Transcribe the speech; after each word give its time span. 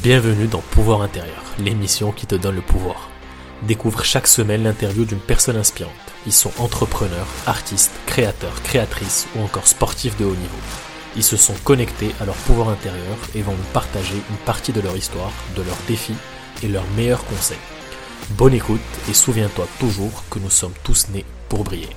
Bienvenue 0.00 0.46
dans 0.46 0.62
Pouvoir 0.62 1.02
intérieur, 1.02 1.44
l'émission 1.58 2.12
qui 2.12 2.26
te 2.26 2.34
donne 2.34 2.56
le 2.56 2.62
pouvoir. 2.62 3.10
Découvre 3.62 4.02
chaque 4.02 4.26
semaine 4.26 4.64
l'interview 4.64 5.04
d'une 5.04 5.20
personne 5.20 5.56
inspirante. 5.56 5.92
Ils 6.24 6.32
sont 6.32 6.50
entrepreneurs, 6.58 7.26
artistes, 7.46 7.92
créateurs, 8.06 8.62
créatrices 8.62 9.28
ou 9.36 9.42
encore 9.42 9.66
sportifs 9.66 10.16
de 10.16 10.24
haut 10.24 10.34
niveau. 10.34 10.56
Ils 11.14 11.22
se 11.22 11.36
sont 11.36 11.54
connectés 11.62 12.14
à 12.20 12.24
leur 12.24 12.34
pouvoir 12.34 12.70
intérieur 12.70 13.18
et 13.34 13.42
vont 13.42 13.52
nous 13.52 13.72
partager 13.74 14.16
une 14.30 14.44
partie 14.46 14.72
de 14.72 14.80
leur 14.80 14.96
histoire, 14.96 15.32
de 15.56 15.62
leurs 15.62 15.82
défis 15.86 16.16
et 16.62 16.68
leurs 16.68 16.88
meilleurs 16.96 17.24
conseils. 17.26 17.58
Bonne 18.30 18.54
écoute 18.54 18.80
et 19.10 19.14
souviens-toi 19.14 19.68
toujours 19.78 20.24
que 20.30 20.38
nous 20.38 20.50
sommes 20.50 20.74
tous 20.82 21.10
nés 21.10 21.26
pour 21.50 21.64
briller. 21.64 21.90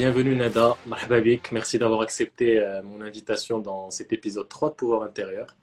Bienvenue 0.00 0.36
Nada, 0.36 0.76
marhababik. 0.86 1.50
Merci 1.50 1.76
d'avoir 1.76 2.02
accepté 2.02 2.60
euh, 2.60 2.84
mon 2.84 3.00
invitation 3.00 3.58
dans 3.58 3.90
cet 3.90 4.12
épisode 4.12 4.48
3 4.48 4.70
de 4.70 4.74
Pouvoir 4.76 5.02
intérieur. 5.02 5.56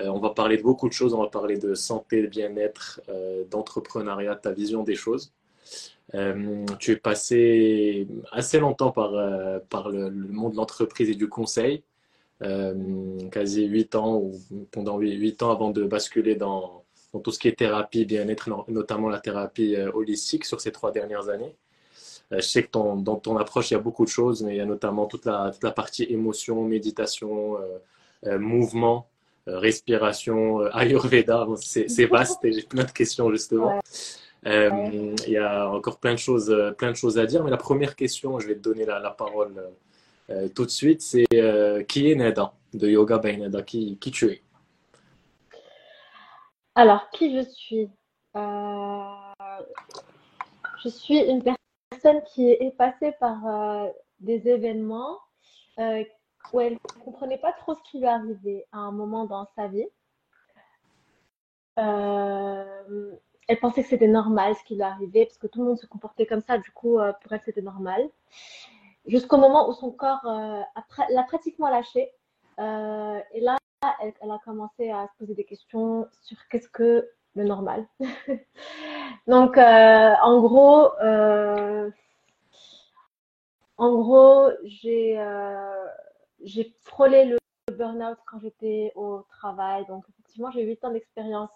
Euh, 0.00 0.08
on 0.08 0.18
va 0.18 0.30
parler 0.30 0.56
de 0.56 0.64
beaucoup 0.64 0.88
de 0.88 0.92
choses, 0.92 1.14
on 1.14 1.22
va 1.22 1.28
parler 1.28 1.58
de 1.58 1.74
santé, 1.74 2.22
de 2.22 2.26
bien-être, 2.26 3.00
euh, 3.08 3.44
d'entrepreneuriat, 3.48 4.34
ta 4.34 4.50
vision 4.50 4.82
des 4.82 4.96
choses. 4.96 5.32
tu 6.80 6.90
es 6.90 6.96
passé 6.96 8.08
assez 8.32 8.58
longtemps 8.58 8.90
par, 8.90 9.12
par 9.68 9.90
le, 9.90 10.10
monde 10.10 10.54
de 10.54 10.56
l'entreprise 10.56 11.08
et 11.08 11.14
du 11.14 11.28
conseil, 11.28 11.84
quasi 13.30 13.64
8 13.64 13.94
ans 13.94 14.16
ou 14.16 14.32
pendant 14.72 14.98
8 14.98 15.44
ans 15.44 15.52
avant 15.52 15.70
de 15.70 15.84
basculer 15.84 16.34
dans, 16.34 16.82
dans 17.12 17.20
tout 17.20 17.30
ce 17.30 17.38
qui 17.38 17.46
est 17.46 17.56
thérapie, 17.56 18.04
bien-être, 18.06 18.48
notamment 18.66 19.08
la 19.08 19.20
thérapie 19.20 19.76
holistique 19.94 20.46
sur 20.46 20.60
ces 20.60 20.72
trois 20.72 20.90
dernières 20.90 21.28
années. 21.28 21.54
Euh, 22.32 22.36
je 22.36 22.46
sais 22.46 22.62
que 22.62 22.70
dans 22.70 23.16
ton 23.16 23.36
approche, 23.38 23.70
il 23.70 23.74
y 23.74 23.76
a 23.76 23.80
beaucoup 23.80 24.04
de 24.04 24.10
choses, 24.10 24.42
mais 24.42 24.54
il 24.54 24.58
y 24.58 24.60
a 24.60 24.66
notamment 24.66 25.06
toute 25.06 25.24
la, 25.24 25.50
toute 25.52 25.64
la 25.64 25.70
partie 25.70 26.04
émotion, 26.04 26.62
méditation, 26.62 27.56
euh, 27.56 27.78
euh, 28.26 28.38
mouvement, 28.38 29.08
respiration, 29.46 30.60
Ayurveda. 30.72 31.46
C'est 31.60 32.06
vaste 32.10 32.44
et 32.44 32.52
j'ai 32.52 32.62
plein 32.62 32.84
de 32.84 32.90
questions 32.90 33.30
justement. 33.30 33.80
Il 34.44 35.14
y 35.26 35.38
a 35.38 35.68
encore 35.70 35.98
plein 35.98 36.12
de, 36.12 36.18
choses, 36.18 36.54
plein 36.76 36.90
de 36.90 36.96
choses 36.96 37.18
à 37.18 37.26
dire, 37.26 37.42
mais 37.44 37.50
la 37.50 37.56
première 37.56 37.96
question, 37.96 38.38
je 38.38 38.46
vais 38.46 38.54
te 38.54 38.60
donner 38.60 38.84
la, 38.84 38.98
la 38.98 39.10
parole 39.10 39.62
tout 40.54 40.64
de 40.64 40.70
suite, 40.70 41.00
c'est 41.02 41.26
qui 41.88 42.10
est 42.10 42.14
Neda 42.14 42.52
de 42.74 42.88
Yoga 42.88 43.18
by 43.18 43.38
Neda? 43.38 43.62
Qui, 43.62 43.96
qui 43.98 44.10
tu 44.10 44.30
es? 44.30 44.42
Alors, 46.74 47.10
qui 47.10 47.34
je 47.34 47.42
suis? 47.50 47.88
Je 50.84 50.88
suis 50.88 51.18
une 51.18 51.42
personne 51.42 51.57
personne 51.98 52.22
qui 52.22 52.50
est 52.50 52.76
passée 52.76 53.12
par 53.18 53.46
euh, 53.46 53.88
des 54.20 54.48
événements 54.48 55.18
euh, 55.78 56.04
où 56.52 56.60
elle 56.60 56.74
ne 56.74 57.02
comprenait 57.04 57.38
pas 57.38 57.52
trop 57.52 57.74
ce 57.74 57.82
qui 57.82 57.98
lui 57.98 58.06
arrivait 58.06 58.66
à 58.72 58.78
un 58.78 58.92
moment 58.92 59.24
dans 59.26 59.46
sa 59.56 59.68
vie. 59.68 59.86
Euh, 61.78 63.12
elle 63.48 63.60
pensait 63.60 63.82
que 63.82 63.88
c'était 63.88 64.08
normal 64.08 64.54
ce 64.56 64.64
qui 64.64 64.74
lui 64.74 64.82
arrivait 64.82 65.26
parce 65.26 65.38
que 65.38 65.46
tout 65.46 65.60
le 65.60 65.66
monde 65.66 65.78
se 65.78 65.86
comportait 65.86 66.26
comme 66.26 66.42
ça, 66.42 66.58
du 66.58 66.70
coup, 66.70 66.98
pour 67.22 67.32
elle, 67.32 67.40
c'était 67.44 67.62
normal. 67.62 68.08
Jusqu'au 69.06 69.38
moment 69.38 69.68
où 69.68 69.72
son 69.72 69.90
corps 69.90 70.20
l'a 70.24 71.22
pratiquement 71.22 71.70
lâché. 71.70 72.12
et 72.58 73.40
là, 73.40 73.56
elle, 74.02 74.12
elle, 74.20 74.30
a 74.30 74.38
commencé 74.44 74.90
à 74.90 75.06
se 75.06 75.18
poser 75.18 75.34
des 75.34 75.44
questions 75.44 76.06
sur 76.22 76.36
qu'est-ce 76.50 76.68
que 76.68 77.08
normal. 77.44 77.86
Donc, 79.28 79.58
euh, 79.58 80.14
en 80.22 80.40
gros, 80.40 80.90
euh, 81.02 81.90
en 83.76 83.94
gros, 83.94 84.48
j'ai 84.64 85.18
euh, 85.18 85.86
j'ai 86.42 86.74
frôlé 86.82 87.26
le 87.26 87.38
burn-out 87.76 88.16
quand 88.26 88.40
j'étais 88.40 88.92
au 88.96 89.26
travail. 89.28 89.84
Donc, 89.86 90.04
effectivement, 90.08 90.50
j'ai 90.50 90.62
8 90.62 90.84
ans 90.84 90.90
d'expérience 90.92 91.52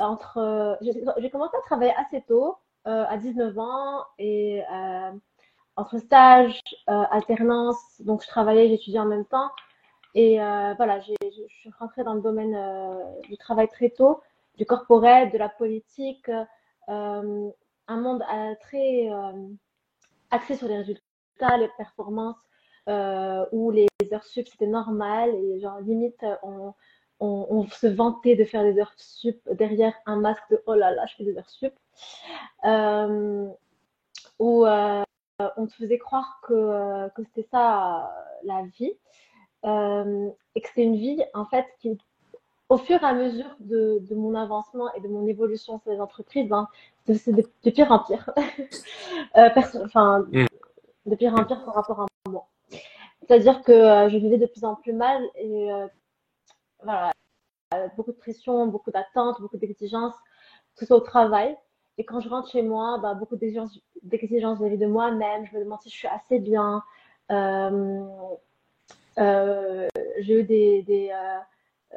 entre. 0.00 0.76
J'ai 0.80 1.30
commencé 1.30 1.56
à 1.56 1.60
travailler 1.60 1.94
assez 1.96 2.22
tôt, 2.22 2.56
à 2.84 3.16
19 3.18 3.56
ans, 3.58 4.04
et 4.18 4.62
entre 5.76 5.98
stage, 5.98 6.60
alternance. 6.86 8.00
Donc, 8.00 8.22
je 8.22 8.28
travaillais, 8.28 8.68
j'étudiais 8.68 8.98
en 8.98 9.06
même 9.06 9.26
temps. 9.26 9.50
Et 10.16 10.38
voilà, 10.76 10.98
je 11.00 11.14
suis 11.48 11.70
rentrée 11.78 12.02
dans 12.02 12.14
le 12.14 12.20
domaine 12.20 12.58
du 13.28 13.36
travail 13.36 13.68
très 13.68 13.90
tôt 13.90 14.20
du 14.56 14.66
corporel, 14.66 15.30
de 15.30 15.38
la 15.38 15.48
politique, 15.48 16.30
euh, 16.88 17.50
un 17.86 17.96
monde 17.96 18.22
euh, 18.32 18.54
très 18.60 19.10
euh, 19.10 19.48
axé 20.30 20.56
sur 20.56 20.68
les 20.68 20.78
résultats, 20.78 21.56
les 21.58 21.70
performances, 21.76 22.36
où 23.52 23.70
les 23.70 23.88
heures 24.12 24.24
sup 24.24 24.46
c'était 24.46 24.66
normal 24.66 25.30
et 25.34 25.60
genre 25.60 25.80
limite 25.80 26.22
on, 26.42 26.74
on, 27.18 27.66
se 27.68 27.86
vantait 27.86 28.36
de 28.36 28.44
faire 28.44 28.62
des 28.62 28.78
heures 28.78 28.92
sup 28.96 29.40
derrière 29.52 29.94
un 30.04 30.16
masque 30.16 30.42
de 30.50 30.62
oh 30.66 30.74
là 30.74 30.90
là 30.90 31.06
je 31.06 31.14
fais 31.16 31.24
des 31.24 31.38
heures 31.38 31.48
sup, 31.48 31.72
où 34.38 34.66
on 34.66 35.66
te 35.66 35.72
faisait 35.72 35.98
croire 35.98 36.40
que, 36.42 37.08
que 37.14 37.24
c'était 37.24 37.48
ça 37.50 38.14
la 38.42 38.62
vie. 38.78 38.92
et 39.64 40.60
que 40.60 40.68
c'est 40.74 40.82
une 40.82 40.96
vie 40.96 41.22
en 41.32 41.46
fait 41.46 41.66
qui 41.80 41.96
au 42.74 42.78
fur 42.78 43.00
et 43.00 43.06
à 43.06 43.14
mesure 43.14 43.56
de, 43.60 44.02
mon 44.14 44.34
avancement 44.34 44.92
et 44.94 45.00
de 45.00 45.06
mon 45.06 45.28
évolution 45.28 45.78
sur 45.78 45.92
les 45.92 46.00
entreprises, 46.00 46.48
ben, 46.48 46.68
c'est 47.06 47.32
de, 47.32 47.70
pire 47.70 47.92
en 47.92 48.00
pire. 48.00 48.30
Euh, 49.36 49.48
enfin, 49.84 50.20
mm. 50.32 50.46
de 51.06 51.16
pire 51.16 51.34
en 51.34 51.44
pire 51.44 51.64
par 51.64 51.74
rapport 51.74 52.00
à 52.00 52.06
moi. 52.28 52.46
C'est-à-dire 53.20 53.62
que 53.62 53.72
euh, 53.72 54.08
je 54.08 54.16
vivais 54.16 54.38
de 54.38 54.46
plus 54.46 54.64
en 54.64 54.76
plus 54.76 54.92
mal 54.92 55.22
et 55.36 55.72
euh, 55.72 55.86
voilà, 56.82 57.12
beaucoup 57.96 58.12
de 58.12 58.16
pression, 58.16 58.66
beaucoup 58.68 58.92
d'attentes, 58.92 59.40
beaucoup 59.40 59.56
d'exigences, 59.56 60.14
que 60.74 60.80
ce 60.80 60.86
soit 60.86 60.96
au 60.96 61.00
travail. 61.00 61.56
Et 61.98 62.04
quand 62.04 62.20
je 62.20 62.28
rentre 62.28 62.48
chez 62.50 62.62
moi, 62.62 62.98
bah, 62.98 63.14
beaucoup 63.14 63.36
d'exigences 63.36 63.80
vis-à-vis 64.02 64.78
de 64.78 64.86
moi-même. 64.86 65.46
Je 65.46 65.56
me 65.56 65.64
demande 65.64 65.80
si 65.82 65.90
je 65.90 65.96
suis 65.96 66.08
assez 66.08 66.38
bien. 66.38 66.82
J'ai 69.18 70.40
eu 70.40 70.44
des, 70.44 71.12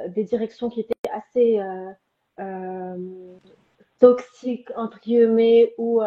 des 0.07 0.23
directions 0.23 0.69
qui 0.69 0.81
étaient 0.81 1.09
assez 1.11 1.59
euh, 1.59 1.91
euh, 2.39 3.37
toxiques, 3.99 4.69
entre 4.75 4.99
guillemets, 4.99 5.73
où 5.77 6.01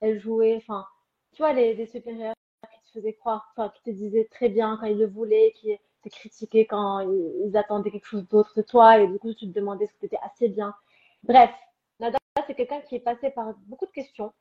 elles 0.00 0.18
jouaient, 0.18 0.56
enfin, 0.56 0.86
tu 1.32 1.42
vois, 1.42 1.52
les, 1.52 1.86
supérieurs 1.86 2.34
qui 2.62 2.92
te 2.92 2.98
faisaient 2.98 3.14
croire, 3.14 3.52
qui 3.74 3.82
te 3.82 3.90
disaient 3.90 4.28
très 4.30 4.48
bien 4.48 4.76
quand 4.80 4.86
ils 4.86 4.98
le 4.98 5.06
voulaient, 5.06 5.52
qui 5.56 5.76
te 6.02 6.08
critiquaient 6.08 6.66
quand 6.66 7.00
ils, 7.00 7.56
attendaient 7.56 7.90
quelque 7.90 8.06
chose 8.06 8.26
d'autre 8.28 8.52
de 8.56 8.62
toi, 8.62 8.98
et 8.98 9.06
du 9.06 9.18
coup, 9.18 9.32
tu 9.34 9.46
te 9.46 9.52
demandais 9.52 9.86
que 9.86 9.92
tu 10.00 10.06
étais 10.06 10.18
assez 10.22 10.48
bien. 10.48 10.74
Bref, 11.22 11.50
Nada, 12.00 12.18
c'est 12.46 12.54
quelqu'un 12.54 12.80
qui 12.80 12.96
est 12.96 13.00
passé 13.00 13.30
par 13.30 13.54
beaucoup 13.66 13.86
de 13.86 13.92
questions 13.92 14.32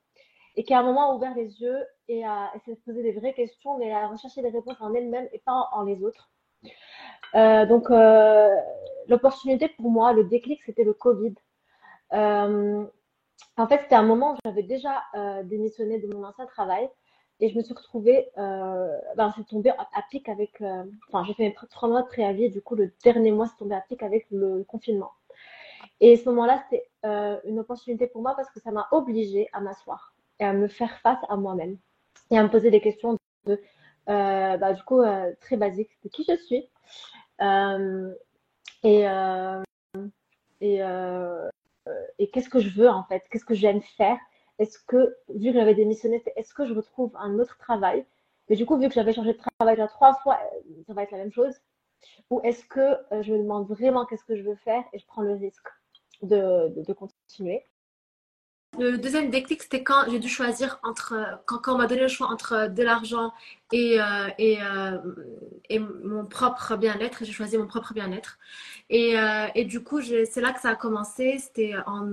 et 0.55 0.63
qui 0.63 0.73
à 0.73 0.79
un 0.79 0.83
moment 0.83 1.11
a 1.11 1.15
ouvert 1.15 1.35
les 1.35 1.61
yeux 1.61 1.85
et 2.07 2.25
a 2.25 2.51
essayé 2.55 2.75
de 2.75 2.81
poser 2.81 3.03
des 3.03 3.11
vraies 3.11 3.33
questions, 3.33 3.77
mais 3.77 3.91
a 3.93 4.07
recherché 4.07 4.41
des 4.41 4.49
réponses 4.49 4.79
en 4.79 4.93
elle-même 4.93 5.27
et 5.33 5.39
pas 5.39 5.69
en 5.71 5.83
les 5.83 6.03
autres. 6.03 6.29
Euh, 7.35 7.65
donc, 7.65 7.91
euh, 7.91 8.55
l'opportunité 9.07 9.69
pour 9.69 9.89
moi, 9.89 10.13
le 10.13 10.23
déclic, 10.23 10.61
c'était 10.65 10.83
le 10.83 10.93
Covid. 10.93 11.35
Euh, 12.13 12.85
en 13.57 13.67
fait, 13.67 13.81
c'était 13.83 13.95
un 13.95 14.03
moment 14.03 14.33
où 14.33 14.37
j'avais 14.45 14.63
déjà 14.63 15.03
démissionné 15.43 15.99
de 15.99 16.07
mon 16.13 16.23
ancien 16.23 16.45
travail 16.45 16.89
et 17.41 17.49
je 17.49 17.57
me 17.57 17.63
suis 17.63 17.73
retrouvée, 17.73 18.29
ben, 18.37 19.33
c'est 19.35 19.45
tombé 19.45 19.69
à 19.71 20.01
pic 20.09 20.29
avec, 20.29 20.61
enfin, 21.07 21.23
j'ai 21.25 21.33
fait 21.33 21.53
trois 21.69 21.89
mois 21.89 22.01
de 22.01 22.07
préavis, 22.07 22.45
et 22.45 22.49
du 22.49 22.61
coup, 22.61 22.75
le 22.75 22.93
dernier 23.03 23.31
mois, 23.31 23.47
c'est 23.47 23.57
tombé 23.57 23.75
à 23.75 23.81
pic 23.81 24.03
avec 24.03 24.25
le 24.31 24.63
confinement. 24.63 25.11
Et 25.99 26.15
ce 26.17 26.29
moment-là, 26.29 26.63
c'était 26.63 26.89
une 27.45 27.59
opportunité 27.59 28.07
pour 28.07 28.21
moi 28.21 28.35
parce 28.35 28.49
que 28.51 28.59
ça 28.61 28.71
m'a 28.71 28.87
obligée 28.91 29.47
à 29.53 29.59
m'asseoir 29.61 30.13
et 30.39 30.45
à 30.45 30.53
me 30.53 30.67
faire 30.67 30.97
face 30.99 31.19
à 31.29 31.35
moi-même 31.35 31.77
et 32.31 32.37
à 32.37 32.43
me 32.43 32.49
poser 32.49 32.71
des 32.71 32.81
questions 32.81 33.17
de, 33.45 33.59
bah, 34.07 34.73
du 34.73 34.83
coup, 34.83 35.01
très 35.41 35.57
basiques 35.57 35.91
de 36.03 36.09
qui 36.09 36.25
je 36.27 36.35
suis, 36.35 36.69
et 37.39 39.07
euh, 39.07 39.63
et, 40.61 40.81
euh, 40.83 41.49
et 42.19 42.29
qu'est-ce 42.29 42.49
que 42.49 42.59
je 42.59 42.69
veux 42.69 42.89
en 42.89 43.03
fait? 43.05 43.23
Qu'est-ce 43.29 43.45
que 43.45 43.53
j'aime 43.55 43.81
faire? 43.97 44.17
Est-ce 44.59 44.79
que, 44.79 45.15
vu 45.29 45.51
que 45.51 45.59
j'avais 45.59 45.75
démissionné, 45.75 46.23
est-ce 46.35 46.53
que 46.53 46.65
je 46.65 46.73
retrouve 46.73 47.11
un 47.17 47.39
autre 47.39 47.57
travail? 47.57 48.05
Mais 48.49 48.55
du 48.55 48.65
coup, 48.65 48.77
vu 48.77 48.87
que 48.87 48.93
j'avais 48.93 49.13
changé 49.13 49.33
de 49.33 49.39
travail 49.59 49.75
déjà 49.75 49.87
trois 49.87 50.15
fois, 50.15 50.39
ça 50.87 50.93
va 50.93 51.03
être 51.03 51.11
la 51.11 51.17
même 51.17 51.31
chose. 51.31 51.53
Ou 52.29 52.41
est-ce 52.43 52.65
que 52.65 52.97
je 53.21 53.33
me 53.33 53.39
demande 53.39 53.67
vraiment 53.67 54.05
qu'est-ce 54.05 54.23
que 54.23 54.35
je 54.35 54.43
veux 54.43 54.55
faire 54.55 54.83
et 54.93 54.99
je 54.99 55.05
prends 55.07 55.23
le 55.23 55.33
risque 55.33 55.67
de, 56.21 56.73
de 56.75 56.93
continuer? 56.93 57.65
Le 58.79 58.97
deuxième 58.97 59.29
déclic, 59.29 59.63
c'était 59.63 59.83
quand 59.83 60.09
j'ai 60.09 60.19
dû 60.19 60.29
choisir 60.29 60.79
entre, 60.83 61.15
quand, 61.45 61.59
quand 61.59 61.75
on 61.75 61.77
m'a 61.77 61.87
donné 61.87 62.01
le 62.01 62.07
choix 62.07 62.27
entre 62.27 62.67
de 62.67 62.83
l'argent 62.83 63.33
et, 63.71 63.99
euh, 63.99 64.29
et, 64.37 64.57
euh, 64.61 64.97
et, 65.69 65.79
mon 65.79 66.25
propre 66.25 66.75
bien-être. 66.75 67.25
J'ai 67.25 67.31
choisi 67.31 67.57
mon 67.57 67.67
propre 67.67 67.93
bien-être. 67.93 68.37
Et, 68.89 69.19
euh, 69.19 69.47
et, 69.55 69.65
du 69.65 69.83
coup, 69.83 70.01
c'est 70.01 70.41
là 70.41 70.53
que 70.53 70.61
ça 70.61 70.69
a 70.69 70.75
commencé. 70.75 71.37
C'était 71.39 71.73
en, 71.85 72.07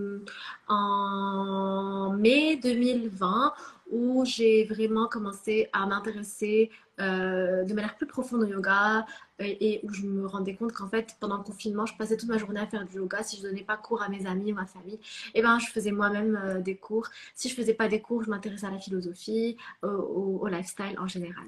en 0.69 2.12
mai 2.12 2.56
2020 2.56 3.53
où 3.93 4.25
j'ai 4.25 4.65
vraiment 4.65 5.06
commencé 5.06 5.69
à 5.73 5.87
m'intéresser 5.87 6.71
euh, 6.99 7.62
de 7.62 7.75
manière 7.75 7.94
plus 7.94 8.06
profonde 8.06 8.43
au 8.43 8.47
yoga 8.47 9.05
et, 9.39 9.81
où 9.83 9.93
je 9.93 10.03
me 10.03 10.27
rendais 10.27 10.55
compte 10.55 10.73
qu'en 10.73 10.89
fait, 10.89 11.17
pendant 11.21 11.37
le 11.37 11.43
confinement, 11.43 11.85
je 11.85 11.94
passais 11.97 12.17
toute 12.17 12.29
ma 12.29 12.39
journée 12.39 12.61
à 12.61 12.67
faire 12.67 12.87
du 12.87 12.97
yoga. 12.97 13.23
Si 13.23 13.37
je 13.37 13.43
ne 13.43 13.49
donnais 13.49 13.65
pas 13.65 13.77
cours 13.77 14.03
à 14.03 14.09
mes 14.09 14.27
amis 14.27 14.53
ou 14.53 14.55
ma 14.55 14.67
famille, 14.67 14.94
et 14.94 15.00
eh 15.35 15.43
ben, 15.43 15.59
je 15.59 15.67
faisais 15.67 15.91
moi-même 15.91 16.41
euh, 16.43 16.61
des 16.61 16.77
cours. 16.77 17.09
Si 17.35 17.49
je 17.49 17.55
ne 17.55 17.61
faisais 17.61 17.75
pas 17.75 17.89
des 17.89 18.00
cours, 18.00 18.25
je 18.25 18.31
m'intéressais 18.31 18.67
à 18.67 18.71
la 18.71 18.79
philosophie, 18.79 19.59
au, 19.83 19.89
au, 19.89 20.49
lifestyle 20.49 20.99
en 20.99 21.06
général. 21.06 21.44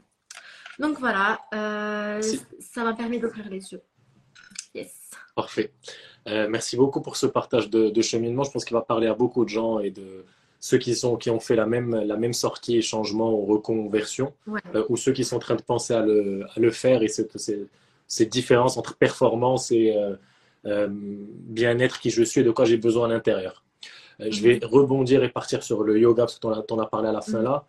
Donc 0.79 0.99
voilà, 0.99 1.41
euh, 1.55 2.21
ça 2.61 2.85
m'a 2.85 2.93
permis 2.93 3.19
d'ouvrir 3.19 3.49
les 3.49 3.73
yeux. 3.73 3.81
Yes. 4.75 4.93
Parfait. 5.35 5.73
merci 6.27 6.77
beaucoup 6.77 7.01
pour 7.01 7.17
ce 7.17 7.27
partage 7.27 7.71
de, 7.71 7.89
de 7.91 8.03
cheminement. 8.03 8.45
Je 8.45 8.51
pense 8.51 8.65
qu'il 8.65 8.75
va 8.75 8.83
parler 8.83 9.07
à 9.07 9.15
beaucoup 9.15 9.45
de 9.45 9.49
gens 9.49 9.79
et 9.79 9.91
de, 9.91 10.25
ceux 10.65 10.79
qui, 10.79 10.95
sont, 10.95 11.17
qui 11.17 11.29
ont 11.29 11.41
fait 11.41 11.57
la 11.57 11.67
même, 11.67 11.95
la 11.95 12.17
même 12.17 12.33
sortie, 12.33 12.81
changement 12.81 13.35
ou 13.35 13.45
reconversion, 13.45 14.33
euh, 14.75 14.83
ou 14.89 14.97
ceux 14.97 15.13
qui 15.13 15.23
sont 15.23 15.37
en 15.37 15.39
train 15.39 15.57
de 15.57 15.63
penser 15.63 15.93
à 15.93 16.01
le, 16.01 16.47
à 16.57 16.59
le 16.59 16.71
faire 16.71 17.03
et 17.03 17.09
cette, 17.09 17.37
cette, 18.07 18.29
différence 18.31 18.79
entre 18.79 18.97
performance 18.97 19.71
et 19.73 19.95
euh, 19.95 20.15
euh, 20.65 20.89
bien-être 20.91 22.01
qui 22.01 22.09
je 22.09 22.23
suis 22.23 22.41
et 22.41 22.45
de 22.45 22.51
quoi 22.51 22.65
j'ai 22.65 22.79
besoin 22.79 23.11
à 23.11 23.13
l'intérieur. 23.13 23.63
Je 24.19 24.41
vais 24.41 24.55
mhm. 24.55 24.65
rebondir 24.65 25.23
et 25.23 25.29
partir 25.29 25.63
sur 25.63 25.83
le 25.83 25.99
yoga 25.99 26.23
parce 26.23 26.37
que 26.37 26.41
tu 26.41 26.47
en, 26.47 26.79
as 26.79 26.87
parlé 26.87 27.11
à 27.11 27.13
la 27.13 27.21
fin 27.21 27.41
mhm. 27.41 27.45
là. 27.45 27.67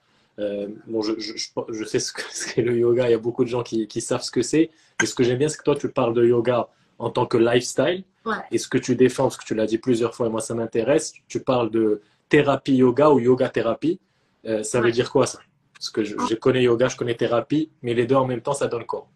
bon, 0.88 1.02
je, 1.02 1.20
je, 1.20 1.34
je, 1.74 1.84
sais 1.84 2.00
ce 2.00 2.14
qu'est 2.14 2.62
le 2.62 2.78
yoga, 2.78 3.10
il 3.10 3.12
y 3.12 3.14
a 3.14 3.18
beaucoup 3.18 3.44
de 3.44 3.50
gens 3.50 3.64
qui, 3.64 3.90
qui 3.90 4.00
savent 4.00 4.24
ce 4.24 4.32
que 4.32 4.42
c'est. 4.42 4.70
Et 5.04 5.06
ce 5.06 5.14
que 5.14 5.24
j'aime 5.26 5.40
bien, 5.40 5.50
c'est 5.50 5.58
que 5.58 5.64
toi, 5.64 5.76
tu 5.76 5.90
parles 5.90 6.14
de 6.14 6.26
yoga 6.26 6.70
en 6.98 7.10
tant 7.10 7.26
que 7.26 7.38
lifestyle. 7.38 8.06
Et 8.52 8.58
ce 8.58 8.70
que 8.70 8.78
tu 8.78 8.96
défends, 8.96 9.24
parce 9.24 9.36
que 9.36 9.44
tu 9.44 9.54
l'as 9.54 9.66
dit 9.66 9.80
plusieurs 9.80 10.16
fois 10.16 10.28
et 10.28 10.30
moi, 10.30 10.40
ça 10.40 10.56
m'intéresse, 10.56 11.14
tu 11.28 11.42
parles 11.42 11.70
de 11.70 12.02
thérapie 12.30 12.76
yoga 12.76 13.10
ou 13.12 13.20
yoga 13.20 13.50
thérapie. 13.50 14.00
Euh, 14.46 14.64
ça 14.64 14.82
veut 14.82 14.92
dire 14.92 15.12
quoi 15.12 15.26
ça? 15.26 15.40
Parce 15.74 15.90
que 15.90 16.04
je, 16.04 16.36
connais 16.36 16.64
yoga, 16.64 16.88
je 16.88 16.96
connais 16.96 17.16
thérapie, 17.16 17.72
mais 17.82 17.94
les 17.94 18.06
deux 18.06 18.16
en 18.16 18.26
même 18.26 18.42
temps, 18.42 18.54
ça 18.54 18.68
donne 18.68 18.86
quoi? 18.86 19.08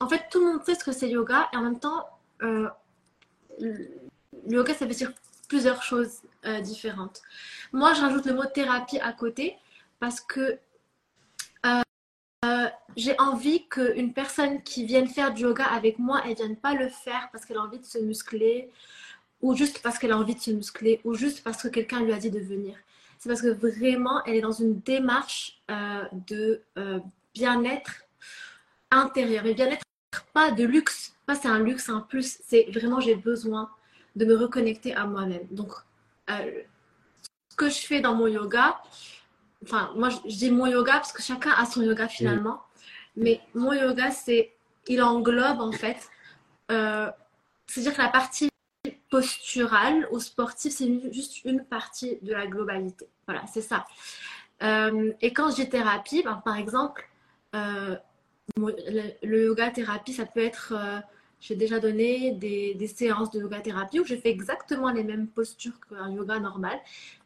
En 0.00 0.08
fait, 0.08 0.22
tout 0.30 0.40
le 0.40 0.52
monde 0.52 0.64
sait 0.64 0.74
ce 0.74 0.84
que 0.84 0.92
c'est 0.92 1.08
yoga 1.08 1.48
et 1.52 1.56
en 1.56 1.62
même 1.62 1.78
temps, 1.78 2.04
euh, 2.42 2.68
le 3.60 3.88
yoga, 4.48 4.74
ça 4.74 4.86
veut 4.86 4.94
dire 4.94 5.12
plusieurs 5.48 5.82
choses 5.82 6.22
euh, 6.46 6.60
différentes. 6.60 7.22
Moi, 7.72 7.94
je 7.94 8.00
rajoute 8.00 8.26
le 8.26 8.34
mot 8.34 8.44
thérapie 8.44 8.98
à 8.98 9.12
côté 9.12 9.56
parce 10.00 10.20
que 10.20 10.58
j'ai 12.98 13.14
envie 13.20 13.68
qu'une 13.68 14.12
personne 14.12 14.62
qui 14.62 14.84
vienne 14.84 15.06
faire 15.06 15.32
du 15.32 15.42
yoga 15.42 15.64
avec 15.64 15.98
moi, 15.98 16.20
elle 16.24 16.30
ne 16.30 16.36
vienne 16.36 16.56
pas 16.56 16.74
le 16.74 16.88
faire 16.88 17.28
parce 17.32 17.44
qu'elle 17.44 17.56
a 17.56 17.62
envie 17.62 17.78
de 17.78 17.84
se 17.84 17.98
muscler 17.98 18.70
ou 19.40 19.54
juste 19.54 19.80
parce 19.82 19.98
qu'elle 19.98 20.12
a 20.12 20.18
envie 20.18 20.34
de 20.34 20.40
se 20.40 20.50
muscler, 20.50 21.00
ou 21.04 21.14
juste 21.14 21.42
parce 21.44 21.62
que 21.62 21.68
quelqu'un 21.68 22.02
lui 22.02 22.12
a 22.12 22.18
dit 22.18 22.30
de 22.30 22.40
venir. 22.40 22.76
C'est 23.18 23.28
parce 23.28 23.42
que 23.42 23.48
vraiment, 23.48 24.24
elle 24.24 24.36
est 24.36 24.40
dans 24.40 24.52
une 24.52 24.80
démarche 24.80 25.60
euh, 25.70 26.04
de 26.12 26.62
euh, 26.76 27.00
bien-être 27.34 28.04
intérieur. 28.90 29.44
Et 29.46 29.54
bien-être, 29.54 29.84
pas 30.32 30.50
de 30.52 30.64
luxe, 30.64 31.14
pas 31.26 31.34
c'est 31.34 31.48
un 31.48 31.58
luxe, 31.58 31.88
un 31.88 32.00
plus, 32.00 32.38
c'est 32.46 32.66
vraiment 32.72 33.00
j'ai 33.00 33.16
besoin 33.16 33.70
de 34.16 34.24
me 34.24 34.36
reconnecter 34.36 34.94
à 34.94 35.04
moi-même. 35.04 35.46
Donc, 35.50 35.72
euh, 36.30 36.62
ce 37.48 37.56
que 37.56 37.68
je 37.68 37.78
fais 37.86 38.00
dans 38.00 38.14
mon 38.14 38.26
yoga, 38.28 38.80
enfin, 39.64 39.92
moi 39.96 40.10
je, 40.10 40.18
dis 40.28 40.50
mon 40.50 40.66
yoga 40.66 40.94
parce 40.94 41.12
que 41.12 41.22
chacun 41.22 41.50
a 41.50 41.66
son 41.66 41.82
yoga 41.82 42.08
finalement, 42.08 42.62
mais 43.16 43.40
mon 43.54 43.72
yoga, 43.72 44.10
c'est, 44.10 44.52
il 44.86 45.02
englobe 45.02 45.60
en 45.60 45.72
fait, 45.72 46.08
c'est-à-dire 46.68 47.94
que 47.94 48.02
la 48.02 48.08
partie 48.08 48.48
postural 49.10 50.06
ou 50.10 50.20
sportif, 50.20 50.72
c'est 50.72 51.12
juste 51.12 51.44
une 51.44 51.64
partie 51.64 52.18
de 52.22 52.32
la 52.32 52.46
globalité. 52.46 53.08
Voilà, 53.26 53.44
c'est 53.46 53.62
ça. 53.62 53.86
Euh, 54.62 55.12
et 55.20 55.32
quand 55.32 55.50
je 55.50 55.56
dis 55.56 55.68
thérapie, 55.68 56.22
ben, 56.22 56.40
par 56.44 56.56
exemple, 56.56 57.08
euh, 57.54 57.96
le, 58.56 59.44
yoga 59.44 59.70
thérapie, 59.70 60.12
ça 60.12 60.26
peut 60.26 60.42
être, 60.42 60.74
euh, 60.76 61.00
j'ai 61.40 61.54
déjà 61.54 61.78
donné 61.78 62.32
des, 62.32 62.74
des, 62.74 62.86
séances 62.86 63.30
de 63.30 63.40
yoga 63.40 63.60
thérapie 63.60 64.00
où 64.00 64.04
je 64.04 64.16
fais 64.16 64.30
exactement 64.30 64.90
les 64.90 65.04
mêmes 65.04 65.28
postures 65.28 65.78
qu'un 65.88 66.10
yoga 66.10 66.40
normal, 66.40 66.78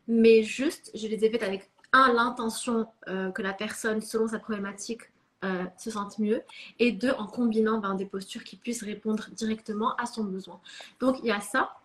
mais 0.09 0.43
juste, 0.43 0.91
je 0.95 1.07
les 1.07 1.25
ai 1.25 1.31
faites 1.31 1.43
avec, 1.43 1.71
un, 1.95 2.13
l'intention 2.13 2.87
que 3.07 3.43
la 3.43 3.53
personne, 3.53 4.01
selon 4.01 4.27
sa 4.27 4.39
problématique, 4.39 5.12
euh, 5.45 5.65
se 5.77 5.91
sentent 5.91 6.19
mieux, 6.19 6.43
et 6.79 6.93
deux, 6.93 7.11
en 7.13 7.27
combinant 7.27 7.79
ben, 7.79 7.95
des 7.95 8.07
postures 8.07 8.45
qui 8.45 8.57
puissent 8.57 8.85
répondre 8.85 9.29
directement 9.33 9.97
à 9.97 10.07
son 10.07 10.25
besoin. 10.25 10.61
Donc 11.01 11.19
il 11.21 11.27
y 11.27 11.31
a 11.31 11.41
ça, 11.41 11.77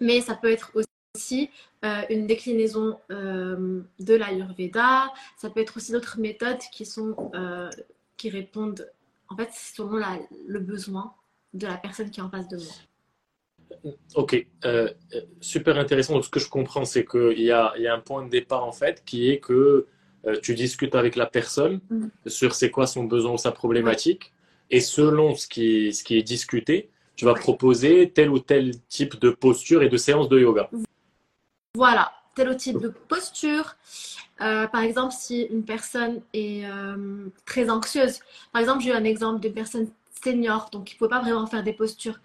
mais 0.00 0.20
ça 0.20 0.34
peut 0.34 0.50
être 0.50 0.72
aussi 1.14 1.50
euh, 1.84 2.02
une 2.10 2.26
déclinaison 2.26 2.98
euh, 3.10 3.82
de 3.98 4.14
l'Ayurveda, 4.14 5.12
ça 5.36 5.50
peut 5.50 5.60
être 5.60 5.76
aussi 5.76 5.92
d'autres 5.92 6.18
méthodes 6.20 6.60
qui, 6.72 6.86
sont, 6.86 7.30
qui 8.16 8.30
répondent 8.30 8.88
en 9.28 9.36
fait 9.36 9.50
selon 9.52 10.00
le 10.46 10.60
besoin 10.60 11.14
de 11.52 11.66
la 11.66 11.76
personne 11.76 12.10
qui 12.10 12.20
est 12.20 12.22
en 12.22 12.30
face 12.30 12.48
de 12.48 12.56
moi. 12.56 13.92
Ok, 14.14 14.46
super 15.40 15.78
intéressant. 15.78 16.14
Donc, 16.14 16.24
ce 16.24 16.30
que 16.30 16.40
je 16.40 16.48
comprends, 16.48 16.84
c'est 16.84 17.04
qu'il 17.04 17.40
y 17.40 17.50
a, 17.50 17.74
y 17.76 17.86
a, 17.86 17.94
un 17.94 18.00
point 18.00 18.24
de 18.24 18.30
départ 18.30 18.64
en 18.64 18.72
fait 18.72 19.02
qui 19.04 19.30
est 19.30 19.40
que 19.40 19.52
euh, 19.52 19.88
tu 20.42 20.54
discutes 20.54 20.94
avec 20.94 21.16
la 21.16 21.26
personne 21.26 21.80
mm. 21.90 22.06
sur 22.26 22.54
c'est 22.54 22.70
quoi 22.70 22.86
son 22.86 23.04
besoin 23.04 23.32
ou 23.32 23.38
sa 23.38 23.52
problématique. 23.52 24.32
Et 24.70 24.80
selon 24.80 25.34
ce 25.34 25.46
qui, 25.46 25.92
ce 25.92 26.02
qui 26.02 26.16
est 26.16 26.22
discuté, 26.22 26.90
tu 27.16 27.24
vas 27.24 27.34
proposer 27.34 28.10
tel 28.10 28.30
ou 28.30 28.38
tel 28.38 28.72
type 28.88 29.18
de 29.20 29.30
posture 29.30 29.82
et 29.82 29.88
de 29.88 29.96
séance 29.96 30.28
de 30.28 30.38
yoga. 30.38 30.68
Voilà, 31.74 32.12
tel 32.34 32.48
ou 32.50 32.54
type 32.54 32.78
de 32.78 32.88
posture. 32.88 33.76
Euh, 34.40 34.66
par 34.66 34.82
exemple, 34.82 35.14
si 35.16 35.42
une 35.42 35.64
personne 35.64 36.20
est 36.32 36.64
euh, 36.64 37.28
très 37.46 37.70
anxieuse, 37.70 38.18
par 38.52 38.60
exemple, 38.60 38.82
j'ai 38.82 38.90
eu 38.90 38.94
un 38.94 39.04
exemple 39.04 39.40
d'une 39.40 39.54
personne 39.54 39.88
senior, 40.24 40.70
donc 40.72 40.84
qui 40.84 40.94
ne 40.94 40.98
pouvait 40.98 41.10
pas 41.10 41.20
vraiment 41.20 41.46
faire 41.46 41.62
des 41.62 41.72
postures, 41.72 42.18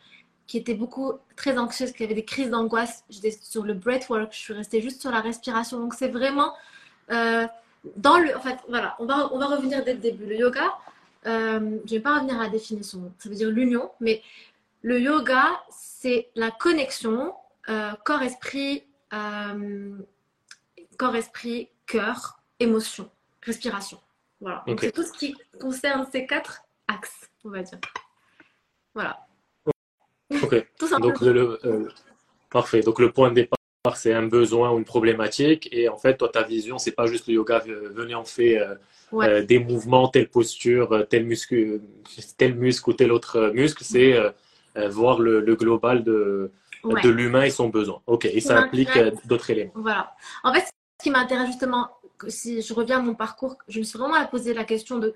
qui 0.48 0.58
était 0.58 0.74
beaucoup 0.74 1.14
très 1.36 1.58
anxieuse, 1.60 1.92
qui 1.92 2.04
avait 2.04 2.16
des 2.16 2.26
crises 2.26 2.50
d'angoisse. 2.50 3.04
J'étais 3.10 3.32
sur 3.32 3.64
le 3.64 3.76
breathwork, 3.76 4.34
je 4.34 4.40
suis 4.40 4.54
restée 4.54 4.82
juste 4.82 5.02
sur 5.02 5.12
la 5.12 5.22
respiration. 5.22 5.80
Donc, 5.80 5.94
c'est 5.94 6.08
vraiment 6.08 6.54
dans 7.96 8.18
le, 8.18 8.36
en 8.36 8.42
fait, 8.42 8.58
voilà, 8.68 8.96
on 9.00 9.06
va, 9.06 9.34
on 9.34 9.40
va 9.40 9.46
revenir 9.46 9.84
dès 9.84 9.94
le 9.94 10.00
début. 10.00 10.26
Le 10.26 10.36
yoga, 10.36 10.78
euh, 11.28 11.60
je 11.60 11.94
ne 11.94 11.98
vais 11.98 12.00
pas 12.00 12.16
revenir 12.16 12.40
à 12.40 12.44
la 12.44 12.50
définition, 12.50 13.12
ça 13.18 13.30
veut 13.30 13.36
dire 13.36 13.50
l'union, 13.50 13.92
mais 14.00 14.22
le 14.82 15.00
yoga, 15.00 15.62
c'est 15.70 16.30
la 16.36 16.52
connexion 16.52 17.34
euh, 17.70 17.92
corps-esprit, 18.04 18.84
euh, 19.14 19.98
corps-esprit, 20.98 21.70
cœur, 21.86 22.40
émotion, 22.60 23.10
respiration. 23.44 24.00
Voilà. 24.40 24.64
Donc, 24.66 24.80
c'est 24.80 24.92
tout 24.92 25.04
ce 25.04 25.12
qui 25.12 25.36
concerne 25.60 26.08
ces 26.12 26.26
quatre 26.26 26.64
axes, 26.88 27.30
on 27.44 27.50
va 27.50 27.62
dire. 27.62 27.80
Voilà. 28.94 29.20
Ok. 30.42 30.68
tout 30.80 30.88
simplement. 30.88 31.14
Donc, 31.14 31.22
le, 31.22 31.90
parfait. 32.50 32.82
Donc, 32.82 33.00
le 33.00 33.12
point 33.12 33.30
de 33.30 33.36
départ 33.36 33.59
c'est 33.96 34.14
un 34.14 34.28
besoin 34.28 34.72
ou 34.72 34.78
une 34.78 34.86
problématique. 34.86 35.70
Et 35.72 35.88
en 35.88 35.98
fait, 35.98 36.18
toi, 36.18 36.30
ta 36.30 36.44
vision, 36.44 36.78
c'est 36.78 36.92
pas 36.92 37.06
juste 37.06 37.28
le 37.28 37.36
yoga, 37.36 37.64
venez, 37.66 38.14
on 38.16 38.26
fait 38.26 38.60
euh, 38.60 38.76
euh, 39.14 39.44
des 39.44 39.60
mouvements, 39.60 40.10
telle 40.10 40.30
posture, 40.30 40.92
euh, 40.92 41.04
tel 41.04 41.26
muscle, 41.26 41.80
tel 42.38 42.56
muscle 42.56 42.90
ou 42.90 42.94
tel 42.94 43.12
autre 43.12 43.52
muscle. 43.54 43.84
C'est 43.84 44.18
voir 44.90 45.20
le, 45.20 45.56
global 45.56 46.04
de, 46.04 46.52
de 46.84 47.10
l'humain 47.10 47.44
et 47.44 47.50
son 47.50 47.70
besoin. 47.70 48.02
OK. 48.06 48.26
Et 48.26 48.42
ça 48.42 48.60
implique 48.60 48.98
d'autres 49.26 49.50
éléments. 49.50 49.72
Voilà. 49.76 50.14
En 50.44 50.54
fait, 50.54 50.62
ce 50.62 51.04
qui 51.04 51.10
m'intéresse 51.10 51.48
justement, 51.48 51.90
si 52.28 52.62
je 52.62 52.74
reviens 52.74 53.00
à 53.00 53.02
mon 53.02 53.16
parcours, 53.16 53.56
je 53.70 53.80
me 53.80 53.84
suis 53.84 53.98
vraiment 53.98 54.24
posé 54.26 54.54
la 54.54 54.66
question 54.66 55.00
de 55.00 55.14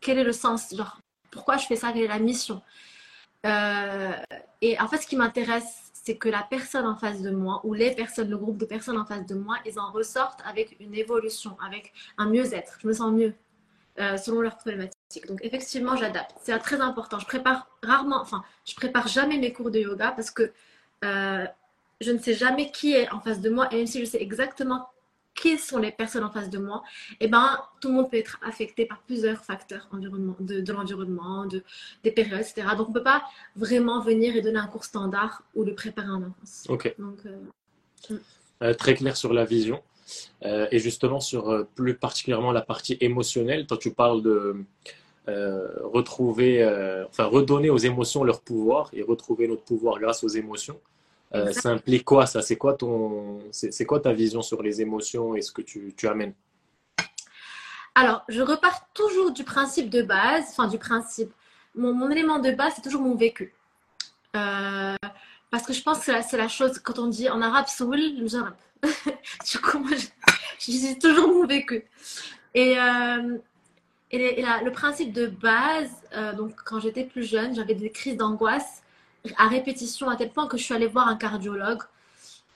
quel 0.00 0.18
est 0.18 0.24
le 0.24 0.32
sens, 0.32 0.74
genre, 0.74 1.00
pourquoi 1.30 1.58
je 1.58 1.66
fais 1.66 1.76
ça, 1.76 1.92
quelle 1.92 2.04
est 2.04 2.08
la 2.08 2.18
mission? 2.18 2.60
et 4.62 4.78
en 4.78 4.88
fait, 4.88 4.98
ce 4.98 5.06
qui 5.06 5.16
m'intéresse, 5.16 5.89
c'est 6.02 6.16
que 6.16 6.28
la 6.28 6.42
personne 6.42 6.86
en 6.86 6.96
face 6.96 7.20
de 7.20 7.30
moi 7.30 7.60
ou 7.64 7.74
les 7.74 7.90
personnes, 7.94 8.30
le 8.30 8.38
groupe 8.38 8.56
de 8.56 8.64
personnes 8.64 8.96
en 8.96 9.04
face 9.04 9.26
de 9.26 9.34
moi, 9.34 9.56
ils 9.66 9.78
en 9.78 9.90
ressortent 9.90 10.40
avec 10.46 10.76
une 10.80 10.94
évolution, 10.94 11.56
avec 11.64 11.92
un 12.16 12.26
mieux-être. 12.26 12.78
Je 12.80 12.88
me 12.88 12.92
sens 12.92 13.12
mieux 13.12 13.34
euh, 13.98 14.16
selon 14.16 14.40
leurs 14.40 14.56
problématiques. 14.56 15.26
Donc 15.26 15.40
effectivement, 15.42 15.96
j'adapte. 15.96 16.36
C'est 16.42 16.58
très 16.60 16.80
important. 16.80 17.18
Je 17.18 17.26
prépare 17.26 17.68
rarement, 17.82 18.20
enfin, 18.20 18.42
je 18.64 18.74
prépare 18.74 19.08
jamais 19.08 19.36
mes 19.36 19.52
cours 19.52 19.70
de 19.70 19.78
yoga 19.78 20.12
parce 20.12 20.30
que 20.30 20.52
euh, 21.04 21.46
je 22.00 22.10
ne 22.10 22.18
sais 22.18 22.34
jamais 22.34 22.70
qui 22.70 22.94
est 22.94 23.10
en 23.12 23.20
face 23.20 23.40
de 23.40 23.50
moi 23.50 23.68
et 23.72 23.76
même 23.76 23.86
si 23.86 24.00
je 24.00 24.06
sais 24.06 24.22
exactement 24.22 24.88
qui 25.40 25.58
sont 25.58 25.78
les 25.78 25.90
personnes 25.90 26.24
en 26.24 26.30
face 26.30 26.50
de 26.50 26.58
moi, 26.58 26.82
et 27.12 27.24
eh 27.24 27.28
ben, 27.28 27.58
tout 27.80 27.88
le 27.88 27.94
monde 27.94 28.10
peut 28.10 28.18
être 28.18 28.38
affecté 28.46 28.84
par 28.84 29.00
plusieurs 29.02 29.42
facteurs 29.42 29.88
environnement, 29.90 30.36
de, 30.38 30.60
de 30.60 30.72
l'environnement, 30.72 31.46
de, 31.46 31.62
des 32.04 32.12
périodes, 32.12 32.40
etc. 32.40 32.68
Donc, 32.76 32.88
on 32.88 32.90
ne 32.90 32.94
peut 32.94 33.02
pas 33.02 33.22
vraiment 33.56 34.00
venir 34.02 34.36
et 34.36 34.42
donner 34.42 34.58
un 34.58 34.66
cours 34.66 34.84
standard 34.84 35.42
ou 35.54 35.64
le 35.64 35.74
préparer 35.74 36.10
en 36.10 36.22
avance. 36.22 36.66
Ok. 36.68 36.94
Donc, 36.98 37.18
euh, 37.24 38.16
euh, 38.62 38.74
très 38.74 38.94
clair 38.94 39.16
sur 39.16 39.32
la 39.32 39.44
vision. 39.44 39.82
Euh, 40.44 40.66
et 40.72 40.78
justement, 40.78 41.20
sur 41.20 41.66
plus 41.74 41.94
particulièrement 41.94 42.52
la 42.52 42.62
partie 42.62 42.98
émotionnelle, 43.00 43.66
quand 43.68 43.78
tu 43.78 43.92
parles 43.92 44.22
de 44.22 44.64
retrouver, 45.26 46.64
enfin, 47.08 47.26
redonner 47.26 47.70
aux 47.70 47.78
émotions 47.78 48.24
leur 48.24 48.40
pouvoir 48.40 48.90
et 48.92 49.02
retrouver 49.02 49.46
notre 49.46 49.62
pouvoir 49.62 50.00
grâce 50.00 50.24
aux 50.24 50.28
émotions. 50.28 50.80
Euh, 51.34 51.52
ça 51.52 51.70
implique 51.70 52.04
quoi 52.04 52.26
ça? 52.26 52.42
C'est 52.42 52.56
quoi 52.56 52.74
ton, 52.74 53.38
c'est 53.52 53.86
quoi 53.86 54.00
ta 54.00 54.12
vision 54.12 54.42
sur 54.42 54.62
les 54.62 54.80
émotions 54.80 55.34
et 55.34 55.42
ce 55.42 55.52
que 55.52 55.62
tu, 55.62 55.94
tu 55.96 56.08
amènes? 56.08 56.34
Alors, 57.94 58.24
je 58.28 58.40
repars 58.40 58.88
toujours 58.94 59.32
du 59.32 59.44
principe 59.44 59.90
de 59.90 60.02
base, 60.02 60.44
enfin 60.50 60.68
du 60.68 60.78
principe. 60.78 61.32
Mon, 61.74 61.92
mon 61.92 62.10
élément 62.10 62.38
de 62.38 62.50
base, 62.50 62.72
c'est 62.76 62.82
toujours 62.82 63.02
mon 63.02 63.14
vécu. 63.14 63.54
Euh, 64.36 64.94
parce 65.50 65.64
que 65.64 65.72
je 65.72 65.82
pense 65.82 65.98
que 65.98 66.12
c'est 66.22 66.36
la, 66.36 66.48
chose, 66.48 66.78
quand 66.78 66.98
on 66.98 67.08
dit 67.08 67.28
en 67.28 67.42
arabe, 67.42 67.66
soul, 67.66 67.98
du 68.20 69.58
coup, 69.58 69.78
moi, 69.78 69.90
je, 69.96 70.70
dis 70.70 70.98
toujours 70.98 71.28
mon 71.28 71.46
vécu. 71.46 71.84
Et, 72.54 72.78
euh, 72.78 73.38
et, 74.12 74.42
le 74.42 74.70
principe 74.70 75.12
de 75.12 75.26
base, 75.26 75.90
euh, 76.14 76.32
donc 76.32 76.54
quand 76.64 76.80
j'étais 76.80 77.04
plus 77.04 77.24
jeune, 77.24 77.54
j'avais 77.54 77.74
des 77.74 77.90
crises 77.90 78.16
d'angoisse 78.16 78.82
à 79.36 79.48
répétition 79.48 80.08
à 80.08 80.16
tel 80.16 80.30
point 80.30 80.46
que 80.46 80.56
je 80.56 80.64
suis 80.64 80.74
allée 80.74 80.86
voir 80.86 81.08
un 81.08 81.16
cardiologue 81.16 81.82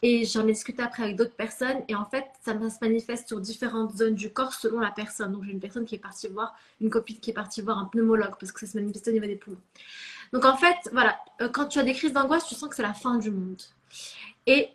et 0.02 0.26
j'en 0.26 0.46
ai 0.46 0.52
discuté 0.52 0.82
après 0.82 1.02
avec 1.02 1.16
d'autres 1.16 1.34
personnes. 1.34 1.78
Et 1.88 1.94
en 1.94 2.04
fait, 2.04 2.26
ça 2.44 2.52
se 2.52 2.76
manifeste 2.82 3.28
sur 3.28 3.40
différentes 3.40 3.96
zones 3.96 4.14
du 4.14 4.30
corps 4.30 4.52
selon 4.52 4.80
la 4.80 4.90
personne. 4.90 5.32
Donc, 5.32 5.44
j'ai 5.44 5.52
une 5.52 5.60
personne 5.60 5.86
qui 5.86 5.94
est 5.94 5.98
partie 5.98 6.28
voir, 6.28 6.54
une 6.82 6.90
copine 6.90 7.18
qui 7.20 7.30
est 7.30 7.34
partie 7.34 7.62
voir 7.62 7.78
un 7.78 7.86
pneumologue 7.86 8.34
parce 8.38 8.52
que 8.52 8.60
ça 8.60 8.66
se 8.66 8.76
manifeste 8.76 9.08
au 9.08 9.12
niveau 9.12 9.26
des 9.26 9.36
poumons. 9.36 9.56
Donc, 10.34 10.44
en 10.44 10.58
fait, 10.58 10.76
voilà, 10.92 11.18
euh, 11.40 11.48
quand 11.48 11.66
tu 11.66 11.78
as 11.78 11.84
des 11.84 11.94
crises 11.94 12.12
d'angoisse, 12.12 12.46
tu 12.46 12.54
sens 12.54 12.68
que 12.68 12.76
c'est 12.76 12.82
la 12.82 12.92
fin 12.92 13.16
du 13.16 13.30
monde. 13.30 13.62
Et 14.46 14.68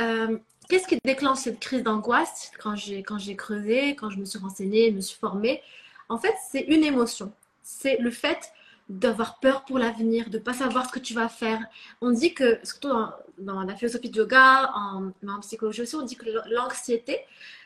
euh, 0.00 0.38
qu'est-ce 0.70 0.88
qui 0.88 0.96
déclenche 1.04 1.40
cette 1.40 1.60
crise 1.60 1.82
d'angoisse 1.82 2.50
quand 2.58 2.74
j'ai, 2.74 3.02
quand 3.02 3.18
j'ai 3.18 3.36
creusé, 3.36 3.94
quand 3.94 4.08
je 4.08 4.18
me 4.18 4.24
suis 4.24 4.38
renseignée, 4.38 4.90
me 4.90 5.02
suis 5.02 5.18
formée? 5.18 5.60
En 6.08 6.18
fait, 6.18 6.34
c'est 6.50 6.62
une 6.62 6.82
émotion. 6.82 7.30
C'est 7.62 7.98
le 7.98 8.10
fait 8.10 8.52
d'avoir 8.88 9.40
peur 9.40 9.64
pour 9.64 9.78
l'avenir, 9.78 10.28
de 10.30 10.38
ne 10.38 10.42
pas 10.42 10.52
savoir 10.52 10.86
ce 10.86 10.92
que 10.92 10.98
tu 10.98 11.14
vas 11.14 11.28
faire. 11.28 11.60
On 12.00 12.10
dit 12.10 12.34
que, 12.34 12.58
surtout 12.62 12.90
dans, 13.38 13.62
la 13.62 13.74
philosophie 13.74 14.10
du 14.10 14.18
yoga, 14.18 14.70
en, 14.74 15.12
en, 15.26 15.40
psychologie 15.40 15.82
aussi, 15.82 15.96
on 15.96 16.02
dit 16.02 16.16
que 16.16 16.26
l'anxiété, 16.50 17.20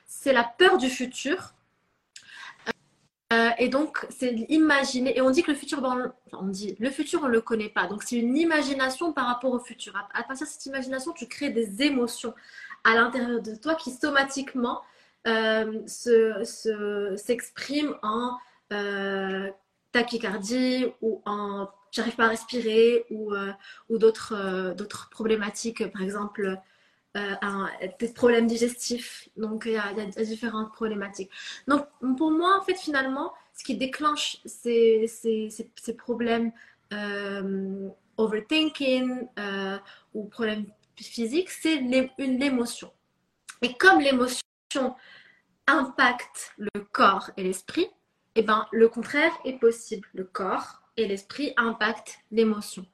c'est 0.07 0.33
la 0.33 0.45
peur 0.45 0.79
du 0.79 0.89
futur. 0.89 1.55
Euh, 3.33 3.51
et 3.59 3.69
donc, 3.69 4.07
c'est 4.11 4.33
imaginer. 4.49 5.17
Et 5.17 5.21
on 5.21 5.31
dit 5.31 5.43
que 5.43 5.51
le 5.51 5.57
futur, 5.57 5.83
on 6.33 6.47
dit, 6.47 6.77
le 6.79 6.91
futur, 6.91 7.23
on 7.25 7.27
le 7.27 7.41
connaît 7.41 7.69
pas. 7.69 7.87
Donc, 7.87 8.05
c'est 8.05 8.17
une 8.17 8.37
imagination 8.37 9.13
par 9.13 9.27
rapport 9.27 9.53
au 9.53 9.59
futur. 9.59 9.95
À, 10.15 10.23
partir 10.23 10.47
de 10.47 10.53
cette 10.53 10.67
imagination, 10.67 11.13
tu 11.13 11.27
crées 11.27 11.51
des 11.51 11.83
émotions 11.83 12.35
à 12.85 12.95
l'intérieur 12.95 13.43
de 13.43 13.57
toi 13.57 13.75
qui 13.75 13.91
somatiquement 13.91 14.83
euh, 15.27 15.83
s'expriment 17.17 17.97
en 18.03 18.37
euh, 18.73 19.51
tachycardie 19.97 20.87
ou 21.01 21.23
en 21.25 21.69
j'arrive 21.91 22.17
pas 22.17 22.27
à 22.27 22.29
respirer 22.29 23.07
ou, 23.11 23.33
euh, 23.33 23.53
ou 23.89 23.99
d'autres 23.99 24.35
euh, 24.37 24.75
d'autres 24.75 25.09
problématiques, 25.09 25.91
par 25.91 26.03
exemple 26.03 26.61
euh, 27.17 27.35
des 27.99 28.13
problèmes 28.13 28.47
digestifs. 28.47 29.29
Donc 29.39 29.65
il 29.65 29.73
y, 29.73 29.79
a, 29.79 29.93
différentes 30.23 30.73
problématiques. 30.73 31.31
Donc 31.67 31.87
pour 32.19 32.31
moi, 32.31 32.59
en 32.61 32.63
fait, 32.63 32.75
finalement, 32.75 33.33
ce 33.57 33.65
qui 33.65 33.75
déclenche 33.75 34.39
ces, 34.45 35.07
ces, 35.09 35.49
ces, 35.77 35.95
problèmes 35.95 36.53
overthinking 38.19 39.29
ou 40.13 40.25
problèmes 40.25 40.67
physiques, 40.97 41.49
c'est 41.49 41.77
une 41.77 42.43
émotion. 42.43 42.93
Et 43.63 43.73
comme 43.73 44.01
l'émotion 44.01 44.43
impacte 45.67 46.53
le 46.59 46.81
corps 46.93 47.31
et 47.39 47.43
l'esprit, 47.43 47.89
eh 48.37 48.43
ben, 48.43 48.67
le 48.73 48.89
contraire 48.89 49.33
est 49.45 49.59
possible. 49.59 50.07
Le 50.15 50.25
corps 50.25 50.83
et 50.97 51.07
l'esprit 51.07 51.53
impactent 51.57 52.19
l'émotion. 52.31 52.87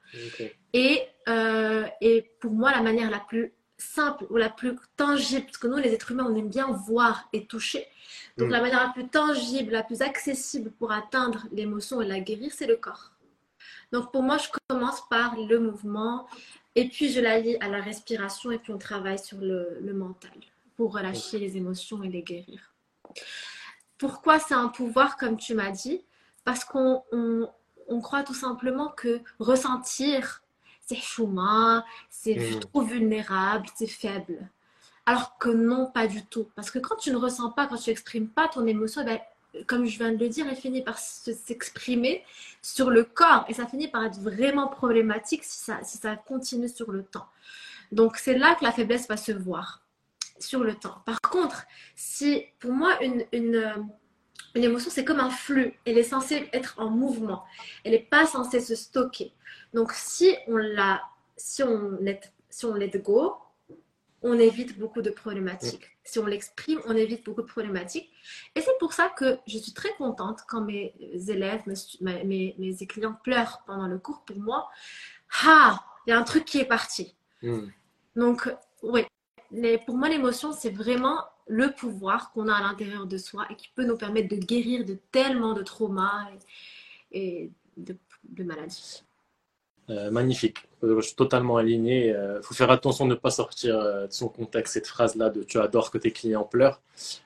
Et, 0.73 1.01
euh, 1.29 1.85
et 2.01 2.31
pour 2.39 2.51
moi, 2.51 2.71
la 2.71 2.81
manière 2.81 3.09
la 3.09 3.19
plus 3.19 3.53
simple 3.77 4.25
ou 4.29 4.37
la 4.37 4.49
plus 4.49 4.75
tangible, 4.95 5.45
parce 5.45 5.57
que 5.57 5.67
nous, 5.67 5.77
les 5.77 5.93
êtres 5.93 6.11
humains, 6.11 6.27
on 6.29 6.35
aime 6.35 6.49
bien 6.49 6.71
voir 6.71 7.27
et 7.33 7.45
toucher. 7.45 7.85
Donc, 8.37 8.49
mm. 8.49 8.51
la 8.51 8.61
manière 8.61 8.83
la 8.87 8.93
plus 8.93 9.07
tangible, 9.07 9.71
la 9.71 9.83
plus 9.83 10.01
accessible 10.01 10.71
pour 10.71 10.91
atteindre 10.91 11.45
l'émotion 11.51 12.01
et 12.01 12.07
la 12.07 12.19
guérir, 12.19 12.51
c'est 12.53 12.67
le 12.67 12.75
corps. 12.75 13.11
Donc, 13.91 14.11
pour 14.11 14.23
moi, 14.23 14.37
je 14.37 14.47
commence 14.67 15.07
par 15.09 15.35
le 15.37 15.59
mouvement 15.59 16.27
et 16.75 16.87
puis 16.87 17.11
je 17.11 17.19
la 17.19 17.39
lie 17.39 17.57
à 17.59 17.67
la 17.67 17.81
respiration 17.81 18.51
et 18.51 18.57
puis 18.57 18.73
on 18.73 18.77
travaille 18.77 19.19
sur 19.19 19.37
le, 19.37 19.77
le 19.81 19.93
mental 19.93 20.31
pour 20.75 20.93
relâcher 20.95 21.37
les 21.37 21.57
émotions 21.57 22.01
et 22.03 22.09
les 22.09 22.23
guérir. 22.23 22.73
Pourquoi 23.97 24.39
c'est 24.39 24.53
un 24.53 24.67
pouvoir, 24.67 25.17
comme 25.17 25.37
tu 25.37 25.53
m'as 25.53 25.71
dit? 25.71 26.03
Parce 26.43 26.65
qu'on 26.65 27.03
on, 27.11 28.01
croit 28.01 28.23
tout 28.23 28.33
simplement 28.33 28.89
que 28.89 29.21
ressentir, 29.39 30.41
c'est 30.81 30.95
chouma, 30.97 31.85
c'est 32.09 32.59
trop 32.59 32.81
vulnérable, 32.81 33.67
c'est 33.75 33.87
faible. 33.87 34.49
Alors 35.05 35.37
que 35.37 35.49
non, 35.49 35.91
pas 35.91 36.07
du 36.07 36.25
tout. 36.25 36.49
Parce 36.55 36.71
que 36.71 36.79
quand 36.79 36.95
tu 36.95 37.11
ne 37.11 37.17
ressens 37.17 37.51
pas, 37.51 37.67
quand 37.67 37.77
tu 37.77 37.89
n'exprimes 37.89 38.29
pas 38.29 38.47
ton 38.47 38.65
émotion, 38.65 39.03
ben, 39.03 39.19
comme 39.67 39.85
je 39.85 39.97
viens 39.97 40.11
de 40.11 40.17
le 40.17 40.29
dire, 40.29 40.47
elle 40.49 40.55
finit 40.55 40.81
par 40.81 40.97
s'exprimer 40.97 42.23
sur 42.61 42.89
le 42.89 43.03
corps 43.03 43.45
et 43.47 43.53
ça 43.53 43.67
finit 43.67 43.87
par 43.87 44.03
être 44.03 44.19
vraiment 44.19 44.67
problématique 44.67 45.43
si 45.43 45.59
ça, 45.59 45.79
si 45.83 45.97
ça 45.97 46.15
continue 46.15 46.69
sur 46.69 46.91
le 46.91 47.03
temps. 47.03 47.27
Donc 47.91 48.17
c'est 48.17 48.37
là 48.37 48.55
que 48.55 48.63
la 48.63 48.71
faiblesse 48.71 49.07
va 49.07 49.17
se 49.17 49.31
voir 49.31 49.82
sur 50.39 50.63
le 50.63 50.75
temps. 50.75 51.01
Par 51.05 51.19
contre, 51.21 51.65
si 51.95 52.45
pour 52.59 52.71
moi, 52.71 53.01
une, 53.03 53.25
une, 53.31 53.89
une 54.55 54.63
émotion, 54.63 54.91
c'est 54.91 55.05
comme 55.05 55.19
un 55.19 55.29
flux. 55.29 55.73
Elle 55.85 55.97
est 55.97 56.03
censée 56.03 56.49
être 56.53 56.75
en 56.77 56.89
mouvement. 56.89 57.43
Elle 57.83 57.91
n'est 57.91 57.99
pas 57.99 58.25
censée 58.25 58.59
se 58.59 58.75
stocker. 58.75 59.33
Donc, 59.73 59.91
si 59.93 60.35
on 60.47 60.57
la, 60.57 61.01
si 61.37 61.63
on 61.63 61.91
let, 61.99 62.21
si 62.49 62.65
on 62.65 62.73
let 62.73 62.91
go, 62.99 63.35
on 64.21 64.37
évite 64.39 64.77
beaucoup 64.79 65.01
de 65.01 65.09
problématiques. 65.09 65.89
Si 66.05 66.19
on 66.19 66.25
l'exprime, 66.25 66.79
on 66.85 66.95
évite 66.95 67.25
beaucoup 67.25 67.41
de 67.41 67.47
problématiques. 67.47 68.11
Et 68.55 68.61
c'est 68.61 68.77
pour 68.79 68.93
ça 68.93 69.09
que 69.09 69.37
je 69.47 69.57
suis 69.57 69.73
très 69.73 69.93
contente 69.95 70.41
quand 70.47 70.61
mes 70.61 70.93
élèves, 71.27 71.63
mes, 71.65 72.23
mes, 72.23 72.55
mes 72.57 72.87
clients 72.87 73.17
pleurent 73.23 73.63
pendant 73.65 73.87
le 73.87 73.97
cours. 73.99 74.23
Pour 74.25 74.39
moi, 74.39 74.69
ah, 75.45 75.83
il 76.05 76.11
y 76.11 76.13
a 76.13 76.19
un 76.19 76.23
truc 76.23 76.45
qui 76.45 76.59
est 76.59 76.65
parti. 76.65 77.15
Hmm. 77.41 77.67
Donc, 78.15 78.53
oui, 78.81 79.05
pour 79.85 79.95
moi, 79.95 80.09
l'émotion, 80.09 80.51
c'est 80.51 80.69
vraiment 80.69 81.19
le 81.47 81.71
pouvoir 81.71 82.31
qu'on 82.31 82.47
a 82.47 82.55
à 82.55 82.61
l'intérieur 82.61 83.05
de 83.05 83.17
soi 83.17 83.45
et 83.49 83.55
qui 83.55 83.69
peut 83.75 83.85
nous 83.85 83.97
permettre 83.97 84.29
de 84.29 84.39
guérir 84.39 84.85
de 84.85 84.97
tellement 85.11 85.53
de 85.53 85.61
traumas 85.61 86.27
et, 87.11 87.51
de, 87.77 87.95
maladies. 88.43 89.03
Euh, 89.89 90.09
magnifique. 90.09 90.59
Euh, 90.83 91.01
je 91.01 91.07
suis 91.07 91.15
totalement 91.15 91.57
aligné. 91.57 92.07
Il 92.07 92.13
euh, 92.13 92.41
faut 92.41 92.53
faire 92.53 92.71
attention 92.71 93.05
de 93.05 93.11
ne 93.11 93.15
pas 93.15 93.31
sortir 93.31 93.77
de 93.77 94.11
son 94.11 94.29
contexte 94.29 94.73
cette 94.75 94.87
phrase-là 94.87 95.29
de 95.29 95.43
tu 95.43 95.59
adores 95.59 95.91
que 95.91 95.97
tes 95.97 96.11
clients 96.11 96.45
pleurent. 96.45 96.81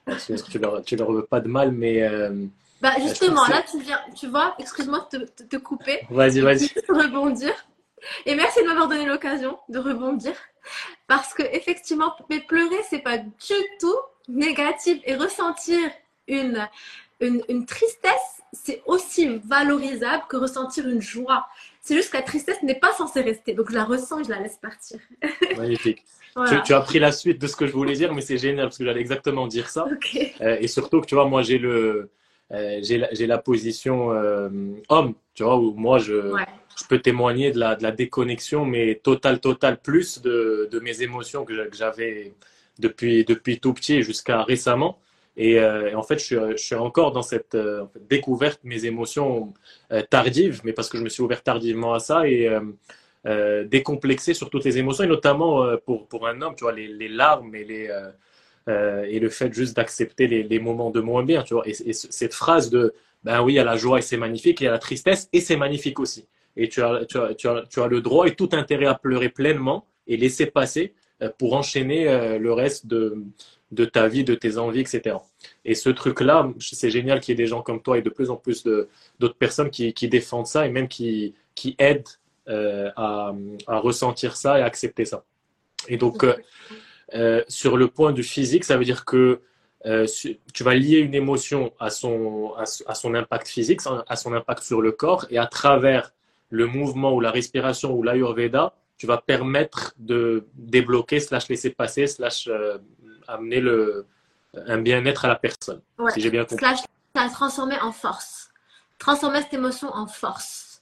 Parce 0.05 0.25
que 0.25 0.51
tu 0.51 0.57
leur, 0.57 0.81
tu 0.81 0.95
leur 0.95 1.11
veux 1.11 1.25
pas 1.25 1.39
de 1.39 1.47
mal, 1.47 1.71
mais. 1.71 2.09
bah 2.81 2.93
justement, 2.99 3.45
là, 3.47 3.63
tu, 3.69 3.79
viens, 3.79 3.99
tu 4.15 4.27
vois, 4.27 4.55
excuse-moi 4.59 5.07
de 5.13 5.25
te, 5.25 5.43
te, 5.43 5.57
couper. 5.57 6.01
Vas-y, 6.09 6.39
vas-y. 6.41 6.69
rebondir. 6.89 7.53
Et 8.25 8.35
merci 8.35 8.61
de 8.61 8.67
m'avoir 8.67 8.87
donné 8.87 9.05
l'occasion 9.05 9.57
de 9.69 9.79
rebondir. 9.79 10.33
Parce 11.07 11.33
que 11.33 11.43
effectivement, 11.53 12.13
mais 12.29 12.41
pleurer, 12.41 12.79
c'est 12.89 12.99
pas 12.99 13.17
du 13.17 13.55
tout 13.79 13.95
négatif. 14.27 14.99
Et 15.05 15.15
ressentir 15.15 15.79
une, 16.27 16.67
une, 17.19 17.41
une 17.49 17.65
tristesse, 17.65 18.41
c'est 18.53 18.81
aussi 18.85 19.39
valorisable 19.45 20.23
que 20.29 20.37
ressentir 20.37 20.87
une 20.87 21.01
joie. 21.01 21.47
C'est 21.81 21.95
juste 21.95 22.11
que 22.11 22.17
la 22.17 22.23
tristesse 22.23 22.61
n'est 22.63 22.79
pas 22.79 22.93
censée 22.93 23.21
rester. 23.21 23.53
Donc 23.53 23.69
je 23.69 23.75
la 23.75 23.85
ressens 23.85 24.19
et 24.19 24.23
je 24.25 24.29
la 24.29 24.39
laisse 24.39 24.57
partir. 24.57 24.99
Magnifique. 25.57 26.03
Tu, 26.65 26.73
as 26.73 26.81
pris 26.81 26.99
la 26.99 27.11
suite 27.11 27.41
de 27.41 27.47
ce 27.47 27.55
que 27.55 27.65
je 27.65 27.71
voulais 27.71 27.93
dire, 27.93 28.13
mais 28.13 28.21
c'est 28.21 28.37
génial 28.37 28.67
parce 28.67 28.77
que 28.77 28.85
j'allais 28.85 29.01
exactement 29.01 29.47
dire 29.47 29.69
ça. 29.69 29.87
Euh, 30.41 30.57
et 30.59 30.67
surtout 30.67 31.01
que 31.01 31.07
tu 31.07 31.15
vois, 31.15 31.25
moi 31.25 31.41
j'ai 31.41 31.57
le, 31.57 32.11
euh, 32.51 32.79
j'ai 32.83 32.97
la, 32.97 33.07
la, 33.11 33.37
position 33.39 34.11
euh, 34.11 34.49
homme, 34.89 35.15
tu 35.33 35.43
vois, 35.43 35.57
où 35.57 35.73
moi 35.73 35.97
je, 35.97 36.31
je 36.77 36.85
peux 36.85 36.99
témoigner 36.99 37.51
de 37.51 37.59
la, 37.59 37.75
de 37.75 37.83
la 37.83 37.91
déconnexion, 37.91 38.65
mais 38.65 38.95
total, 38.95 39.39
total, 39.39 39.79
plus 39.81 40.21
de, 40.21 40.69
de 40.71 40.79
mes 40.79 41.01
émotions 41.01 41.43
que 41.43 41.53
j'avais 41.73 42.33
depuis, 42.79 43.25
depuis 43.25 43.59
tout 43.59 43.73
petit 43.73 44.03
jusqu'à 44.03 44.43
récemment. 44.43 44.99
Et, 45.37 45.59
euh, 45.59 45.95
en 45.95 46.03
fait, 46.03 46.19
je 46.19 46.23
suis, 46.23 46.35
je 46.35 46.57
suis, 46.57 46.75
encore 46.75 47.11
dans 47.11 47.21
cette 47.21 47.55
euh, 47.55 47.85
découverte, 48.09 48.59
mes 48.63 48.85
émotions 48.85 49.53
euh, 49.91 50.01
tardives, 50.03 50.61
mais 50.63 50.73
parce 50.73 50.89
que 50.89 50.97
je 50.97 51.03
me 51.03 51.09
suis 51.09 51.23
ouvert 51.23 51.43
tardivement 51.43 51.93
à 51.93 51.99
ça 51.99 52.27
et 52.27 52.49
décomplexé 53.65 54.33
sur 54.33 54.49
toutes 54.49 54.63
les 54.63 54.77
émotions, 54.77 55.03
et 55.03 55.07
notamment 55.07 55.75
pour, 55.85 56.07
pour 56.07 56.27
un 56.27 56.41
homme, 56.41 56.55
tu 56.55 56.63
vois, 56.63 56.71
les, 56.71 56.87
les 56.87 57.09
larmes 57.09 57.53
et, 57.55 57.65
les, 57.65 57.89
et 58.67 59.19
le 59.19 59.29
fait 59.29 59.53
juste 59.53 59.75
d'accepter 59.75 60.27
les, 60.27 60.43
les, 60.43 60.59
moments 60.59 60.91
de 60.91 61.01
moins 61.01 61.23
bien, 61.23 61.43
tu 61.43 61.53
vois. 61.53 61.67
Et, 61.67 61.75
et, 61.89 61.93
cette 61.93 62.33
phrase 62.33 62.69
de, 62.69 62.93
ben 63.25 63.41
oui, 63.41 63.59
a 63.59 63.65
la 63.65 63.75
joie 63.75 63.99
et 63.99 64.01
c'est 64.01 64.15
magnifique, 64.15 64.61
et 64.61 64.67
a 64.69 64.71
la 64.71 64.79
tristesse 64.79 65.27
et 65.33 65.41
c'est 65.41 65.57
magnifique 65.57 65.99
aussi 65.99 66.25
et 66.57 66.67
tu 66.67 66.81
as, 66.81 67.05
tu, 67.05 67.17
as, 67.19 67.35
tu, 67.35 67.47
as, 67.47 67.63
tu 67.69 67.81
as, 67.81 67.87
le 67.87 68.01
droit 68.01 68.27
et 68.27 68.35
tout 68.35 68.49
intérêt 68.51 68.87
à 68.87 68.95
pleurer 68.95 69.29
pleinement 69.29 69.85
et 70.07 70.17
laisser 70.17 70.47
passer 70.47 70.95
euh, 71.21 71.29
pour 71.37 71.53
enchaîner 71.53 72.09
euh, 72.09 72.39
le 72.39 72.51
reste 72.51 72.87
de, 72.87 73.23
de 73.71 73.85
ta 73.85 74.07
vie, 74.07 74.23
de 74.23 74.33
tes 74.35 74.57
envies, 74.57 74.81
etc. 74.81 75.17
Et 75.63 75.75
ce 75.75 75.89
truc-là, 75.89 76.49
c'est 76.59 76.89
génial 76.89 77.19
qu'il 77.19 77.33
y 77.33 77.33
ait 77.33 77.43
des 77.43 77.47
gens 77.47 77.61
comme 77.61 77.81
toi 77.81 77.97
et 77.97 78.01
de 78.01 78.09
plus 78.09 78.31
en 78.31 78.35
plus 78.35 78.63
d'autres 78.63 79.37
personnes 79.37 79.69
qui, 79.69 79.93
qui, 79.93 80.09
défendent 80.09 80.47
ça 80.47 80.65
et 80.65 80.69
même 80.69 80.87
qui, 80.87 81.35
qui 81.53 81.75
aident 81.77 82.07
euh, 82.49 82.89
à, 82.95 83.33
à, 83.67 83.79
ressentir 83.79 84.35
ça 84.35 84.57
et 84.57 84.61
à 84.63 84.65
accepter 84.65 85.05
ça. 85.05 85.23
Et 85.87 85.97
donc, 85.97 86.25
sur 87.47 87.77
le 87.77 87.87
point 87.87 88.11
du 88.11 88.23
physique, 88.23 88.63
ça 88.63 88.77
veut 88.77 88.83
dire 88.83 89.05
que 89.05 89.41
tu 90.53 90.63
vas 90.63 90.73
lier 90.73 90.97
une 90.97 91.13
émotion 91.13 91.71
à 91.79 91.89
son, 91.89 92.53
à, 92.55 92.95
son 92.95 93.13
impact 93.13 93.47
physique, 93.47 93.81
à 94.07 94.15
son 94.15 94.33
impact 94.33 94.63
sur 94.63 94.81
le 94.81 94.91
corps, 94.91 95.27
et 95.29 95.37
à 95.37 95.45
travers 95.45 96.11
le 96.49 96.65
mouvement 96.65 97.13
ou 97.13 97.19
la 97.19 97.31
respiration 97.31 97.93
ou 97.93 98.03
l'ayurveda, 98.03 98.73
tu 98.97 99.05
vas 99.05 99.17
permettre 99.17 99.93
de 99.97 100.47
débloquer, 100.55 101.19
slash 101.19 101.49
laisser 101.49 101.69
passer, 101.69 102.07
slash 102.07 102.49
amener 103.27 103.59
le, 103.59 104.07
un 104.65 104.79
bien-être 104.79 105.25
à 105.25 105.27
la 105.27 105.35
personne. 105.35 105.81
Si 106.13 106.21
j'ai 106.21 106.31
bien 106.31 106.45
compris. 106.45 106.65
Slash 106.65 106.79
la 107.15 107.29
transformer 107.29 107.79
en 107.79 107.91
force. 107.91 108.49
Transformer 108.99 109.41
cette 109.41 109.53
émotion 109.53 109.89
en 109.93 110.07
force. 110.07 110.81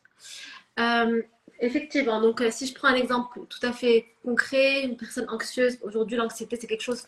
Euh, 0.80 1.22
effectivement, 1.60 2.22
donc 2.22 2.42
euh, 2.42 2.52
si 2.52 2.68
je 2.68 2.74
prends 2.74 2.90
un 2.90 2.96
exemple 2.96 3.40
tout 3.50 3.66
à 3.66 3.72
fait 3.72 4.14
concret, 4.24 4.84
une 4.84 4.98
personne 4.98 5.30
anxieuse, 5.30 5.78
aujourd'hui 5.82 6.18
l'anxiété 6.18 6.58
c'est 6.58 6.68
quelque 6.68 6.84
chose 6.84 7.04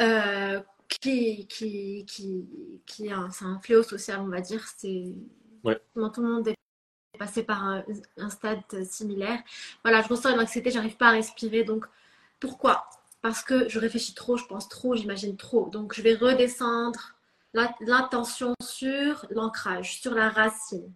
euh, 0.00 0.60
qui, 0.88 1.46
qui, 1.46 2.04
qui, 2.06 2.48
qui 2.86 3.06
est 3.06 3.12
un, 3.12 3.30
fléau 3.62 3.82
social, 3.84 4.20
on 4.20 4.28
va 4.28 4.40
dire. 4.40 4.66
C'est 4.76 5.14
ouais. 5.62 5.80
tout 5.94 6.22
le 6.22 6.28
monde 6.28 6.48
est 6.48 6.56
passé 7.20 7.42
par 7.42 7.62
un, 7.62 7.84
stade 8.30 8.62
similaire. 8.84 9.40
Voilà, 9.84 10.00
je 10.00 10.08
ressens 10.08 10.32
une 10.32 10.40
anxiété, 10.40 10.70
j'arrive 10.70 10.96
pas 10.96 11.08
à 11.08 11.12
respirer. 11.12 11.64
Donc 11.64 11.84
pourquoi? 12.40 12.88
Parce 13.20 13.42
que 13.42 13.68
je 13.68 13.78
réfléchis 13.78 14.14
trop, 14.14 14.38
je 14.38 14.46
pense 14.46 14.70
trop, 14.70 14.96
j'imagine 14.96 15.36
trop. 15.36 15.68
Donc 15.68 15.94
je 15.94 16.00
vais 16.00 16.14
redescendre 16.14 17.14
l'attention 17.52 18.54
sur 18.62 19.26
l'ancrage, 19.30 20.00
sur 20.00 20.14
la 20.14 20.30
racine, 20.30 20.90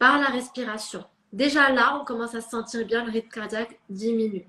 par 0.00 0.18
la 0.18 0.26
respiration. 0.26 1.04
Déjà 1.32 1.70
là, 1.70 2.00
on 2.00 2.04
commence 2.04 2.34
à 2.34 2.40
se 2.40 2.50
sentir 2.50 2.84
bien, 2.84 3.04
le 3.04 3.12
rythme 3.12 3.28
cardiaque 3.28 3.78
diminue. 3.88 4.48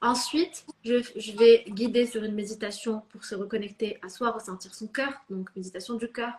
Ensuite, 0.00 0.64
je, 0.84 1.36
vais 1.36 1.64
guider 1.68 2.06
sur 2.06 2.22
une 2.22 2.34
méditation 2.34 3.02
pour 3.08 3.24
se 3.24 3.34
reconnecter 3.34 3.98
à 4.02 4.08
soi, 4.08 4.30
ressentir 4.30 4.72
son 4.72 4.86
cœur, 4.86 5.12
donc 5.30 5.48
méditation 5.56 5.94
du 5.94 6.06
cœur. 6.12 6.32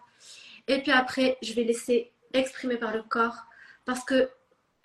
Et 0.69 0.81
puis 0.81 0.91
après, 0.91 1.37
je 1.41 1.51
vais 1.51 1.63
laisser 1.63 2.11
exprimer 2.33 2.77
par 2.77 2.93
le 2.95 3.03
corps, 3.03 3.47
parce 3.87 4.03
que 4.03 4.29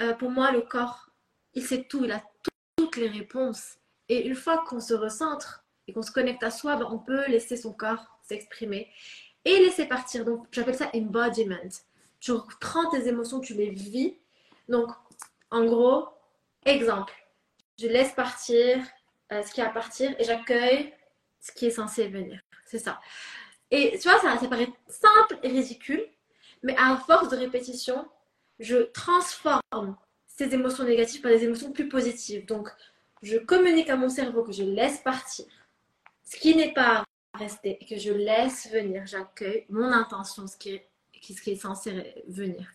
euh, 0.01 0.15
pour 0.15 0.31
moi, 0.31 0.53
le 0.53 0.63
corps, 0.63 1.11
il 1.55 1.67
sait 1.67 1.85
tout, 1.85 2.05
il 2.05 2.13
a 2.13 2.23
toutes 2.77 2.97
les 2.97 3.09
réponses. 3.09 3.75
Et 4.09 4.27
une 4.27 4.37
fois 4.37 4.65
qu'on 4.67 4.81
se 4.81 4.95
recentre 4.95 5.65
et 5.89 5.93
qu'on 5.93 6.03
se 6.03 6.13
connecte 6.13 6.43
à 6.45 6.53
soi, 6.53 6.77
ben, 6.77 6.87
on 6.89 6.99
peut 6.99 7.27
laisser 7.27 7.57
son 7.57 7.73
corps 7.73 8.07
s'exprimer 8.23 8.89
et 9.45 9.59
laisser 9.59 9.87
partir. 9.87 10.25
Donc, 10.25 10.47
j'appelle 10.53 10.77
ça 10.77 10.89
embodiment. 10.95 11.69
Tu 12.21 12.33
prends 12.61 12.89
tes 12.91 13.09
émotions, 13.09 13.41
tu 13.41 13.55
les 13.55 13.71
vis. 13.71 14.17
Donc, 14.69 14.89
en 15.51 15.65
gros, 15.65 16.07
exemple, 16.65 17.13
je 17.81 17.89
laisse 17.89 18.13
partir 18.13 18.79
euh, 19.33 19.43
ce 19.43 19.53
qui 19.53 19.61
a 19.61 19.67
à 19.67 19.73
partir 19.73 20.15
et 20.21 20.23
j'accueille 20.23 20.95
ce 21.41 21.51
qui 21.51 21.67
est 21.67 21.71
censé 21.71 22.07
venir. 22.07 22.41
C'est 22.67 22.79
ça. 22.79 23.01
Et 23.73 23.99
tu 23.99 24.09
vois, 24.09 24.21
ça, 24.21 24.39
ça 24.39 24.47
paraît 24.47 24.73
simple 24.87 25.41
et 25.43 25.49
ridicule, 25.49 26.07
mais 26.63 26.77
à 26.79 26.97
force 26.99 27.29
de 27.31 27.37
répétition, 27.37 28.09
je 28.63 28.77
transforme 28.93 29.97
ces 30.27 30.55
émotions 30.55 30.85
négatives 30.85 31.21
par 31.21 31.31
des 31.31 31.45
émotions 31.45 31.73
plus 31.73 31.89
positives. 31.89 32.47
Donc, 32.47 32.69
je 33.23 33.37
communique 33.37 33.91
à 33.91 33.97
mon 33.97 34.09
cerveau 34.09 34.43
que 34.43 34.53
je 34.53 34.65
laisse 34.65 34.99
partir 34.99 35.45
ce 36.33 36.41
qui 36.41 36.57
n'est 36.57 36.73
pas 36.73 37.05
rester 37.35 37.79
et 37.81 37.87
que 37.87 38.01
je 38.01 38.13
laisse 38.13 38.69
venir, 38.73 39.03
j'accueille 39.07 39.65
mon 39.69 39.93
intention, 39.93 40.47
ce 40.47 40.57
qui 40.57 40.71
est, 40.71 40.89
ce 41.23 41.41
qui 41.41 41.53
est 41.53 41.57
censé 41.57 42.15
venir. 42.29 42.67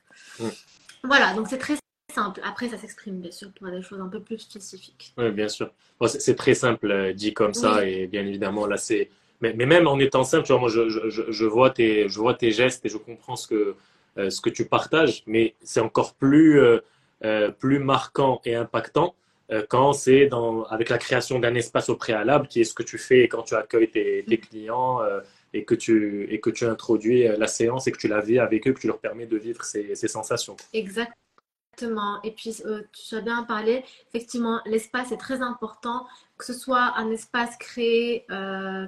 Voilà, 1.04 1.34
donc 1.34 1.48
c'est 1.48 1.58
très 1.58 1.76
simple. 2.14 2.42
Après, 2.44 2.70
ça 2.70 2.78
s'exprime 2.78 3.20
bien 3.20 3.32
sûr 3.32 3.52
pour 3.54 3.70
des 3.70 3.82
choses 3.82 4.00
un 4.00 4.10
peu 4.10 4.20
plus 4.20 4.40
spécifiques. 4.40 5.14
Oui, 5.18 5.32
bien 5.32 5.48
sûr. 5.48 5.72
c'est 6.08 6.36
très 6.36 6.54
simple 6.54 6.92
euh, 6.92 7.14
dit 7.14 7.34
comme 7.34 7.54
ça 7.54 7.86
et 7.86 8.08
bien 8.08 8.26
évidemment, 8.26 8.66
là, 8.66 8.78
c'est. 8.78 9.10
Mais, 9.40 9.54
mais, 9.54 9.68
même 9.68 9.86
en 9.86 10.00
étant 10.00 10.24
simple, 10.24 10.48
tu 10.48 10.52
vois, 10.52 10.62
moi, 10.62 10.70
je, 10.70 10.90
je, 10.90 11.32
je, 11.32 11.46
vois 11.46 11.70
tes, 11.70 12.10
je 12.10 12.20
vois 12.20 12.34
tes 12.34 12.52
gestes 12.52 12.84
et 12.88 12.90
je 12.90 12.98
comprends 12.98 13.36
ce 13.36 13.48
que, 13.48 13.76
ce 14.18 14.42
que 14.42 14.50
tu 14.50 14.66
partages, 14.66 15.24
mais 15.28 15.56
c'est 15.62 15.80
encore 15.80 16.14
plus, 16.16 16.60
euh, 16.60 17.52
plus 17.52 17.80
marquant 17.80 18.42
et 18.46 18.56
impactant 18.56 19.16
euh, 19.52 19.66
quand 19.68 19.94
c'est 19.94 20.30
avec 20.70 20.90
la 20.90 20.98
création 20.98 21.40
d'un 21.40 21.56
espace 21.56 21.90
au 21.90 21.96
préalable, 21.96 22.48
qui 22.48 22.62
est 22.62 22.66
ce 22.66 22.74
que 22.74 22.84
tu 22.84 22.98
fais 22.98 23.28
quand 23.28 23.44
tu 23.44 23.56
accueilles 23.56 23.90
tes, 23.90 24.24
clients 24.38 25.02
euh, 25.02 25.22
et, 25.54 25.64
que 25.64 25.76
tu, 25.76 26.28
et 26.30 26.40
que 26.42 26.50
tu 26.50 26.66
introduis 26.66 27.28
euh, 27.28 27.38
la 27.38 27.48
séance 27.48 27.88
et 27.88 27.92
que 27.92 27.98
tu 27.98 28.08
la 28.08 28.20
vis 28.20 28.40
avec 28.40 28.68
eux, 28.68 28.74
que 28.74 28.80
tu 28.80 28.88
leur 28.88 29.00
permets 29.00 29.26
de 29.26 29.38
vivre 29.38 29.64
ces, 29.64 29.96
ces 29.96 30.08
sensations. 30.08 30.58
Exactement. 30.74 32.22
Et 32.24 32.32
puis, 32.32 32.58
tu 32.92 33.16
as 33.16 33.22
bien 33.22 33.44
parlé, 33.44 33.84
effectivement, 34.10 34.60
l'espace 34.66 35.12
est 35.12 35.18
très 35.18 35.42
important, 35.42 36.08
que 36.38 36.44
ce 36.44 36.54
soit 36.54 36.94
un 36.98 37.12
espace 37.12 37.56
créé 37.58 38.26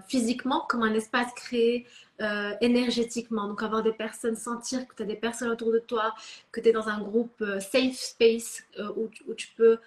physiquement 0.08 0.65
comme 0.68 0.82
un 0.82 0.96
espace 0.96 1.32
créé 1.36 1.86
euh, 2.21 2.53
énergétiquement. 2.62 3.47
Donc, 3.47 3.63
avoir 3.63 3.82
des 3.82 3.93
personnes, 3.93 4.36
sentir 4.36 4.88
que 4.88 4.95
tu 4.95 5.03
as 5.03 5.05
des 5.05 5.15
personnes 5.15 5.49
autour 5.49 5.71
de 5.71 5.79
toi, 5.79 6.13
que 6.51 6.60
tu 6.60 6.69
es 6.69 6.71
dans 6.71 6.89
un 6.89 6.99
groupe 6.99 7.41
euh, 7.41 7.60
safe 7.60 7.95
space 7.95 8.63
euh, 8.77 8.91
où, 8.97 9.10
où, 9.27 9.34
tu 9.34 9.47
peux 9.55 9.77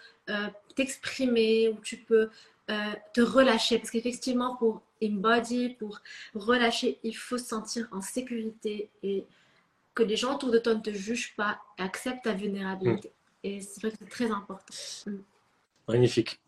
t'exprimer, 0.75 1.69
où 1.69 1.81
tu 1.83 1.99
peux 1.99 2.31
te 3.13 3.21
relâcher. 3.21 3.79
Parce 3.79 3.91
qu'effectivement, 3.91 4.57
pour 4.57 4.81
embody, 5.03 5.71
pour 5.71 6.01
relâcher, 6.35 6.99
il 7.03 7.15
faut 7.15 7.37
se 7.37 7.45
sentir 7.45 7.87
en 7.93 8.01
sécurité 8.01 8.89
et 9.03 9.27
que 9.95 10.03
les 10.03 10.17
gens 10.17 10.37
autour 10.37 10.51
de 10.51 10.59
toi 10.59 10.75
ne 10.75 10.81
te 10.81 10.93
jugent 10.93 11.35
pas 11.37 11.61
et 11.79 11.83
acceptent 11.83 12.25
ta 12.25 12.33
vulnérabilité. 12.33 13.09
Mm. 13.09 13.47
Et 13.47 13.61
c'est 13.61 13.81
vrai 13.81 13.91
que 13.91 13.97
c'est 13.99 14.09
très 14.09 14.31
important. 14.31 14.75
Mm. 15.07 15.19
Magnifique. 15.89 16.41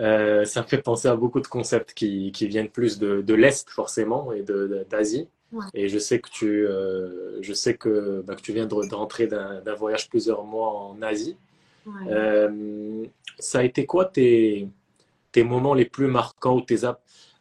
Euh, 0.00 0.44
ça 0.44 0.62
me 0.62 0.66
fait 0.66 0.78
penser 0.78 1.08
à 1.08 1.16
beaucoup 1.16 1.40
de 1.40 1.46
concepts 1.46 1.92
qui, 1.92 2.30
qui 2.32 2.46
viennent 2.46 2.68
plus 2.68 2.98
de, 2.98 3.20
de 3.20 3.34
l'Est 3.34 3.68
forcément 3.70 4.32
et 4.32 4.44
d'Asie. 4.88 5.28
Et 5.72 5.88
je 5.88 5.98
sais 5.98 6.20
que 6.20 6.28
tu, 6.28 6.66
euh, 6.66 7.40
je 7.40 7.52
sais 7.54 7.74
que, 7.74 8.22
bah, 8.26 8.36
que 8.36 8.42
tu 8.42 8.52
viens 8.52 8.66
de, 8.66 8.94
rentrer 8.94 9.26
d'un 9.26 9.74
voyage 9.74 10.08
plusieurs 10.08 10.44
mois 10.44 10.72
en 10.72 11.00
Asie. 11.02 11.36
Euh, 12.08 13.06
ça 13.38 13.60
a 13.60 13.62
été 13.62 13.86
quoi 13.86 14.04
tes, 14.04 14.68
tes 15.32 15.42
moments 15.42 15.72
les 15.72 15.86
plus 15.86 16.06
marquants 16.06 16.56
ou 16.56 16.60
tes 16.60 16.80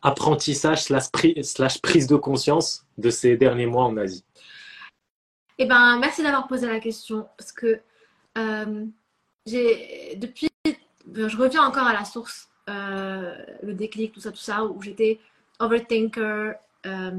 apprentissages 0.01 0.83
slash, 0.83 1.81
prise 1.81 2.07
de 2.07 2.15
conscience 2.15 2.85
de 2.97 3.09
ces 3.09 3.35
derniers 3.35 3.65
mois 3.65 3.83
en 3.83 3.97
Asie? 3.97 4.23
Eh 5.57 5.65
ben, 5.65 5.97
merci 5.99 6.23
d'avoir 6.23 6.47
posé 6.47 6.65
la 6.65 6.79
question 6.79 7.27
parce 7.37 7.51
que 7.51 7.81
j'ai 9.45 10.15
depuis 10.15 10.46
je 11.17 11.37
reviens 11.37 11.63
encore 11.63 11.87
à 11.87 11.93
la 11.93 12.05
source, 12.05 12.49
euh, 12.69 13.35
le 13.63 13.73
déclic, 13.73 14.13
tout 14.13 14.19
ça, 14.19 14.31
tout 14.31 14.37
ça, 14.37 14.65
où 14.65 14.81
j'étais 14.81 15.19
overthinker. 15.59 16.55
Euh, 16.85 17.11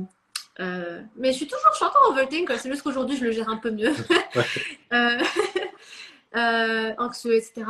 euh, 0.60 1.02
mais 1.16 1.32
je 1.32 1.38
suis 1.38 1.46
toujours, 1.46 1.70
je 1.72 1.76
suis 1.76 1.84
encore 1.84 2.10
overthinker, 2.10 2.58
c'est 2.58 2.70
juste 2.70 2.82
qu'aujourd'hui 2.82 3.16
je 3.16 3.24
le 3.24 3.32
gère 3.32 3.48
un 3.48 3.56
peu 3.56 3.70
mieux. 3.70 3.92
anxieux, 6.98 7.34
etc. 7.34 7.64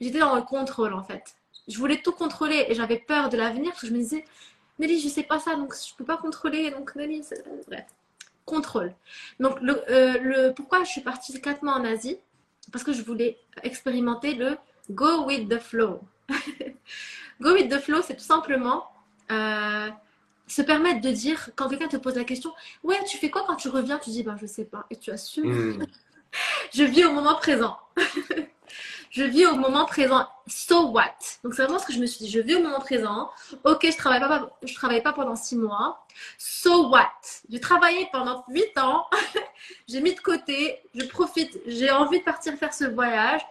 J'étais 0.00 0.20
dans 0.20 0.36
le 0.36 0.42
contrôle 0.42 0.94
en 0.94 1.04
fait. 1.04 1.36
Je 1.68 1.76
voulais 1.76 2.00
tout 2.00 2.12
contrôler 2.12 2.64
et 2.68 2.74
j'avais 2.74 2.98
peur 2.98 3.28
de 3.28 3.36
l'avenir 3.36 3.70
parce 3.70 3.82
que 3.82 3.88
je 3.88 3.92
me 3.92 3.98
disais, 3.98 4.24
Nelly, 4.78 5.00
je 5.00 5.08
sais 5.08 5.22
pas 5.22 5.38
ça, 5.38 5.54
donc 5.54 5.74
je 5.74 5.94
peux 5.94 6.04
pas 6.04 6.16
contrôler. 6.16 6.70
Donc 6.70 6.96
Nelly, 6.96 7.22
bref, 7.66 7.84
contrôle. 8.46 8.94
Donc 9.38 9.60
le, 9.60 9.82
le, 9.88 10.52
pourquoi 10.52 10.84
je 10.84 10.90
suis 10.90 11.02
partie 11.02 11.38
quatre 11.40 11.62
mois 11.62 11.74
en 11.74 11.84
Asie? 11.84 12.18
Parce 12.72 12.84
que 12.84 12.92
je 12.92 13.02
voulais 13.02 13.38
expérimenter 13.62 14.34
le 14.34 14.56
go 14.90 15.24
with 15.26 15.48
the 15.48 15.58
flow. 15.58 16.00
go 17.40 17.54
with 17.54 17.70
the 17.70 17.80
flow, 17.80 18.02
c'est 18.02 18.16
tout 18.16 18.24
simplement 18.24 18.88
euh, 19.30 19.90
se 20.46 20.62
permettre 20.62 21.00
de 21.00 21.10
dire, 21.10 21.50
quand 21.56 21.68
quelqu'un 21.68 21.88
te 21.88 21.96
pose 21.96 22.16
la 22.16 22.24
question, 22.24 22.52
ouais, 22.82 22.98
tu 23.04 23.18
fais 23.18 23.30
quoi 23.30 23.44
quand 23.46 23.56
tu 23.56 23.68
reviens? 23.68 23.98
Tu 23.98 24.10
dis, 24.10 24.22
ben, 24.22 24.36
je 24.40 24.46
sais 24.46 24.64
pas. 24.64 24.86
Et 24.90 24.96
tu 24.96 25.10
assumes. 25.10 25.76
Hmm. 25.76 25.86
je 26.74 26.84
vis 26.84 27.04
au 27.04 27.12
moment 27.12 27.34
présent. 27.36 27.76
je 29.10 29.24
vis 29.24 29.46
au 29.46 29.56
moment 29.56 29.84
présent. 29.84 30.26
So 30.46 30.88
what? 30.90 31.16
Donc, 31.44 31.54
c'est 31.54 31.62
vraiment 31.64 31.78
ce 31.78 31.86
que 31.86 31.92
je 31.92 32.00
me 32.00 32.06
suis 32.06 32.24
dit. 32.24 32.30
Je 32.30 32.40
vis 32.40 32.56
au 32.56 32.62
moment 32.62 32.80
présent. 32.80 33.30
Ok, 33.64 33.86
je 33.90 33.96
travaille 33.96 34.20
pas, 34.20 34.48
je 34.62 34.74
travaille 34.74 35.02
pas 35.02 35.12
pendant 35.12 35.36
six 35.36 35.56
mois. 35.56 36.06
So 36.38 36.88
what? 36.88 37.10
J'ai 37.50 37.60
travaillé 37.60 38.08
pendant 38.10 38.44
huit 38.48 38.76
ans. 38.78 39.06
j'ai 39.88 40.00
mis 40.00 40.14
de 40.14 40.20
côté. 40.20 40.80
Je 40.94 41.04
profite. 41.04 41.60
J'ai 41.66 41.90
envie 41.90 42.20
de 42.20 42.24
partir 42.24 42.54
faire 42.54 42.72
ce 42.72 42.84
voyage 42.84 43.42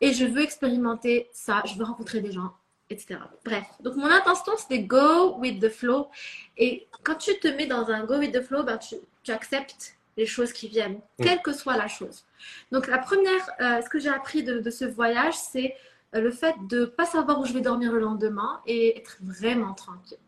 et 0.00 0.12
je 0.12 0.24
veux 0.24 0.42
expérimenter 0.42 1.28
ça, 1.32 1.62
je 1.66 1.74
veux 1.74 1.84
rencontrer 1.84 2.20
des 2.20 2.32
gens, 2.32 2.52
etc. 2.88 3.20
Bref, 3.44 3.66
donc 3.80 3.96
mon 3.96 4.10
intention 4.10 4.52
c'était 4.56 4.82
go 4.82 5.36
with 5.38 5.60
the 5.60 5.68
flow. 5.68 6.08
Et 6.56 6.88
quand 7.02 7.16
tu 7.16 7.38
te 7.38 7.48
mets 7.48 7.66
dans 7.66 7.90
un 7.90 8.04
go 8.04 8.18
with 8.18 8.32
the 8.32 8.42
flow, 8.42 8.62
ben, 8.62 8.78
tu, 8.78 8.96
tu 9.22 9.30
acceptes 9.30 9.96
les 10.16 10.26
choses 10.26 10.52
qui 10.52 10.68
viennent, 10.68 11.00
mm. 11.18 11.24
quelle 11.24 11.42
que 11.42 11.52
soit 11.52 11.76
la 11.76 11.88
chose. 11.88 12.24
Donc 12.72 12.86
la 12.86 12.98
première, 12.98 13.50
euh, 13.60 13.80
ce 13.82 13.88
que 13.88 13.98
j'ai 13.98 14.10
appris 14.10 14.42
de, 14.42 14.60
de, 14.60 14.70
ce 14.70 14.84
voyage, 14.84 15.34
c'est 15.34 15.74
euh, 16.14 16.20
le 16.20 16.30
fait 16.30 16.54
de 16.68 16.80
ne 16.80 16.84
pas 16.86 17.06
savoir 17.06 17.40
où 17.40 17.44
je 17.44 17.52
vais 17.52 17.60
dormir 17.60 17.92
le 17.92 18.00
lendemain 18.00 18.60
et 18.66 18.98
être 18.98 19.16
vraiment 19.20 19.74
tranquille. 19.74 20.18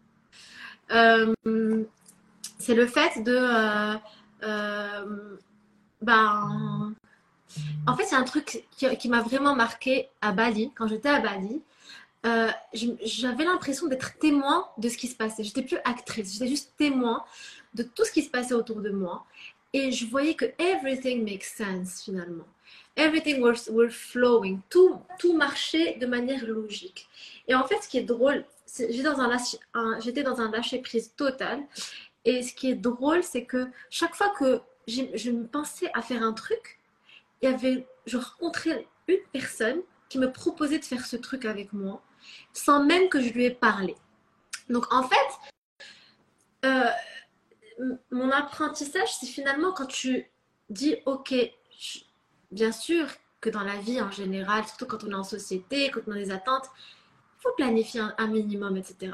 Euh, 0.91 1.35
c'est 2.59 2.75
le 2.75 2.87
fait 2.87 3.23
de... 3.23 3.99
ben, 6.03 6.95
en 7.87 7.97
fait, 7.97 8.05
c'est 8.05 8.17
un 8.17 8.25
truc 8.25 8.65
qui, 8.77 9.09
m'a 9.09 9.21
vraiment 9.23 9.55
marqué 9.55 10.09
à 10.21 10.33
Bali, 10.33 10.71
quand 10.75 10.87
j'étais 10.87 11.09
à 11.09 11.21
Bali. 11.21 11.61
euh, 12.25 12.51
j'avais 12.73 13.45
l'impression 13.45 13.88
d'être 13.88 14.19
témoin 14.19 14.69
de 14.79 14.88
ce 14.88 14.97
qui 14.97 15.09
se 15.09 15.17
passait. 15.17 15.43
J'étais 15.43 15.62
plus 15.62 15.79
actrice, 15.85 16.35
j'étais 16.35 16.49
juste 16.49 16.73
témoin 16.77 17.25
de 17.75 17.83
tout 17.83 18.05
ce 18.05 18.12
qui 18.12 18.23
se 18.23 18.31
passait 18.31 18.55
autour 18.55 18.81
de 18.81 18.91
moi. 18.91 19.25
Et 19.73 19.91
je 19.91 20.07
voyais 20.07 20.35
que 20.35 20.45
everything 20.59 21.25
makes 21.25 21.45
sense 21.45 22.03
finalement. 22.05 22.47
Everything 22.97 23.41
was, 23.41 23.71
was 23.71 23.88
flowing. 23.91 24.61
Tout, 24.69 24.97
tout 25.19 25.35
marchait 25.35 25.97
de 25.99 26.07
manière 26.07 26.45
logique. 26.47 27.09
Et 27.49 27.55
en 27.55 27.67
fait, 27.67 27.77
ce 27.83 27.88
qui 27.88 27.99
est 27.99 28.03
drôle, 28.03 28.45
j'étais 28.77 29.03
dans 29.03 29.21
un, 29.21 30.01
j'étais 30.01 30.23
dans 30.23 30.41
un 30.41 30.51
lâcher 30.51 30.79
prise 30.79 31.12
total. 31.17 31.61
Et 32.25 32.43
ce 32.43 32.55
qui 32.55 32.71
est 32.71 32.75
drôle, 32.75 33.23
c'est 33.23 33.45
que 33.45 33.67
chaque 33.91 34.15
fois 34.15 34.29
que 34.38 34.61
je 34.87 35.31
me 35.31 35.47
pensais 35.47 35.91
à 35.95 36.03
faire 36.03 36.23
un 36.23 36.33
truc, 36.33 36.79
il 37.43 37.51
y 37.51 37.53
avait, 37.53 37.87
je 38.07 38.17
rencontrais 38.17 38.87
une 39.09 39.19
personne 39.33 39.83
qui 40.09 40.19
me 40.19 40.31
proposait 40.31 40.79
de 40.79 40.85
faire 40.85 41.05
ce 41.05 41.17
truc 41.17 41.45
avec 41.45 41.73
moi 41.73 42.03
sans 42.53 42.85
même 42.85 43.09
que 43.09 43.21
je 43.21 43.31
lui 43.31 43.45
ai 43.45 43.51
parlé. 43.51 43.97
Donc 44.69 44.93
en 44.93 45.03
fait, 45.03 45.17
euh, 46.65 46.91
mon 48.11 48.31
apprentissage, 48.31 49.09
c'est 49.19 49.27
finalement 49.27 49.73
quand 49.73 49.87
tu 49.87 50.31
dis, 50.71 50.97
ok, 51.07 51.35
bien 52.51 52.73
sûr 52.73 53.09
que 53.41 53.51
dans 53.51 53.65
la 53.65 53.77
vie 53.77 54.01
en 54.01 54.11
général, 54.11 54.65
surtout 54.67 54.87
quand 54.87 55.05
on 55.05 55.11
est 55.11 55.15
en 55.15 55.25
société, 55.25 55.91
quand 55.91 56.03
on 56.07 56.13
a 56.13 56.17
des 56.17 56.31
attentes, 56.31 56.67
il 57.39 57.43
faut 57.43 57.55
planifier 57.57 58.01
un, 58.19 58.27
minimum, 58.29 58.77
etc. 58.77 59.13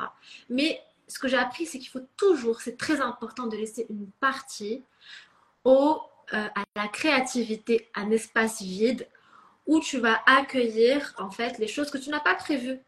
Mais 0.51 0.83
ce 1.07 1.19
que 1.19 1.29
j'ai 1.29 1.39
appris, 1.39 1.65
c'est 1.65 1.79
qu'il 1.79 1.89
faut 1.89 2.07
toujours, 2.17 2.61
c'est 2.61 2.77
très 2.77 3.01
important 3.01 3.47
de 3.47 3.57
laisser 3.57 3.87
une 3.89 4.11
partie 4.21 4.85
au, 5.65 6.03
euh, 6.35 6.49
à 6.55 6.65
la 6.77 6.89
créativité, 6.89 7.89
un 7.95 8.11
espace 8.11 8.63
vide 8.63 9.07
où 9.67 9.81
tu 9.81 9.99
vas 9.99 10.21
accueillir 10.27 11.15
en 11.19 11.31
fait 11.31 11.59
les 11.59 11.69
choses 11.69 11.91
que 11.91 11.99
tu 11.99 12.11
n'as 12.11 12.21
pas 12.21 12.35
prévues. 12.35 12.81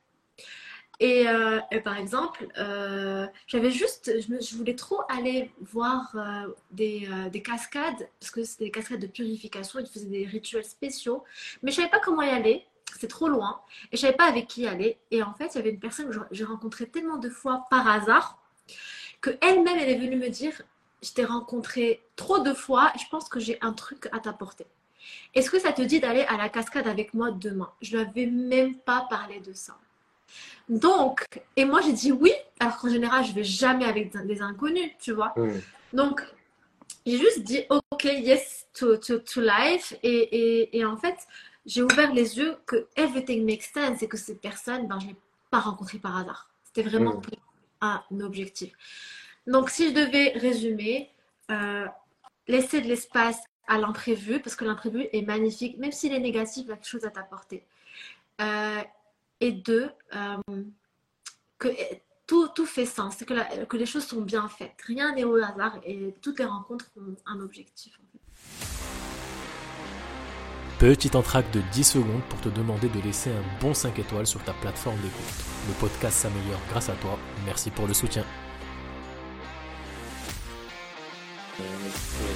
Euh, 1.03 1.61
et, 1.71 1.81
par 1.81 1.97
exemple, 1.97 2.47
euh, 2.59 3.27
j'avais 3.47 3.71
juste, 3.71 4.13
je, 4.21 4.57
voulais 4.57 4.75
trop 4.75 5.01
aller 5.09 5.51
voir 5.61 6.15
euh, 6.15 6.53
des, 6.71 7.09
des, 7.33 7.43
cascades, 7.43 8.09
parce 8.19 8.31
que 8.31 8.45
c'était 8.45 8.65
des 8.65 8.71
cascades 8.71 9.01
de 9.01 9.07
purification, 9.07 9.81
ils 9.81 9.87
faisaient 9.87 10.07
des 10.07 10.27
rituels 10.27 10.65
spéciaux, 10.65 11.25
mais 11.63 11.71
je 11.71 11.77
savais 11.77 11.89
pas 11.89 12.01
comment 12.01 12.23
y 12.23 12.29
aller, 12.29 12.67
c'est 12.99 13.09
trop 13.09 13.29
loin, 13.29 13.61
et 13.93 13.97
je 13.97 14.03
savais 14.03 14.17
pas 14.17 14.29
avec 14.29 14.47
qui 14.47 14.67
aller. 14.67 14.99
Et 15.11 15.23
en 15.23 15.33
fait, 15.33 15.55
il 15.55 15.57
y 15.57 15.61
avait 15.61 15.71
une 15.71 15.81
personne 15.81 16.11
que 16.11 16.19
j'ai 16.33 16.45
rencontrée 16.45 16.87
tellement 16.87 17.17
de 17.17 17.31
fois 17.31 17.65
par 17.71 17.89
hasard, 17.89 18.39
que 19.23 19.31
elle-même, 19.41 19.79
elle 19.79 19.89
est 19.89 19.99
venue 19.99 20.17
me 20.17 20.29
dire, 20.29 20.61
je 21.03 21.13
t'ai 21.13 21.25
rencontré 21.25 22.03
trop 22.17 22.41
de 22.41 22.53
fois, 22.53 22.93
je 22.99 23.05
pense 23.11 23.29
que 23.29 23.41
j'ai 23.41 23.59
un 23.61 23.73
truc 23.73 24.09
à 24.13 24.21
t'apporter. 24.21 24.67
Est-ce 25.35 25.51
que 25.51 25.59
ça 25.59 25.73
te 25.73 25.83
dit 25.83 26.01
d'aller 26.01 26.23
à 26.23 26.37
la 26.37 26.49
cascade 26.49 26.87
avec 26.87 27.15
moi 27.15 27.31
demain? 27.31 27.71
Je 27.81 27.97
n'avais 27.97 28.27
même 28.27 28.77
pas 28.77 29.07
parlé 29.09 29.41
de 29.41 29.53
ça. 29.53 29.77
Donc, 30.69 31.25
et 31.57 31.65
moi 31.65 31.81
j'ai 31.81 31.93
dit 31.93 32.13
oui, 32.13 32.33
alors 32.61 32.77
qu'en 32.79 32.89
général 32.89 33.25
je 33.25 33.33
vais 33.33 33.45
jamais 33.45 33.85
avec 33.85 34.17
des 34.27 34.43
inconnus, 34.43 34.91
tu 35.01 35.13
vois. 35.13 35.33
Mm. 35.37 35.59
Donc, 35.93 36.23
j'ai 37.07 37.19
juste 37.19 37.43
dit 37.43 37.65
ok, 37.69 38.05
yes 38.05 38.67
to, 38.75 38.97
to, 38.97 39.41
life. 39.41 39.95
Et, 40.03 40.79
et, 40.79 40.85
en 40.85 40.97
fait, 40.97 41.17
j'ai 41.67 41.83
ouvert 41.83 42.13
les 42.13 42.39
yeux 42.39 42.57
que 42.67 42.87
everything 42.97 43.45
makes 43.45 43.71
sense 43.75 44.03
et 44.03 44.09
que 44.09 44.17
ces 44.17 44.37
personnes, 44.37 44.87
ben, 44.87 44.99
je 45.01 45.07
ne 45.07 45.11
l'ai 45.11 45.17
pas 45.51 45.61
rencontrées 45.61 45.99
par 45.99 46.17
hasard. 46.17 46.51
C'était 46.65 46.89
vraiment 46.89 47.17
mm. 47.17 47.23
un 47.81 48.03
objectif. 48.21 48.73
Donc, 49.51 49.69
si 49.69 49.89
je 49.89 49.95
devais 49.95 50.29
résumer, 50.39 51.11
euh, 51.51 51.85
laisser 52.47 52.81
de 52.81 52.87
l'espace 52.87 53.41
à 53.67 53.79
l'imprévu, 53.79 54.39
parce 54.39 54.55
que 54.55 54.65
l'imprévu 54.65 55.09
est 55.13 55.23
magnifique, 55.23 55.77
même 55.79 55.91
s'il 55.91 56.13
est 56.13 56.21
négatif, 56.21 56.67
il 56.67 56.69
y 56.69 56.73
a 56.73 56.77
quelque 56.77 56.89
chose 56.89 57.05
à 57.05 57.11
t'apporter. 57.11 57.65
Euh, 58.41 58.81
et 59.41 59.51
deux, 59.51 59.91
euh, 60.15 60.37
que 61.59 61.69
tout, 62.29 62.47
tout, 62.55 62.65
fait 62.65 62.87
sens, 62.87 63.17
que, 63.17 63.65
que, 63.65 63.77
les 63.77 63.87
choses 63.87 64.07
sont 64.07 64.21
bien 64.21 64.47
faites. 64.47 64.77
Rien 64.87 65.17
n'est 65.17 65.25
au 65.25 65.35
hasard 65.35 65.81
et 65.85 66.15
toutes 66.23 66.39
les 66.39 66.45
rencontres 66.45 66.87
ont 66.97 67.17
un 67.27 67.41
objectif. 67.41 67.99
Petit 70.79 71.17
entraque 71.17 71.51
de 71.51 71.61
10 71.73 71.85
secondes 71.85 72.23
pour 72.29 72.41
te 72.41 72.49
demander 72.49 72.89
de 72.89 73.01
laisser 73.01 73.31
un 73.31 73.61
bon 73.61 73.75
5 73.75 73.99
étoiles 73.99 74.29
sur 74.29 74.43
ta 74.45 74.53
plateforme 74.53 74.97
d'écoute. 74.99 75.45
Le 75.67 75.75
podcast 75.81 76.19
s'améliore 76.19 76.61
grâce 76.71 76.89
à 76.89 76.95
toi. 76.95 77.19
Merci 77.45 77.71
pour 77.71 77.89
le 77.89 77.95
soutien. 77.95 78.25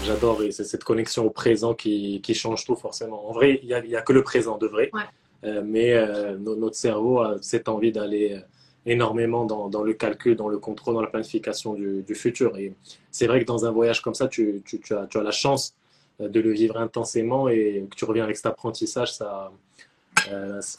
J'adore 0.05 0.43
et 0.43 0.53
c'est 0.53 0.65
cette 0.65 0.85
connexion 0.85 1.27
au 1.27 1.31
présent 1.31 1.75
qui, 1.75 2.21
qui, 2.21 2.35
change 2.35 2.65
tout 2.65 2.77
forcément. 2.77 3.29
En 3.29 3.33
vrai, 3.33 3.61
il 3.63 3.69
n'y 3.69 3.95
a, 3.95 3.99
a, 3.99 4.03
que 4.03 4.13
le 4.13 4.23
présent 4.23 4.59
de 4.59 4.67
vrai. 4.67 4.91
Ouais. 4.93 5.03
Euh, 5.45 5.63
mais 5.65 5.93
euh, 5.93 6.37
notre 6.39 6.77
cerveau 6.77 7.21
a 7.21 7.37
cette 7.41 7.69
envie 7.69 7.93
d'aller 7.93 8.35
euh, 8.35 8.41
énormément 8.87 9.45
dans, 9.45 9.69
dans, 9.69 9.83
le 9.83 9.93
calcul, 9.93 10.37
dans 10.37 10.49
le 10.49 10.59
contrôle, 10.59 10.95
dans 10.95 11.03
la 11.03 11.09
planification 11.09 11.75
du, 11.75 12.03
du 12.03 12.15
futur. 12.15 12.57
Et 12.57 12.75
c'est 13.11 13.27
vrai 13.27 13.41
que 13.41 13.45
dans 13.47 13.67
un 13.67 13.71
voyage 13.71 14.01
comme 14.03 14.15
ça, 14.15 14.29
tu, 14.29 14.63
tu, 14.65 14.81
tu, 14.81 14.95
as, 14.95 15.07
tu, 15.07 15.19
as, 15.19 15.23
la 15.23 15.31
chance 15.31 15.75
de 16.21 16.41
le 16.41 16.53
vivre 16.53 16.79
intensément 16.79 17.49
et 17.49 17.87
que 17.91 17.97
tu 17.97 18.05
reviens 18.05 18.25
avec 18.25 18.37
cet 18.37 18.47
apprentissage, 18.47 19.13
ça, 19.13 19.53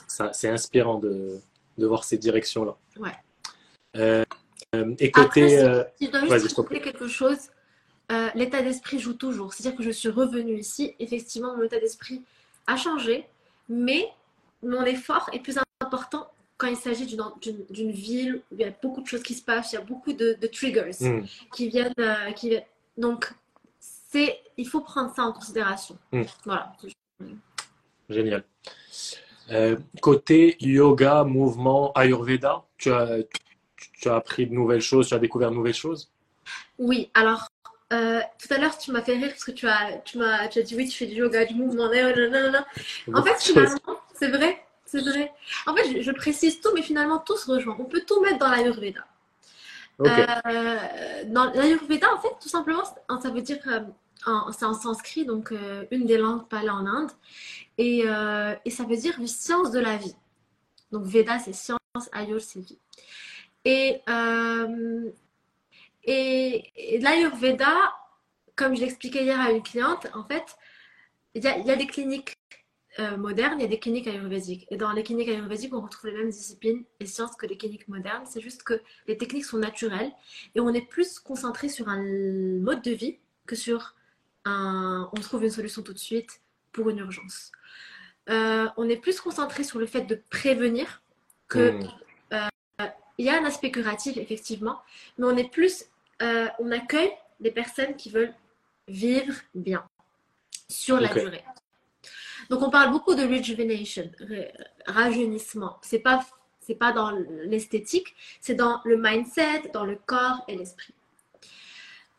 ça 0.07 0.31
c'est 0.33 0.49
inspirant 0.49 0.97
de, 0.97 1.39
de, 1.77 1.85
voir 1.85 2.03
ces 2.03 2.17
directions-là. 2.17 2.75
Ouais. 2.97 3.11
Euh, 4.75 4.95
et 4.99 5.11
côté. 5.11 5.57
Après, 5.59 5.93
si, 5.99 6.09
je 6.11 6.25
dois 6.25 6.37
juste 6.39 6.67
quelque 6.67 7.07
chose, 7.07 7.37
euh, 8.11 8.29
l'état 8.35 8.61
d'esprit 8.61 8.99
joue 8.99 9.13
toujours. 9.13 9.53
C'est-à-dire 9.53 9.77
que 9.77 9.83
je 9.83 9.91
suis 9.91 10.09
revenue 10.09 10.57
ici, 10.57 10.95
effectivement, 10.99 11.55
mon 11.55 11.63
état 11.63 11.79
d'esprit 11.79 12.23
a 12.67 12.77
changé, 12.77 13.25
mais 13.69 14.07
mon 14.63 14.83
effort 14.83 15.29
est 15.33 15.39
plus 15.39 15.57
important 15.79 16.29
quand 16.57 16.67
il 16.67 16.77
s'agit 16.77 17.05
d'une 17.05 17.91
ville 17.91 18.41
où 18.51 18.55
il 18.55 18.61
y 18.61 18.63
a 18.63 18.71
beaucoup 18.81 19.01
de 19.01 19.07
choses 19.07 19.23
qui 19.23 19.33
se 19.33 19.43
passent, 19.43 19.73
il 19.73 19.75
y 19.75 19.77
a 19.77 19.81
beaucoup 19.81 20.13
de, 20.13 20.37
triggers 20.47 20.91
hmm. 21.01 21.25
qui, 21.53 21.67
viennent, 21.67 21.93
euh, 21.99 22.31
qui 22.31 22.57
Donc, 22.97 23.33
il 24.13 24.67
faut 24.67 24.79
prendre 24.79 25.13
ça 25.13 25.23
en 25.23 25.33
considération. 25.33 25.97
Hmm. 26.13 26.23
Voilà. 26.45 26.73
Génial. 28.09 28.45
Euh, 29.51 29.77
côté 30.01 30.55
yoga, 30.61 31.23
mouvement, 31.23 31.91
ayurveda, 31.93 32.63
tu 32.77 32.91
as, 32.91 33.17
tu 33.99 34.09
as 34.09 34.15
appris 34.15 34.47
de 34.47 34.53
nouvelles 34.53 34.81
choses, 34.81 35.09
tu 35.09 35.13
as 35.13 35.19
découvert 35.19 35.51
de 35.51 35.55
nouvelles 35.55 35.73
choses? 35.73 36.11
Oui, 36.79 37.09
alors 37.13 37.49
euh, 37.93 38.19
tout 38.39 38.51
à 38.51 38.57
l'heure, 38.57 38.77
tu 38.77 38.91
m'as 38.91 39.01
fait 39.01 39.13
rire 39.13 39.29
parce 39.29 39.43
que 39.43 39.51
tu 39.51 39.67
as, 39.67 39.99
tu 40.05 40.17
m'as, 40.17 40.47
tu 40.47 40.59
as 40.59 40.61
dit 40.63 40.75
oui, 40.75 40.87
tu 40.87 40.97
fais 40.97 41.05
du 41.05 41.15
yoga, 41.15 41.45
du 41.45 41.53
mouvement. 41.53 41.85
En 41.85 43.23
fait, 43.23 43.41
finalement, 43.41 43.99
c'est 44.13 44.29
vrai, 44.29 44.65
c'est 44.85 45.01
vrai. 45.01 45.31
En 45.67 45.75
fait, 45.75 46.01
je, 46.01 46.11
précise 46.11 46.59
tout, 46.61 46.69
mais 46.73 46.81
finalement, 46.81 47.19
tout 47.19 47.37
se 47.37 47.49
rejoint. 47.49 47.75
On 47.79 47.85
peut 47.85 48.01
tout 48.05 48.21
mettre 48.21 48.39
dans 48.39 48.49
l'Ayurveda. 48.49 49.05
Euh, 50.01 51.23
dans 51.27 51.51
l'Ayurveda, 51.51 52.11
en 52.13 52.19
fait, 52.19 52.33
tout 52.41 52.49
simplement, 52.49 52.83
ça 53.21 53.29
veut 53.29 53.41
dire, 53.41 53.59
euh, 53.67 53.81
c'est 54.51 54.65
en 54.65 54.73
sanskrit, 54.73 55.25
donc 55.25 55.53
une 55.91 56.07
des 56.07 56.17
langues 56.17 56.47
parlées 56.47 56.69
en 56.69 56.87
Inde, 56.87 57.11
et, 57.77 58.05
et, 58.65 58.69
ça 58.71 58.83
veut 58.83 58.97
dire 58.97 59.15
science 59.27 59.69
de 59.69 59.79
la 59.79 59.97
vie. 59.97 60.15
Donc 60.91 61.03
Veda, 61.05 61.37
c'est 61.37 61.53
science, 61.53 61.79
Ayur, 62.13 62.41
c'est 62.41 62.61
vie. 62.61 62.79
Et 63.63 64.01
et, 66.05 66.99
l'Ayurveda, 66.99 67.93
comme 68.55 68.75
je 68.75 68.81
l'expliquais 68.81 69.23
hier 69.23 69.39
à 69.39 69.51
une 69.51 69.63
cliente, 69.63 70.07
en 70.13 70.23
fait, 70.23 70.55
il 71.33 71.43
y 71.43 71.47
a, 71.47 71.75
des 71.75 71.87
cliniques 71.87 72.37
euh, 72.99 73.17
modernes, 73.17 73.59
il 73.59 73.63
y 73.63 73.65
a 73.65 73.69
des 73.69 73.79
cliniques 73.79 74.07
ayurvédiques. 74.07 74.67
Et 74.69 74.77
dans 74.77 74.91
les 74.93 75.03
cliniques 75.03 75.27
ayurvédiques, 75.27 75.73
on 75.73 75.81
retrouve 75.81 76.11
les 76.11 76.17
mêmes 76.17 76.29
disciplines 76.29 76.85
et 76.99 77.05
sciences 77.05 77.35
que 77.35 77.45
les 77.45 77.57
cliniques 77.57 77.87
modernes. 77.87 78.23
C'est 78.25 78.39
juste 78.39 78.63
que 78.63 78.81
les 79.07 79.17
techniques 79.17 79.45
sont 79.45 79.57
naturelles 79.57 80.11
et 80.53 80.61
on 80.61 80.73
est 80.73 80.87
plus 80.87 81.19
concentré 81.19 81.67
sur 81.67 81.89
un 81.89 82.01
mode 82.01 82.81
de 82.81 82.91
vie 82.91 83.17
que 83.45 83.55
sur 83.55 83.95
un. 84.45 85.09
On 85.11 85.19
trouve 85.19 85.43
une 85.43 85.51
solution 85.51 85.81
tout 85.81 85.93
de 85.93 85.99
suite 85.99 86.39
pour 86.71 86.89
une 86.89 86.99
urgence. 86.99 87.51
Euh, 88.29 88.67
on 88.77 88.87
est 88.87 88.97
plus 88.97 89.19
concentré 89.19 89.63
sur 89.63 89.79
le 89.79 89.87
fait 89.87 90.01
de 90.01 90.21
prévenir 90.29 91.01
que. 91.49 91.71
Hmm. 91.71 91.89
Euh, 92.31 92.47
il 93.17 93.25
y 93.25 93.29
a 93.29 93.41
un 93.41 93.45
aspect 93.45 93.71
curatif, 93.71 94.17
effectivement, 94.17 94.81
mais 95.17 95.25
on 95.25 95.37
est 95.37 95.49
plus 95.49 95.85
euh, 96.21 96.47
on 96.59 96.71
accueille 96.71 97.11
les 97.39 97.51
personnes 97.51 97.95
qui 97.95 98.09
veulent 98.09 98.33
vivre 98.87 99.35
bien 99.53 99.83
sur 100.69 100.99
la 100.99 101.07
durée. 101.09 101.43
Donc 102.49 102.61
on 102.61 102.69
parle 102.69 102.91
beaucoup 102.91 103.15
de 103.15 103.23
rejuvenation, 103.23 104.11
rajeunissement. 104.85 105.77
C'est 105.81 105.99
pas 105.99 106.25
c'est 106.65 106.75
pas 106.75 106.91
dans 106.91 107.11
l'esthétique, 107.45 108.15
c'est 108.41 108.55
dans 108.55 108.81
le 108.85 108.97
mindset, 108.97 109.69
dans 109.71 109.85
le 109.85 109.97
corps 110.07 110.43
et 110.47 110.55
l'esprit. 110.55 110.95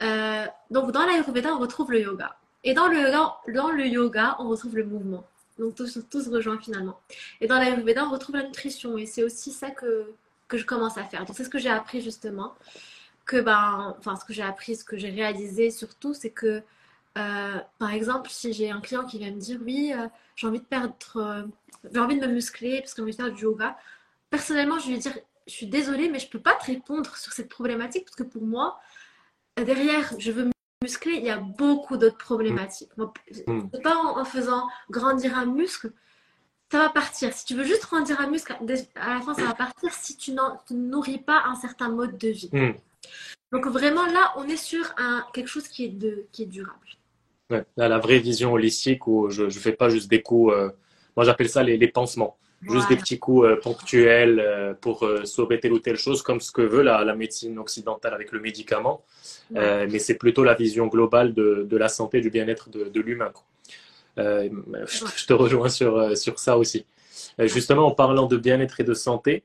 Euh, 0.05 0.47
donc 0.71 0.93
dans 0.93 1.05
l'Ayurveda, 1.05 1.53
on 1.53 1.59
retrouve 1.59 1.91
le 1.91 2.01
yoga. 2.01 2.37
Et 2.63 2.73
dans 2.73 2.87
le, 2.87 2.97
yoga, 2.97 3.37
dans 3.53 3.71
le 3.71 3.87
yoga, 3.87 4.37
on 4.39 4.49
retrouve 4.49 4.77
le 4.77 4.85
mouvement. 4.85 5.25
Donc 5.59 5.75
tous, 5.75 5.99
tous 6.09 6.29
rejoints 6.29 6.61
finalement. 6.61 7.01
Et 7.41 7.49
dans 7.49 7.59
l'Ayurveda, 7.59 8.07
on 8.07 8.11
retrouve 8.11 8.37
la 8.37 8.45
nutrition. 8.45 8.97
Et 8.97 9.07
c'est 9.07 9.25
aussi 9.25 9.51
ça 9.51 9.71
que, 9.71 10.13
que 10.47 10.59
je 10.59 10.65
commence 10.65 10.97
à 10.97 11.03
faire. 11.03 11.25
Donc 11.25 11.37
c'est 11.37 11.45
ce 11.45 11.51
que 11.51 11.59
j'ai 11.59 11.71
appris 11.71 12.01
justement 12.01 12.55
que, 13.27 13.41
ben, 13.41 13.95
enfin, 13.99 14.17
ce 14.17 14.25
que 14.25 14.33
j'ai 14.33 14.43
appris, 14.43 14.77
ce 14.77 14.85
que 14.85 14.97
j'ai 14.97 15.11
réalisé 15.11 15.71
surtout, 15.71 16.15
c'est 16.15 16.31
que, 16.31 16.63
euh, 17.19 17.59
par 17.79 17.93
exemple, 17.93 18.31
si 18.31 18.53
j'ai 18.53 18.71
un 18.71 18.81
client 18.81 19.05
qui 19.05 19.19
vient 19.19 19.33
me 19.33 19.41
dire, 19.41 19.59
oui, 19.65 19.93
euh, 19.95 20.07
j'ai 20.37 20.47
envie 20.47 20.61
de 20.61 20.65
perdre, 20.65 20.95
euh, 21.17 21.43
j'ai 21.93 21.99
envie 21.99 22.19
de 22.19 22.27
me 22.27 22.33
muscler 22.33 22.81
parce 22.81 22.95
que 22.95 22.99
j'ai 22.99 23.03
envie 23.03 23.13
de 23.13 23.17
faire 23.17 23.33
du 23.33 23.43
yoga, 23.43 23.77
personnellement, 24.31 24.79
je 24.79 24.91
vais 24.91 24.99
dire, 24.99 25.19
je 25.47 25.53
suis 25.53 25.67
désolée, 25.67 26.09
mais 26.09 26.19
je 26.19 26.27
ne 26.27 26.31
peux 26.31 26.41
pas 26.41 26.55
te 26.55 26.67
répondre 26.67 27.17
sur 27.17 27.33
cette 27.33 27.49
problématique 27.49 28.05
parce 28.05 28.17
que 28.17 28.23
pour 28.23 28.43
moi, 28.43 28.79
derrière, 29.57 30.13
je 30.19 30.31
veux 30.31 30.51
muscler, 30.83 31.15
il 31.15 31.25
y 31.25 31.31
a 31.31 31.39
beaucoup 31.39 31.97
d'autres 31.97 32.19
problématiques. 32.19 32.91
Mm. 32.97 33.69
pas 33.83 33.97
en, 33.97 34.25
faisant 34.25 34.69
grandir 34.91 35.37
un 35.37 35.47
muscle, 35.47 35.93
ça 36.71 36.79
va 36.79 36.91
partir. 36.91 37.33
Si 37.33 37.45
tu 37.45 37.55
veux 37.55 37.65
juste 37.65 37.83
grandir 37.83 38.21
un 38.21 38.29
muscle, 38.29 38.57
à 38.95 39.15
la 39.15 39.21
fin, 39.21 39.35
ça 39.35 39.45
va 39.45 39.55
partir 39.55 39.93
si 39.93 40.17
tu, 40.17 40.33
ne 40.33 40.41
nourris 40.71 41.19
pas 41.19 41.43
un 41.47 41.57
certain 41.57 41.89
mode 41.89 42.19
de 42.19 42.29
vie. 42.29 42.51
Mm. 42.53 42.75
Donc 43.53 43.67
vraiment, 43.67 44.07
là, 44.07 44.33
on 44.37 44.49
est 44.49 44.57
sur 44.57 44.85
un, 44.99 45.25
quelque 45.33 45.49
chose 45.49 45.69
qui 45.69 45.85
est, 45.85 45.89
de, 45.89 46.27
qui 46.33 46.43
est 46.43 46.47
durable. 46.47 46.87
Ouais, 47.51 47.65
la 47.77 47.99
vraie 47.99 48.19
vision 48.19 48.53
holistique 48.53 49.07
où 49.07 49.31
je 49.31 49.45
ne 49.45 49.51
fais 49.51 49.73
pas 49.73 49.89
juste 49.89 50.11
des 50.11 50.21
coups, 50.21 50.53
euh, 50.53 50.71
moi 51.17 51.25
j'appelle 51.25 51.49
ça 51.49 51.63
les, 51.63 51.77
les 51.77 51.89
pansements. 51.89 52.37
Juste 52.69 52.89
des 52.89 52.97
petits 52.97 53.19
coups 53.19 53.47
euh, 53.47 53.57
ponctuels 53.57 54.41
euh, 54.41 54.75
pour 54.75 55.09
sauver 55.25 55.61
telle 55.61 55.73
ou 55.73 55.79
telle 55.79 55.97
chose, 55.97 56.23
comme 56.23 56.41
ce 56.41 56.51
que 56.51 56.63
veut 56.63 56.83
la, 56.83 57.05
la 57.05 57.15
médecine 57.15 57.59
occidentale 57.59 58.15
avec 58.15 58.33
le 58.33 58.41
médicament. 58.41 59.05
mais 59.53 59.99
c'est 60.01 60.17
plutôt 60.17 60.43
la 60.43 60.55
vision 60.55 60.89
globale 60.89 61.33
de, 61.33 61.67
de 61.69 61.77
la 61.77 61.89
santé, 61.89 62.21
du 62.21 62.31
bien-être 62.31 62.69
de, 62.71 62.85
de 62.89 63.01
l'humain. 63.01 63.33
Je, 64.17 65.27
te 65.27 65.33
rejoins 65.35 65.69
sur, 65.69 66.17
sur 66.17 66.39
ça 66.39 66.57
aussi. 66.57 66.87
justement, 67.39 67.87
en 67.87 67.91
parlant 67.93 68.27
de 68.27 68.39
bien-être 68.39 68.81
et 68.81 68.85
de 68.85 68.95
santé, 68.95 69.45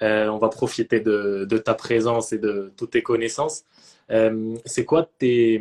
on 0.00 0.38
va 0.38 0.48
profiter 0.48 1.00
de, 1.00 1.58
ta 1.58 1.74
présence 1.74 2.32
et 2.32 2.38
de 2.38 2.72
toutes 2.76 2.92
tes 2.92 3.02
connaissances. 3.02 3.64
c'est 4.08 4.84
quoi 4.84 5.08
tes, 5.18 5.60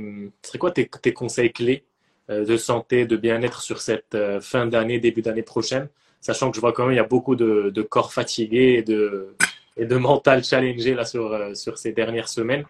conseils 1.14 1.52
clés 1.52 1.84
de 2.30 2.58
santé, 2.58 3.06
de 3.06 3.18
bien-être 3.18 3.62
sur 3.62 3.82
cette 3.82 4.18
fin 4.42 4.66
d'année, 4.66 5.00
début 5.00 5.22
d'année 5.22 5.44
prochaine? 5.44 5.90
Sachant 6.22 6.52
que 6.52 6.56
je 6.56 6.62
vois 6.62 6.72
quand 6.72 6.84
même 6.84 6.94
il 6.94 6.98
y 6.98 7.00
a 7.00 7.04
beaucoup 7.04 7.36
de, 7.36 7.82
corps 7.82 8.14
fatigués 8.14 8.76
et 8.78 8.84
de, 8.84 9.98
mental 9.98 10.44
challengé 10.44 10.94
là 10.94 11.04
sur, 11.04 11.34
euh, 11.34 11.54
ces 11.56 11.92
dernières 11.92 12.30
semaines. 12.30 12.66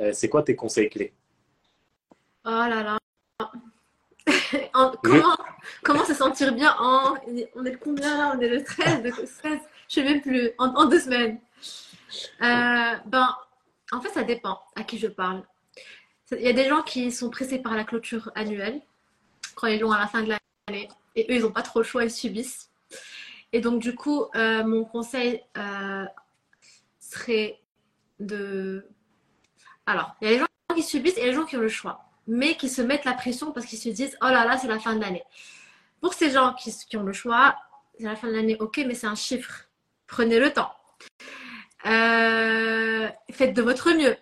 Euh, 0.00 0.10
c'est 0.14 0.30
quoi 0.30 0.42
tes 0.42 0.56
conseils 0.56 0.88
clés? 0.88 1.12
Oh 2.46 2.48
là 2.48 2.82
là. 2.82 2.98
comment, 5.82 6.04
se 6.06 6.14
sentir 6.14 6.54
bien 6.54 6.74
en. 6.78 7.14
On 7.54 7.64
est 7.66 7.72
le 7.72 7.78
combien 7.78 8.16
là? 8.16 8.34
On 8.34 8.40
est 8.40 8.48
le 8.48 8.64
13, 8.64 9.02
le 9.02 9.10
13 9.10 9.58
Je 9.88 10.00
ne 10.00 10.06
sais 10.06 10.12
même 10.12 10.22
plus. 10.22 10.50
En, 10.58 10.86
deux 10.86 11.00
semaines. 11.00 11.40
Euh, 12.42 12.96
ben, 13.06 13.36
en 13.92 14.00
fait, 14.00 14.10
ça 14.10 14.22
dépend 14.22 14.60
à 14.76 14.84
qui 14.84 14.98
je 14.98 15.08
parle. 15.08 15.42
Il 16.32 16.40
y 16.40 16.48
a 16.48 16.52
des 16.52 16.68
gens 16.68 16.82
qui 16.82 17.12
sont 17.12 17.30
pressés 17.30 17.58
par 17.58 17.74
la 17.74 17.84
clôture 17.84 18.30
annuelle, 18.34 18.80
quand 19.54 19.66
ils 19.66 19.80
l'ont 19.80 19.92
à 19.92 19.98
la 19.98 20.06
fin 20.06 20.22
de 20.22 20.30
l'année. 20.30 20.88
Et 21.16 21.26
eux, 21.30 21.36
ils 21.36 21.42
n'ont 21.42 21.52
pas 21.52 21.62
trop 21.62 21.80
le 21.80 21.84
choix, 21.84 22.04
ils 22.04 22.10
subissent. 22.10 22.70
Et 23.52 23.60
donc, 23.60 23.80
du 23.80 23.94
coup, 23.94 24.24
euh, 24.34 24.64
mon 24.64 24.84
conseil 24.84 25.42
euh, 25.56 26.04
serait 26.98 27.60
de. 28.18 28.86
Alors, 29.86 30.16
il 30.20 30.24
y 30.24 30.28
a 30.28 30.32
les 30.32 30.38
gens 30.38 30.46
qui 30.74 30.82
subissent 30.82 31.18
et 31.18 31.24
les 31.24 31.34
gens 31.34 31.44
qui 31.44 31.56
ont 31.56 31.60
le 31.60 31.68
choix, 31.68 32.04
mais 32.26 32.56
qui 32.56 32.68
se 32.68 32.82
mettent 32.82 33.04
la 33.04 33.12
pression 33.12 33.52
parce 33.52 33.66
qu'ils 33.66 33.78
se 33.78 33.90
disent 33.90 34.16
Oh 34.22 34.26
là 34.26 34.44
là, 34.44 34.58
c'est 34.58 34.66
la 34.66 34.80
fin 34.80 34.96
de 34.96 35.00
l'année. 35.00 35.22
Pour 36.00 36.14
ces 36.14 36.30
gens 36.30 36.54
qui, 36.54 36.72
qui 36.72 36.96
ont 36.96 37.04
le 37.04 37.12
choix, 37.12 37.56
c'est 37.98 38.04
la 38.04 38.16
fin 38.16 38.28
de 38.28 38.32
l'année, 38.32 38.56
ok, 38.58 38.82
mais 38.86 38.94
c'est 38.94 39.06
un 39.06 39.14
chiffre. 39.14 39.66
Prenez 40.06 40.38
le 40.38 40.52
temps. 40.52 40.72
Euh, 41.86 43.08
faites 43.30 43.54
de 43.54 43.62
votre 43.62 43.92
mieux. 43.92 44.16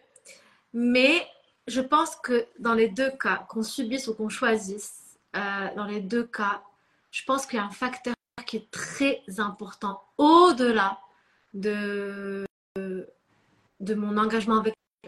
Mais 0.73 1.27
je 1.67 1.81
pense 1.81 2.17
que 2.17 2.47
dans 2.59 2.75
les 2.75 2.89
deux 2.89 3.11
cas, 3.11 3.47
qu'on 3.49 3.63
subisse 3.63 4.09
ou 4.09 4.15
qu'on 4.15 4.29
choisisse, 4.29 5.19
dans 5.35 5.87
les 5.87 6.01
deux 6.01 6.25
cas, 6.25 6.63
je 7.11 7.25
pense 7.25 7.47
qu'il 7.47 7.59
y 7.59 7.61
a 7.61 7.65
un 7.65 7.71
facteur 7.71 8.15
qui 8.47 8.57
est 8.57 8.71
très 8.71 9.23
important 9.39 10.03
au-delà 10.19 10.99
de, 11.55 12.45
de 12.77 13.95
mon 13.95 14.17
engagement 14.17 14.63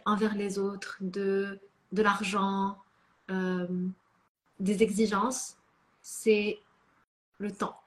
envers 0.04 0.34
les 0.34 0.58
autres, 0.58 0.96
de, 1.00 1.58
de 1.92 2.02
l'argent, 2.02 2.78
euh, 3.30 3.66
des 4.60 4.82
exigences, 4.82 5.56
c'est 6.02 6.58
le 7.38 7.50
temps. 7.50 7.80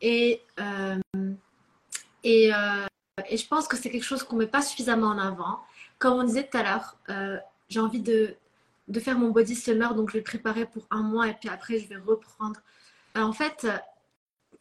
Et, 0.00 0.42
euh, 0.60 1.00
et, 2.24 2.52
euh, 2.54 2.86
et, 3.28 3.36
je 3.36 3.46
pense 3.46 3.68
que 3.68 3.76
c'est 3.76 3.90
quelque 3.90 4.04
chose 4.04 4.22
qu'on 4.22 4.36
ne 4.36 4.40
met 4.42 4.50
pas 4.50 4.62
suffisamment 4.62 5.08
en 5.08 5.18
avant. 5.18 5.60
Comme 5.98 6.14
on 6.14 6.24
disait 6.24 6.48
tout 6.48 6.56
à 6.58 6.62
l'heure, 6.62 6.96
j'ai 7.68 7.80
envie 7.80 8.00
de, 8.00 8.36
faire 9.00 9.18
mon 9.18 9.30
body 9.30 9.54
summer, 9.54 9.94
donc 9.94 10.10
je 10.10 10.14
vais 10.14 10.22
préparer 10.22 10.66
pour 10.66 10.86
un 10.90 11.02
mois 11.02 11.28
et 11.28 11.34
puis 11.34 11.48
après 11.48 11.78
je 11.78 11.88
vais 11.88 11.96
reprendre. 11.96 12.60
en 13.14 13.32
fait, 13.32 13.66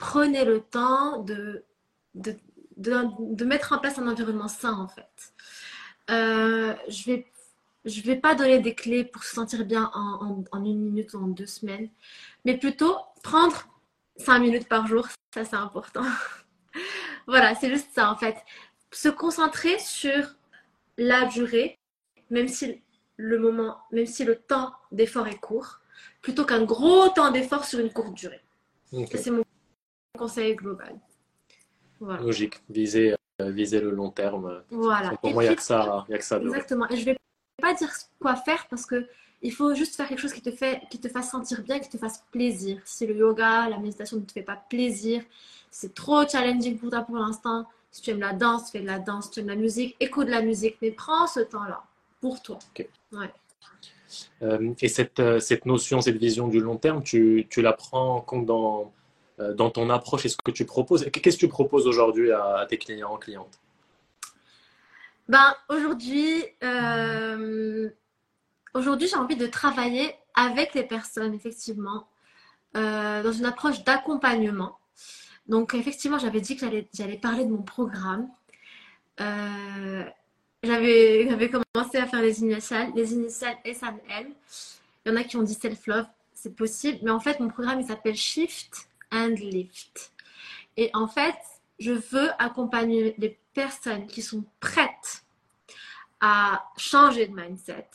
prenez 0.01 0.43
le 0.45 0.61
temps 0.61 1.19
de, 1.19 1.63
mettre 3.45 3.73
en 3.73 3.77
place 3.79 3.99
un 3.99 4.07
environnement 4.07 4.47
sain, 4.47 4.73
en 4.73 4.87
fait. 4.87 5.33
Euh, 6.09 6.73
je 6.89 7.05
vais 7.05 7.27
je 7.83 8.01
vais 8.01 8.15
pas 8.15 8.35
donner 8.35 8.59
des 8.59 8.75
clés 8.75 9.03
pour 9.03 9.23
se 9.23 9.33
sentir 9.33 9.65
bien 9.65 9.89
en, 9.95 10.43
en, 10.51 10.63
une 10.63 10.79
minute 10.79 11.15
ou 11.15 11.17
en 11.17 11.27
deux 11.27 11.47
semaines, 11.47 11.89
mais 12.45 12.55
plutôt 12.55 12.95
prendre 13.23 13.67
cinq 14.17 14.39
minutes 14.39 14.67
par 14.67 14.85
jour, 14.85 15.07
ça 15.33 15.45
c'est 15.45 15.55
important. 15.55 16.03
voilà, 17.27 17.55
c'est 17.55 17.69
juste 17.69 17.89
ça 17.93 18.11
en 18.11 18.15
fait. 18.15 18.35
Se 18.91 19.09
concentrer 19.09 19.79
sur 19.79 20.35
la 20.97 21.25
durée, 21.25 21.79
même 22.29 22.47
si 22.47 22.81
le 23.17 23.39
moment, 23.39 23.77
même 23.91 24.05
si 24.05 24.23
le 24.23 24.35
temps 24.35 24.73
d'effort 24.91 25.27
est 25.27 25.39
court, 25.39 25.79
plutôt 26.21 26.45
qu'un 26.45 26.63
gros 26.63 27.09
temps 27.09 27.31
d'effort 27.31 27.65
sur 27.65 27.79
une 27.79 27.91
courte 27.91 28.13
durée. 28.13 28.41
C'est 29.15 29.31
mon 29.31 29.43
conseil 30.17 30.55
global. 30.55 30.99
Logique, 32.01 32.61
viser, 32.69 33.15
euh, 33.41 33.51
viser 33.51 33.79
le 33.79 33.91
long 33.91 34.09
terme. 34.09 34.63
Voilà. 34.71 35.11
Pour 35.17 35.31
moi, 35.33 35.43
il 35.43 35.47
n'y 35.47 35.53
a, 35.53 35.55
que 35.55 35.61
ça, 35.61 36.05
y 36.09 36.13
a 36.13 36.17
que 36.17 36.23
ça. 36.23 36.37
Exactement. 36.39 36.89
Et 36.89 36.95
je 36.95 37.01
ne 37.01 37.05
vais 37.05 37.17
pas 37.61 37.73
dire 37.75 37.91
quoi 38.19 38.35
faire 38.35 38.67
parce 38.69 38.85
que 38.85 39.07
il 39.41 39.51
faut 39.51 39.73
juste 39.73 39.95
faire 39.95 40.07
quelque 40.07 40.19
chose 40.19 40.33
qui 40.33 40.41
te, 40.41 40.51
fait, 40.51 40.81
qui 40.89 40.99
te 40.99 41.07
fasse 41.07 41.31
sentir 41.31 41.61
bien, 41.61 41.79
qui 41.79 41.89
te 41.89 41.97
fasse 41.97 42.23
plaisir. 42.31 42.79
Si 42.85 43.05
le 43.07 43.15
yoga, 43.15 43.69
la 43.69 43.77
méditation 43.77 44.17
ne 44.17 44.21
te 44.23 44.31
fait 44.31 44.43
pas 44.43 44.55
plaisir, 44.69 45.23
c'est 45.69 45.93
trop 45.93 46.27
challenging 46.27 46.77
pour 46.77 46.89
toi 46.89 47.01
pour 47.01 47.15
l'instant. 47.15 47.67
Si 47.91 48.01
tu 48.01 48.11
aimes 48.11 48.19
la 48.19 48.33
danse, 48.33 48.71
fais 48.71 48.79
de 48.79 48.85
la 48.85 48.99
danse. 48.99 49.25
Si 49.25 49.31
tu 49.31 49.39
aimes 49.41 49.47
la 49.47 49.55
musique, 49.55 49.95
écoute 49.99 50.27
de 50.27 50.31
la 50.31 50.41
musique. 50.41 50.77
Mais 50.81 50.91
prends 50.91 51.27
ce 51.27 51.41
temps-là 51.41 51.83
pour 52.21 52.41
toi. 52.41 52.59
Ouais. 53.11 53.31
Euh, 54.41 54.73
et 54.81 54.87
cette, 54.87 55.19
euh, 55.19 55.39
cette 55.39 55.65
notion, 55.65 56.01
cette 56.01 56.17
vision 56.17 56.47
du 56.47 56.59
long 56.59 56.77
terme, 56.77 57.03
tu, 57.03 57.47
tu 57.49 57.61
la 57.61 57.73
prends 57.73 58.15
en 58.15 58.21
compte 58.21 58.45
dans, 58.45 58.91
euh, 59.41 59.53
dans 59.53 59.69
ton 59.69 59.89
approche 59.89 60.25
et 60.25 60.29
ce 60.29 60.37
que 60.43 60.51
tu 60.51 60.65
proposes. 60.65 61.09
Qu'est-ce 61.11 61.37
que 61.37 61.41
tu 61.41 61.47
proposes 61.47 61.87
aujourd'hui 61.87 62.31
à, 62.31 62.65
tes 62.69 62.77
clients, 62.77 63.17
clientes? 63.17 63.59
Ben, 65.27 65.55
Aujourd'hui, 65.69 66.43
euh, 66.63 67.89
aujourd'hui 68.73 69.07
j'ai 69.07 69.17
envie 69.17 69.35
de 69.35 69.47
travailler 69.47 70.15
avec 70.33 70.73
les 70.73 70.83
personnes, 70.83 71.33
effectivement, 71.33 72.07
euh, 72.77 73.23
dans 73.23 73.31
une 73.31 73.45
approche 73.45 73.83
d'accompagnement. 73.83 74.77
Donc, 75.47 75.73
effectivement, 75.73 76.19
j'avais 76.19 76.41
dit 76.41 76.55
que 76.55 76.65
j'allais 76.93 77.17
parler 77.17 77.45
de 77.45 77.51
mon 77.51 77.63
programme. 77.63 78.29
j'avais 80.63 81.49
commencé 81.49 81.97
à 81.97 82.07
faire 82.07 82.21
les 82.21 82.41
initiales, 82.41 82.91
les 82.95 83.13
initiales 83.13 83.57
SNL. 83.65 84.27
Il 85.05 85.11
y 85.11 85.11
en 85.11 85.15
a 85.17 85.23
qui 85.23 85.35
ont 85.35 85.43
dit 85.43 85.55
self-love, 85.55 86.05
c'est 86.33 86.55
possible. 86.55 86.99
Mais 87.03 87.11
en 87.11 87.19
fait, 87.19 87.39
mon 87.39 87.49
programme, 87.49 87.81
il 87.81 87.87
s'appelle 87.87 88.15
Shift 88.15 88.87
and 89.11 89.35
lift. 89.39 90.11
Et 90.77 90.89
en 90.93 91.07
fait, 91.07 91.35
je 91.79 91.91
veux 91.91 92.29
accompagner 92.39 93.15
les 93.17 93.37
personnes 93.53 94.07
qui 94.07 94.21
sont 94.21 94.45
prêtes 94.59 95.23
à 96.19 96.63
changer 96.77 97.27
de 97.27 97.35
mindset, 97.35 97.87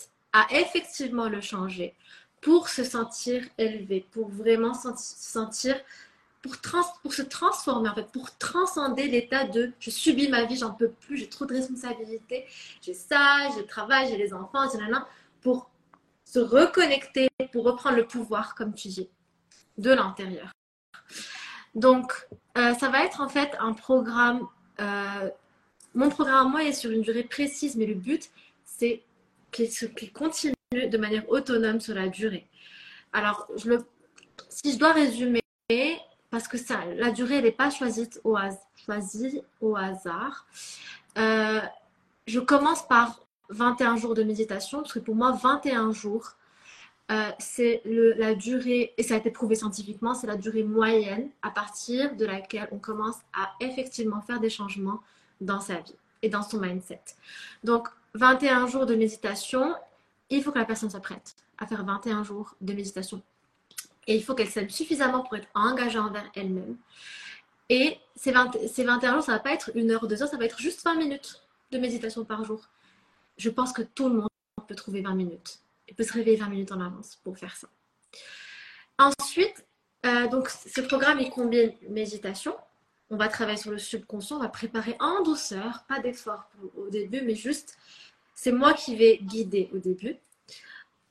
effectivement 0.50 1.28
le 1.28 1.40
changer 1.40 1.94
pour 2.40 2.68
se 2.68 2.84
sentir 2.84 3.42
élevé, 3.58 4.06
pour 4.12 4.28
vraiment 4.28 4.74
se 4.74 4.88
sentir, 4.94 5.76
pour, 6.42 6.60
trans, 6.60 6.84
pour 7.02 7.12
se 7.12 7.22
transformer 7.22 7.88
en 7.88 7.94
fait, 7.94 8.10
pour 8.12 8.36
transcender 8.38 9.08
l'état 9.08 9.44
de 9.44 9.72
je 9.80 9.90
subis 9.90 10.28
ma 10.28 10.44
vie, 10.44 10.56
j'en 10.56 10.72
peux 10.72 10.90
plus, 10.90 11.16
j'ai 11.16 11.28
trop 11.28 11.46
de 11.46 11.54
responsabilités, 11.54 12.46
j'ai 12.82 12.94
ça, 12.94 13.48
j'ai 13.54 13.62
le 13.62 13.66
travail, 13.66 14.08
j'ai 14.08 14.16
les 14.16 14.32
enfants, 14.32 14.68
j'ai 14.72 14.78
pour 15.40 15.70
se 16.24 16.38
reconnecter, 16.38 17.28
pour 17.52 17.64
reprendre 17.64 17.96
le 17.96 18.06
pouvoir, 18.06 18.54
comme 18.54 18.74
tu 18.74 18.88
dis, 18.88 19.08
de 19.78 19.90
l'intérieur. 19.90 20.52
Donc, 21.74 22.12
euh, 22.56 22.74
ça 22.74 22.88
va 22.88 23.04
être 23.04 23.20
en 23.20 23.28
fait 23.28 23.54
un 23.60 23.72
programme. 23.72 24.46
Euh, 24.80 25.30
mon 25.94 26.08
programme, 26.08 26.50
moi, 26.50 26.64
est 26.64 26.72
sur 26.72 26.90
une 26.90 27.02
durée 27.02 27.22
précise, 27.22 27.76
mais 27.76 27.86
le 27.86 27.94
but, 27.94 28.30
c'est 28.64 29.02
qu'il 29.50 30.12
continue 30.12 30.54
de 30.72 30.98
manière 30.98 31.28
autonome 31.30 31.80
sur 31.80 31.94
la 31.94 32.08
durée. 32.08 32.46
Alors, 33.12 33.48
si 34.48 34.72
je 34.72 34.78
dois 34.78 34.92
résumer, 34.92 35.40
parce 36.30 36.48
que 36.48 36.58
ça, 36.58 36.84
la 36.96 37.10
durée, 37.10 37.40
n'est 37.40 37.52
pas 37.52 37.70
choisie 37.70 38.08
au, 38.24 39.76
hasard, 39.76 40.46
euh, 41.18 41.60
je 42.26 42.40
commence 42.40 42.86
par 42.86 43.22
21 43.48 43.96
jours 43.96 44.14
de 44.14 44.22
méditation, 44.22 44.80
parce 44.82 44.92
que 44.92 44.98
pour 44.98 45.14
moi, 45.14 45.32
21 45.32 45.92
jours, 45.92 46.32
euh, 47.12 47.30
c'est 47.38 47.82
la 47.84 48.34
durée, 48.34 48.92
et 48.96 49.02
ça 49.02 49.14
a 49.14 49.18
été 49.18 49.30
prouvé 49.30 49.54
scientifiquement, 49.54 50.14
c'est 50.14 50.26
la 50.26 50.36
durée 50.36 50.64
moyenne 50.64 51.30
à 51.42 51.50
partir 51.50 52.16
de 52.16 52.26
laquelle 52.26 52.68
on 52.72 52.78
commence 52.78 53.16
à 53.32 53.52
effectivement 53.60 54.20
faire 54.20 54.40
des 54.40 54.50
changements 54.50 55.00
dans 55.40 55.60
sa 55.60 55.76
vie 55.76 55.94
et 56.22 56.28
dans 56.28 56.42
son 56.42 56.58
mindset. 56.58 57.02
Donc, 57.62 57.88
21 58.16 58.66
jours 58.66 58.86
de 58.86 58.94
méditation, 58.94 59.74
il 60.30 60.42
faut 60.42 60.52
que 60.52 60.58
la 60.58 60.64
personne 60.64 60.90
soit 60.90 61.00
prête 61.00 61.36
à 61.58 61.66
faire 61.66 61.84
21 61.84 62.24
jours 62.24 62.54
de 62.60 62.72
méditation. 62.72 63.22
Et 64.06 64.16
il 64.16 64.22
faut 64.22 64.34
qu'elle 64.34 64.48
s'aime 64.48 64.70
suffisamment 64.70 65.22
pour 65.22 65.36
être 65.36 65.48
engagée 65.54 65.98
envers 65.98 66.30
elle-même. 66.34 66.76
Et 67.68 67.98
ces, 68.14 68.32
20 68.32 68.68
ces 68.68 68.84
21 68.84 69.14
jours, 69.14 69.22
ça 69.22 69.32
va 69.32 69.40
pas 69.40 69.52
être 69.52 69.70
une 69.74 69.90
heure, 69.90 70.06
deux 70.06 70.22
heures, 70.22 70.28
ça 70.28 70.36
va 70.36 70.44
être 70.44 70.60
juste 70.60 70.84
20 70.84 70.94
minutes 70.94 71.42
de 71.72 71.78
méditation 71.78 72.24
par 72.24 72.44
jour. 72.44 72.68
Je 73.36 73.50
pense 73.50 73.72
que 73.72 73.82
tout 73.82 74.08
le 74.08 74.16
monde 74.16 74.28
peut 74.68 74.74
trouver 74.74 75.02
20 75.02 75.14
minutes. 75.14 75.60
Il 75.88 75.94
peut 75.94 76.04
se 76.04 76.12
réveiller 76.12 76.36
20 76.36 76.48
minutes 76.48 76.72
en 76.72 76.80
avance 76.80 77.18
pour 77.22 77.36
faire 77.36 77.56
ça. 77.56 77.68
Ensuite, 78.98 79.66
euh, 80.06 80.28
donc 80.28 80.48
ce 80.48 80.80
programme, 80.80 81.20
il 81.20 81.30
combine 81.30 81.72
méditation. 81.88 82.56
On 83.10 83.16
va 83.16 83.28
travailler 83.28 83.58
sur 83.58 83.70
le 83.70 83.78
subconscient, 83.78 84.36
on 84.36 84.40
va 84.40 84.48
préparer 84.48 84.96
en 84.98 85.22
douceur, 85.22 85.84
pas 85.88 86.00
d'effort 86.00 86.50
au 86.76 86.88
début, 86.88 87.22
mais 87.22 87.36
juste, 87.36 87.78
c'est 88.36 88.52
moi 88.52 88.74
qui 88.74 88.94
vais 88.94 89.18
guider 89.22 89.68
au 89.74 89.78
début. 89.78 90.14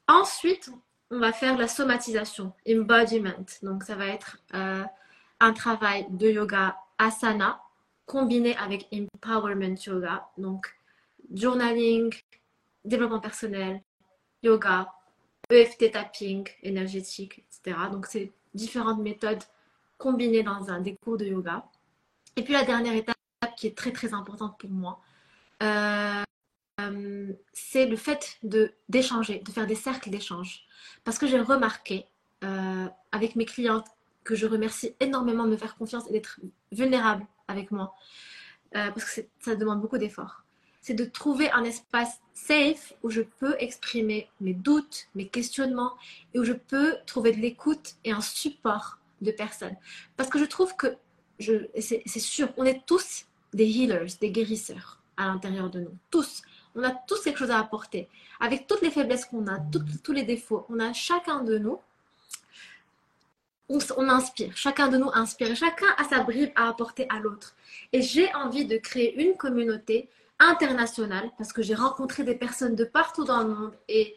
Ensuite, 0.08 0.70
on 1.10 1.20
va 1.20 1.34
faire 1.34 1.58
la 1.58 1.68
somatisation, 1.68 2.54
embodiment. 2.70 3.46
Donc, 3.64 3.84
ça 3.84 3.96
va 3.96 4.06
être 4.06 4.38
euh, 4.54 4.84
un 5.40 5.54
travail 5.54 6.06
de 6.12 6.30
yoga 6.30 6.78
asana 7.00 7.60
combiné 8.06 8.56
avec 8.58 8.88
empowerment 8.94 9.76
yoga. 9.86 10.30
Donc, 10.38 10.68
journaling, 11.34 12.14
développement 12.86 13.20
personnel, 13.20 13.82
yoga, 14.44 14.94
EFT 15.50 15.92
tapping 15.92 16.48
énergétique, 16.62 17.40
etc. 17.40 17.78
Donc, 17.92 18.06
c'est 18.06 18.32
différentes 18.54 19.00
méthodes 19.00 19.44
combinées 19.98 20.44
dans 20.44 20.70
un 20.70 20.80
des 20.80 20.96
cours 20.96 21.18
de 21.18 21.26
yoga. 21.26 21.66
Et 22.36 22.44
puis, 22.44 22.54
la 22.54 22.64
dernière 22.64 22.94
étape 22.94 23.16
qui 23.58 23.66
est 23.66 23.76
très, 23.76 23.92
très 23.92 24.14
importante 24.14 24.60
pour 24.60 24.70
moi, 24.70 25.02
euh, 25.64 26.24
c'est 27.54 27.86
le 27.86 27.96
fait 27.96 28.40
d'échanger, 28.90 29.40
de 29.40 29.52
faire 29.52 29.68
des 29.68 29.76
cercles 29.76 30.10
d'échange. 30.10 30.66
Parce 31.04 31.18
que 31.18 31.28
j'ai 31.28 31.40
remarqué 31.40 32.06
euh, 32.44 32.88
avec 33.12 33.36
mes 33.36 33.46
clientes 33.46 33.88
que 34.24 34.36
je 34.36 34.46
remercie 34.46 34.96
énormément 35.00 35.46
de 35.46 35.52
me 35.52 35.58
faire 35.58 35.76
confiance 35.76 36.08
et 36.10 36.14
d'être 36.14 36.40
vulnérable 36.72 37.26
avec 37.48 37.72
moi. 37.72 37.96
Euh, 38.76 38.92
parce 38.92 39.06
que 39.06 39.22
ça 39.40 39.56
demande 39.56 39.82
beaucoup 39.82 39.98
d'efforts. 39.98 40.44
C'est 40.82 40.94
de 40.94 41.06
trouver 41.06 41.50
un 41.52 41.64
espace 41.64 42.20
safe 42.34 42.94
où 43.04 43.10
je 43.10 43.22
peux 43.22 43.56
exprimer 43.60 44.30
mes 44.42 44.54
doutes, 44.54 45.08
mes 45.16 45.28
questionnements 45.28 45.94
et 46.34 46.40
où 46.40 46.44
je 46.44 46.54
peux 46.54 46.96
trouver 47.08 47.32
de 47.32 47.40
l'écoute 47.40 47.96
et 48.04 48.12
un 48.12 48.22
support 48.22 49.00
de 49.22 49.32
personnes. 49.32 49.76
Parce 50.18 50.30
que 50.30 50.40
je 50.40 50.46
trouve 50.46 50.76
que, 50.76 50.98
c'est 51.40 52.20
sûr, 52.20 52.50
on 52.58 52.66
est 52.66 52.86
tous 52.86 53.26
des 53.54 53.66
healers, 53.66 54.18
des 54.20 54.32
guérisseurs 54.32 55.02
à 55.18 55.28
l'intérieur 55.28 55.70
de 55.70 55.80
nous. 55.80 55.98
Tous. 56.12 56.44
On 56.76 56.84
a 56.84 56.92
tous 56.92 57.22
quelque 57.22 57.40
chose 57.40 57.52
à 57.52 57.60
apporter. 57.60 58.08
Avec 58.40 58.68
toutes 58.68 58.82
les 58.82 58.92
faiblesses 58.92 59.26
qu'on 59.26 59.48
a, 59.48 59.60
tout- 59.72 59.84
tous 60.04 60.12
les 60.12 60.24
défauts, 60.24 60.66
on 60.70 60.80
a 60.80 60.92
chacun 60.94 61.42
de 61.44 61.58
nous 61.58 61.80
on, 63.70 64.10
inspire, 64.10 64.56
chacun 64.56 64.90
de 64.90 64.98
nous 64.98 65.10
inspire, 65.14 65.56
chacun 65.56 65.88
a 65.98 66.04
sa 66.04 66.20
bribe 66.22 66.52
à 66.56 66.70
apporter 66.70 67.08
à 67.10 67.20
l'autre. 67.20 67.56
Et 67.94 68.02
j'ai 68.02 68.32
envie 68.36 68.66
de 68.66 68.78
créer 68.78 69.20
une 69.24 69.36
communauté 69.38 70.08
internationale 70.40 71.32
parce 71.38 71.52
que 71.54 71.64
j'ai 71.64 71.74
rencontré 71.76 72.24
des 72.24 72.36
personnes 72.36 72.76
de 72.76 72.84
partout 72.84 73.24
dans 73.24 73.42
le 73.42 73.50
monde 73.50 73.74
et, 73.88 74.16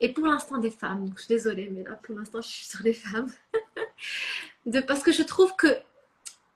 et 0.00 0.12
pour 0.12 0.26
l'instant 0.26 0.58
des 0.58 0.70
femmes. 0.70 1.06
Donc 1.06 1.18
je 1.18 1.24
suis 1.24 1.34
désolée, 1.34 1.68
mais 1.70 1.84
là 1.84 1.98
pour 2.02 2.16
l'instant 2.18 2.40
je 2.40 2.48
suis 2.48 2.66
sur 2.66 2.82
les 2.82 2.92
femmes. 2.94 3.30
de, 4.66 4.80
parce 4.80 5.02
que 5.02 5.12
je 5.12 5.22
trouve 5.22 5.54
que 5.56 5.68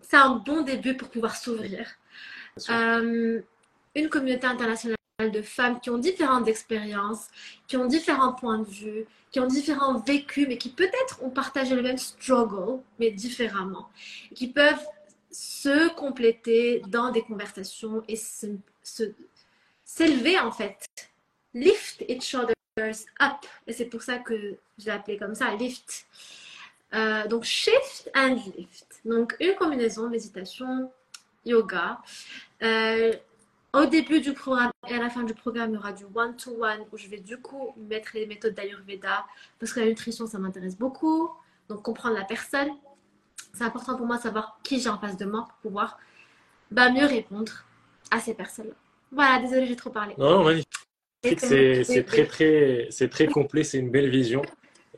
c'est 0.00 0.16
un 0.16 0.36
bon 0.36 0.62
début 0.62 0.96
pour 0.96 1.10
pouvoir 1.10 1.36
s'ouvrir. 1.36 1.86
Euh, 2.70 3.40
une 3.94 4.08
communauté 4.08 4.46
internationale 4.46 4.96
de 5.20 5.42
femmes 5.42 5.80
qui 5.80 5.90
ont 5.90 5.98
différentes 5.98 6.48
expériences, 6.48 7.28
qui 7.68 7.76
ont 7.76 7.86
différents 7.86 8.32
points 8.32 8.58
de 8.58 8.64
vue, 8.68 9.06
qui 9.30 9.40
ont 9.40 9.46
différents 9.46 9.98
vécus, 10.00 10.46
mais 10.48 10.58
qui 10.58 10.70
peut-être 10.70 11.22
ont 11.22 11.30
partagé 11.30 11.74
le 11.74 11.82
même 11.82 11.98
struggle, 11.98 12.80
mais 12.98 13.10
différemment, 13.10 13.88
qui 14.34 14.48
peuvent 14.48 14.84
se 15.30 15.88
compléter 15.94 16.82
dans 16.88 17.10
des 17.10 17.22
conversations 17.22 18.02
et 18.08 18.16
se, 18.16 18.46
se- 18.82 19.12
s'élever 19.84 20.38
en 20.38 20.50
fait, 20.52 20.86
lift 21.54 22.04
each 22.08 22.34
other's 22.34 23.06
up. 23.22 23.46
Et 23.66 23.72
c'est 23.72 23.86
pour 23.86 24.02
ça 24.02 24.18
que 24.18 24.56
je 24.78 24.84
l'ai 24.84 24.90
appelé 24.90 25.16
comme 25.18 25.34
ça, 25.34 25.54
lift. 25.54 26.06
Euh, 26.94 27.26
donc 27.26 27.44
shift 27.44 28.10
and 28.14 28.38
lift. 28.56 29.00
Donc 29.04 29.34
une 29.40 29.54
combinaison 29.54 30.10
méditation, 30.10 30.92
yoga. 31.46 32.00
Euh, 32.62 33.14
au 33.74 33.86
début 33.86 34.20
du 34.20 34.32
programme 34.34 34.70
et 34.88 34.94
à 34.94 34.98
la 34.98 35.08
fin 35.08 35.22
du 35.22 35.34
programme, 35.34 35.70
il 35.70 35.74
y 35.74 35.78
aura 35.78 35.92
du 35.92 36.04
one-to-one 36.14 36.80
où 36.92 36.98
je 36.98 37.08
vais 37.08 37.18
du 37.18 37.38
coup 37.38 37.74
mettre 37.88 38.10
les 38.14 38.26
méthodes 38.26 38.54
d'Ayurveda 38.54 39.24
parce 39.58 39.72
que 39.72 39.80
la 39.80 39.86
nutrition, 39.86 40.26
ça 40.26 40.38
m'intéresse 40.38 40.76
beaucoup. 40.76 41.30
Donc, 41.68 41.82
comprendre 41.82 42.16
la 42.16 42.24
personne. 42.24 42.70
C'est 43.54 43.64
important 43.64 43.96
pour 43.96 44.06
moi 44.06 44.16
de 44.16 44.22
savoir 44.22 44.58
qui 44.62 44.80
j'ai 44.80 44.88
en 44.88 44.98
face 44.98 45.16
de 45.16 45.24
moi 45.24 45.46
pour 45.48 45.70
pouvoir 45.70 45.98
bah, 46.70 46.90
mieux 46.90 47.06
répondre 47.06 47.52
à 48.10 48.20
ces 48.20 48.34
personnes-là. 48.34 48.74
Voilà, 49.10 49.38
désolée, 49.40 49.66
j'ai 49.66 49.76
trop 49.76 49.90
parlé. 49.90 50.14
Non, 50.18 50.38
non, 50.38 50.44
magnifique. 50.44 50.68
C'est 51.22 51.36
très, 52.04 52.26
très, 52.26 52.88
c'est 52.90 53.08
très 53.08 53.26
complet, 53.26 53.62
c'est 53.62 53.78
une 53.78 53.90
belle 53.90 54.10
vision. 54.10 54.42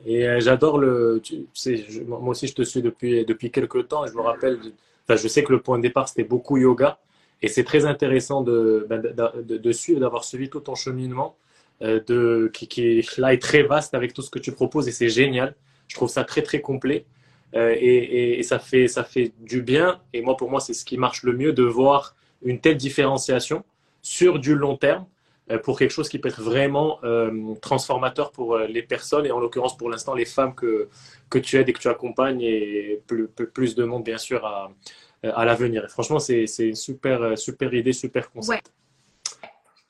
Et 0.06 0.26
euh, 0.26 0.40
j'adore 0.40 0.78
le. 0.78 1.20
tu 1.22 1.46
sais, 1.52 1.76
je- 1.88 2.02
moi 2.02 2.20
aussi, 2.30 2.46
je 2.46 2.54
te 2.54 2.62
suis 2.62 2.82
depuis, 2.82 3.24
depuis 3.24 3.50
quelques 3.50 3.88
temps 3.88 4.04
et 4.04 4.08
je 4.08 4.14
me 4.14 4.20
rappelle. 4.20 4.58
Enfin, 5.04 5.16
je 5.20 5.28
sais 5.28 5.44
que 5.44 5.52
le 5.52 5.60
point 5.60 5.76
de 5.78 5.82
départ, 5.82 6.08
c'était 6.08 6.24
beaucoup 6.24 6.56
yoga. 6.56 6.98
Et 7.44 7.48
c'est 7.48 7.62
très 7.62 7.84
intéressant 7.84 8.40
de, 8.40 8.86
ben, 8.88 9.02
de, 9.02 9.72
suivre, 9.72 10.00
d'avoir 10.00 10.24
suivi 10.24 10.48
tout 10.48 10.60
ton 10.60 10.74
cheminement, 10.74 11.36
euh, 11.82 12.00
de, 12.06 12.50
qui, 12.54 12.68
qui 12.68 13.06
là 13.18 13.34
est 13.34 13.42
très 13.42 13.62
vaste 13.62 13.92
avec 13.92 14.14
tout 14.14 14.22
ce 14.22 14.30
que 14.30 14.38
tu 14.38 14.50
proposes 14.52 14.88
et 14.88 14.92
c'est 14.92 15.10
génial. 15.10 15.54
Je 15.86 15.94
trouve 15.94 16.08
ça 16.08 16.24
très, 16.24 16.40
très 16.40 16.62
complet. 16.62 17.04
Euh, 17.54 17.76
et, 17.78 18.42
ça 18.44 18.58
fait, 18.58 18.88
ça 18.88 19.04
fait 19.04 19.32
du 19.40 19.60
bien. 19.60 20.00
Et 20.14 20.22
moi, 20.22 20.38
pour 20.38 20.50
moi, 20.50 20.58
c'est 20.60 20.72
ce 20.72 20.86
qui 20.86 20.96
marche 20.96 21.22
le 21.22 21.34
mieux 21.34 21.52
de 21.52 21.64
voir 21.64 22.16
une 22.42 22.60
telle 22.60 22.78
différenciation 22.78 23.62
sur 24.00 24.38
du 24.38 24.54
long 24.54 24.78
terme 24.78 25.04
euh, 25.50 25.58
pour 25.58 25.78
quelque 25.78 25.92
chose 25.92 26.08
qui 26.08 26.18
peut 26.18 26.30
être 26.30 26.40
vraiment 26.40 26.98
transformateur 27.60 28.32
pour 28.32 28.56
les 28.56 28.82
personnes 28.82 29.26
et 29.26 29.32
en 29.32 29.38
l'occurrence 29.38 29.76
pour 29.76 29.90
l'instant 29.90 30.14
les 30.14 30.24
femmes 30.24 30.54
que, 30.54 30.88
que 31.28 31.38
tu 31.38 31.58
aides 31.58 31.68
et 31.68 31.74
que 31.74 31.78
tu 31.78 31.88
accompagnes 31.88 32.40
et 32.40 33.02
plus- 33.06 33.28
plus 33.28 33.74
de 33.74 33.84
monde 33.84 34.02
bien 34.02 34.16
sûr 34.16 34.46
à, 34.46 34.70
à 35.34 35.44
l'avenir. 35.44 35.86
Franchement, 35.88 36.18
c'est 36.18 36.46
une 36.58 36.74
super, 36.74 37.22
euh, 37.22 37.36
super 37.36 37.72
idée, 37.74 37.92
super 37.92 38.30
concept. 38.30 38.72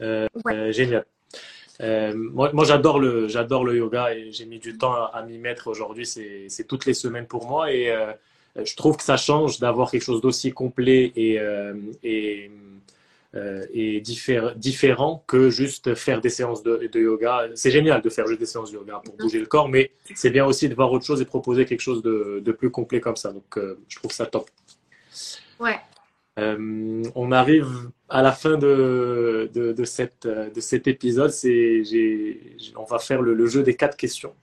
Euh, 0.01 0.27
Ouais. 0.45 0.55
euh, 0.55 0.73
génial. 0.73 1.05
Euh, 1.81 2.13
moi, 2.15 2.51
moi 2.53 2.65
j'adore 2.65 2.99
le, 3.01 3.27
j'adore 3.29 3.65
le 3.65 3.77
yoga 3.77 4.15
et 4.15 4.31
j'ai 4.33 4.45
mis 4.47 4.59
du 4.61 4.77
temps 4.79 4.93
à, 4.95 5.11
à 5.15 5.23
m'y 5.25 5.39
mettre 5.39 5.69
aujourd'hui. 5.69 6.07
C'est 6.07 6.67
toutes 6.69 6.87
les 6.87 6.95
semaines 6.95 7.27
pour 7.27 7.47
moi 7.49 7.73
et 7.73 7.91
euh, 7.91 8.13
je 8.63 8.77
trouve 8.77 8.97
que 8.97 9.03
ça 9.03 9.17
change 9.17 9.59
d'avoir 9.59 9.91
quelque 9.91 10.05
chose 10.05 10.21
d'aussi 10.21 10.53
complet 10.53 11.13
et, 11.17 11.41
euh, 11.41 11.75
et, 12.05 12.51
euh, 13.35 13.67
et 13.73 14.01
diffé- 14.01 14.55
différent 14.57 15.25
que 15.27 15.51
juste 15.51 15.95
faire 15.97 16.21
des 16.21 16.29
séances 16.29 16.63
de, 16.63 16.89
de 16.93 17.01
yoga. 17.01 17.49
C'est 17.57 17.73
génial 17.73 18.01
de 18.03 18.09
faire 18.11 18.27
juste 18.29 18.39
des 18.41 18.47
séances 18.47 18.71
de 18.71 18.77
yoga 18.77 19.01
pour 19.05 19.17
bouger 19.17 19.41
le 19.41 19.47
corps, 19.47 19.69
mais 19.69 19.91
c'est 20.15 20.31
bien 20.31 20.47
aussi 20.47 20.69
de 20.69 20.75
voir 20.77 20.93
autre 20.93 21.05
chose 21.05 21.21
et 21.21 21.25
proposer 21.25 21.65
quelque 21.67 21.81
chose 21.81 22.03
de, 22.03 22.41
de 22.45 22.53
plus 22.53 22.71
complet 22.71 23.01
comme 23.01 23.17
ça. 23.17 23.33
Donc, 23.33 23.59
euh, 23.59 23.77
je 23.89 23.97
trouve 23.97 24.13
ça 24.13 24.27
top. 24.27 24.49
Ouais. 25.61 25.79
Euh, 26.39 27.03
on 27.15 27.31
arrive 27.31 27.91
à 28.09 28.21
la 28.23 28.33
fin 28.33 28.57
de, 28.59 29.49
de, 29.55 29.73
de 29.73 29.85
cette, 29.85 30.27
de 30.27 30.61
cet 30.61 30.89
épisode. 30.89 31.31
C'est, 31.31 31.85
j'ai, 31.85 32.57
on 32.77 32.85
va 32.85 32.99
faire 32.99 33.23
le, 33.23 33.35
le 33.35 33.47
jeu 33.47 33.63
des 33.63 33.77
quatre 33.77 33.97
questions 33.97 34.35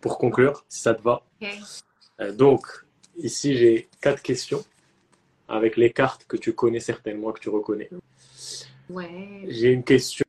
pour 0.00 0.18
conclure, 0.18 0.64
si 0.68 0.80
ça 0.80 0.94
te 0.94 1.02
va. 1.02 1.22
Euh, 2.20 2.32
donc, 2.32 2.66
ici, 3.16 3.56
j'ai 3.56 3.88
quatre 4.00 4.22
questions 4.22 4.64
avec 5.48 5.76
les 5.76 5.90
cartes 5.92 6.24
que 6.26 6.36
tu 6.36 6.52
connais 6.52 6.80
certainement, 6.80 7.32
que 7.32 7.40
tu 7.40 7.48
reconnais. 7.48 7.88
Ouais. 8.90 9.44
J'ai 9.48 9.72
une 9.72 9.84
question 9.84 10.26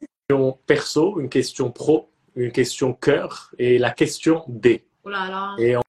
perso, 0.65 1.19
une 1.19 1.29
question 1.29 1.71
pro, 1.71 2.09
une 2.35 2.51
question 2.51 2.93
cœur 2.93 3.51
et 3.57 3.77
la 3.77 3.91
question 3.91 4.45
D. 4.47 4.85
Oh 5.03 5.09
là 5.09 5.27
là. 5.29 5.55
Et 5.59 5.75
on, 5.75 5.81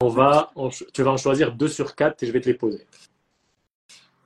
on 0.00 0.08
va, 0.08 0.50
on- 0.56 0.68
tu 0.68 1.02
vas 1.02 1.12
en 1.12 1.16
choisir 1.16 1.52
deux 1.54 1.68
sur 1.68 1.94
quatre 1.94 2.22
et 2.22 2.26
je 2.26 2.32
vais 2.32 2.40
te 2.40 2.48
les 2.48 2.54
poser. 2.54 2.86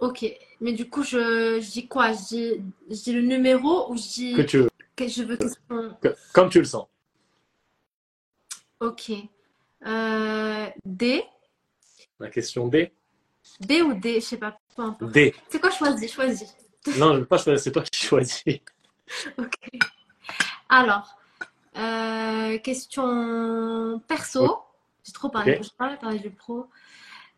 Ok. 0.00 0.24
Mais 0.60 0.72
du 0.72 0.88
coup, 0.88 1.02
je, 1.02 1.60
je 1.60 1.70
dis 1.70 1.86
quoi? 1.88 2.12
Je 2.12 2.18
dis, 2.18 2.52
je 2.90 2.94
dis 3.02 3.12
le 3.12 3.22
numéro 3.22 3.90
ou 3.90 3.96
je 3.96 4.02
dis 4.02 4.34
Que 4.34 4.42
tu 4.42 4.58
veux, 4.58 4.70
que 4.96 5.08
je 5.08 5.22
veux 5.22 5.36
que- 5.36 6.14
comme 6.32 6.48
tu 6.50 6.58
le 6.58 6.64
sens. 6.64 6.86
Ok. 8.80 9.12
Euh, 9.86 10.66
D. 10.84 11.24
La 12.20 12.30
question 12.30 12.68
D. 12.68 12.92
D 13.60 13.82
ou 13.82 13.94
D, 13.94 14.14
je 14.20 14.20
sais 14.26 14.36
pas. 14.38 14.58
Peu. 14.98 15.06
D. 15.06 15.34
C'est 15.48 15.60
quoi 15.60 15.70
choisis? 15.70 16.12
Choisis. 16.12 16.54
Non, 16.98 17.14
je 17.14 17.20
veux 17.20 17.24
pas 17.26 17.38
choisir, 17.38 17.58
c'est 17.62 17.72
toi 17.72 17.82
qui 17.82 18.04
choisis. 18.06 18.42
Ok. 19.38 19.54
Alors, 20.68 21.16
Euh, 21.76 22.56
question 22.58 24.00
perso. 24.06 24.58
J'ai 25.02 25.12
trop 25.12 25.28
parlé, 25.28 25.56
Ok. 25.56 25.62
j'ai 25.64 25.70
pas 25.76 25.96
parlé 25.96 26.18
du 26.20 26.30
pro. 26.30 26.66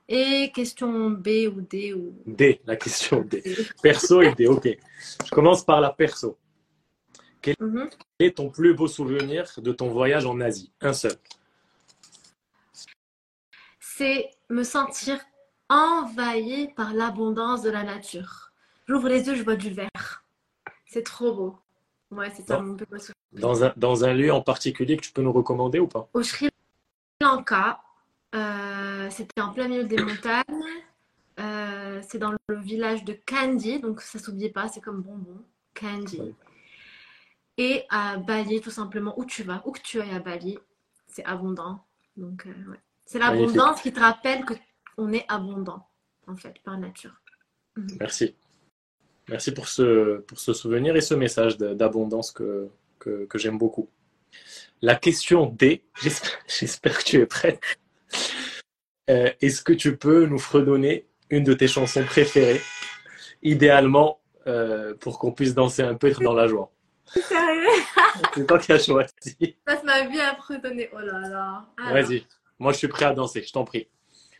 Et 0.08 0.52
question 0.54 1.10
B 1.10 1.28
ou 1.52 1.60
D 1.60 1.92
ou 1.92 2.14
D, 2.26 2.60
la 2.64 2.76
question 2.76 3.22
D. 3.22 3.42
Perso 3.82 4.22
et 4.22 4.32
D, 4.34 4.46
ok. 4.46 4.68
Je 5.24 5.30
commence 5.30 5.64
par 5.64 5.80
la 5.80 5.90
perso. 5.90 6.38
Mhm. 7.60 7.88
Quel 8.18 8.28
est 8.28 8.36
ton 8.36 8.50
plus 8.50 8.74
beau 8.74 8.88
souvenir 8.88 9.52
de 9.58 9.72
ton 9.72 9.88
voyage 9.88 10.26
en 10.26 10.40
Asie? 10.40 10.72
Un 10.80 10.92
seul. 10.92 11.12
C'est 13.80 14.30
me 14.50 14.62
sentir 14.62 15.18
envahi 15.68 16.68
par 16.74 16.92
l'abondance 16.92 17.62
de 17.62 17.70
la 17.70 17.82
nature. 17.82 18.52
J'ouvre 18.86 19.08
les 19.08 19.26
yeux, 19.26 19.34
je 19.34 19.42
vois 19.42 19.56
du 19.56 19.70
vert. 19.70 20.24
C'est 20.86 21.04
trop 21.04 21.32
beau. 21.34 21.58
Ouais, 22.10 22.30
c'est 22.34 22.46
ça 22.46 22.58
Bon. 22.58 22.62
mon 22.64 22.76
plus 22.76 22.86
beau 22.86 22.98
souvenir. 22.98 23.14
Dans 23.32 23.64
un, 23.64 23.72
dans 23.76 24.04
un 24.04 24.12
lieu 24.12 24.32
en 24.32 24.40
particulier 24.42 24.96
que 24.96 25.02
tu 25.02 25.12
peux 25.12 25.22
nous 25.22 25.32
recommander 25.32 25.78
ou 25.80 25.88
pas? 25.88 26.08
Au 26.14 26.22
Sri 26.22 26.48
Lanka, 27.20 27.80
euh, 28.36 29.10
c'était 29.10 29.40
en 29.40 29.52
plein 29.52 29.68
milieu 29.68 29.84
des 29.84 29.96
montagnes. 29.96 30.44
Euh, 31.38 32.00
c'est 32.06 32.18
dans 32.18 32.32
le 32.32 32.58
village 32.60 33.04
de 33.04 33.18
Kandy, 33.26 33.80
donc 33.80 34.00
ça 34.00 34.18
s'oublie 34.18 34.50
pas, 34.50 34.68
c'est 34.68 34.80
comme 34.80 35.02
bonbon, 35.02 35.44
Kandy. 35.78 36.34
Et 37.58 37.84
à 37.90 38.16
Bali, 38.18 38.60
tout 38.60 38.70
simplement, 38.70 39.18
où 39.18 39.24
tu 39.24 39.42
vas, 39.42 39.62
où 39.64 39.72
que 39.72 39.80
tu 39.80 40.00
ailles 40.00 40.14
à 40.14 40.18
Bali, 40.18 40.58
c'est 41.06 41.24
abondant. 41.24 41.84
Donc, 42.16 42.46
euh, 42.46 42.70
ouais. 42.70 42.80
C'est 43.04 43.18
l'abondance 43.18 43.80
qui 43.82 43.92
te 43.92 44.00
rappelle 44.00 44.44
que 44.44 44.54
on 44.98 45.12
est 45.12 45.24
abondant, 45.28 45.86
en 46.26 46.36
fait, 46.36 46.58
par 46.64 46.78
nature. 46.78 47.20
Merci. 48.00 48.34
Merci 49.28 49.52
pour 49.52 49.68
ce, 49.68 50.18
pour 50.20 50.38
ce 50.38 50.52
souvenir 50.52 50.96
et 50.96 51.00
ce 51.00 51.14
message 51.14 51.58
d'abondance 51.58 52.30
que, 52.30 52.68
que, 52.98 53.26
que 53.26 53.38
j'aime 53.38 53.58
beaucoup. 53.58 53.88
La 54.82 54.94
question 54.94 55.46
D, 55.46 55.84
j'espère 56.48 56.98
que 56.98 57.04
tu 57.04 57.16
es 57.16 57.26
prête. 57.26 57.60
Euh, 59.08 59.30
Est-ce 59.40 59.62
que 59.62 59.72
tu 59.72 59.96
peux 59.96 60.26
nous 60.26 60.38
fredonner 60.38 61.06
une 61.30 61.44
de 61.44 61.54
tes 61.54 61.68
chansons 61.68 62.04
préférées, 62.04 62.60
idéalement 63.42 64.20
euh, 64.46 64.94
pour 64.94 65.18
qu'on 65.18 65.32
puisse 65.32 65.54
danser 65.54 65.82
un 65.82 65.94
peu, 65.94 66.08
être 66.08 66.22
dans 66.22 66.34
la 66.34 66.48
joie? 66.48 66.72
Sérieux? 67.06 67.68
C'est 68.34 68.46
toi 68.46 68.58
qui 68.58 68.72
as 68.72 68.78
choisi. 68.78 69.12
Je 69.40 69.46
passe 69.64 69.84
ma 69.84 70.06
vie 70.06 70.20
à 70.20 70.34
fredonner. 70.36 70.90
Oh 70.92 70.98
là 70.98 71.20
là. 71.20 71.66
Vas-y, 71.92 72.26
moi 72.58 72.72
je 72.72 72.78
suis 72.78 72.88
prêt 72.88 73.04
à 73.04 73.12
danser, 73.12 73.42
je 73.42 73.52
t'en 73.52 73.64
prie. 73.64 73.88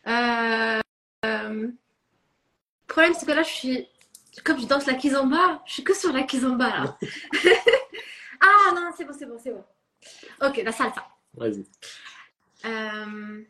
Euh, 0.07 0.79
euh, 1.25 1.67
le 1.67 1.73
problème, 2.87 3.13
c'est 3.13 3.25
que 3.25 3.31
là, 3.31 3.43
je 3.43 3.49
suis. 3.49 3.87
Comme 4.43 4.59
je 4.59 4.67
danse 4.67 4.85
la 4.85 4.93
kizomba, 4.93 5.61
je 5.65 5.73
suis 5.73 5.83
que 5.83 5.95
sur 5.95 6.13
la 6.13 6.23
kizomba 6.23 6.69
là. 6.69 6.97
ah 8.39 8.71
non, 8.75 8.91
c'est 8.95 9.03
bon, 9.03 9.13
c'est 9.17 9.25
bon, 9.25 9.37
c'est 9.43 9.51
bon. 9.51 9.63
Ok, 10.41 10.61
la 10.63 10.71
salsa. 10.71 11.07
Vas-y. 11.33 11.65
Euh, 12.65 13.43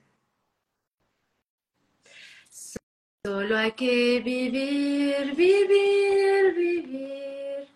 Solo 3.28 3.58
hay 3.58 3.74
que 3.74 4.22
vivir, 4.22 5.36
vivir, 5.36 6.54
vivir. 6.56 7.68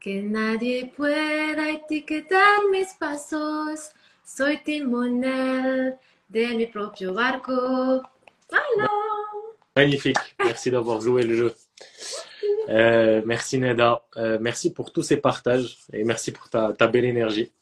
Que 0.00 0.22
nadie 0.22 0.90
pueda 0.96 1.68
etiquetar 1.70 2.60
mis 2.70 2.94
pasos. 2.94 3.90
Soy 4.24 4.56
timonel 4.64 5.98
de 6.30 6.46
mi 6.54 6.66
propio 6.66 7.12
barco. 7.12 7.52
Voilà. 8.48 8.88
Magnifique. 9.76 10.16
Merci 10.42 10.70
d'avoir 10.70 11.02
joué 11.02 11.24
le 11.24 11.36
jeu. 11.36 11.54
Euh, 12.70 13.20
merci 13.26 13.58
Neda. 13.58 14.02
Euh, 14.16 14.38
merci 14.40 14.72
pour 14.72 14.94
tous 14.94 15.02
ces 15.02 15.18
partages 15.18 15.76
et 15.92 16.04
merci 16.04 16.32
pour 16.32 16.48
ta, 16.48 16.72
ta 16.72 16.86
belle 16.86 17.04
énergie. 17.04 17.52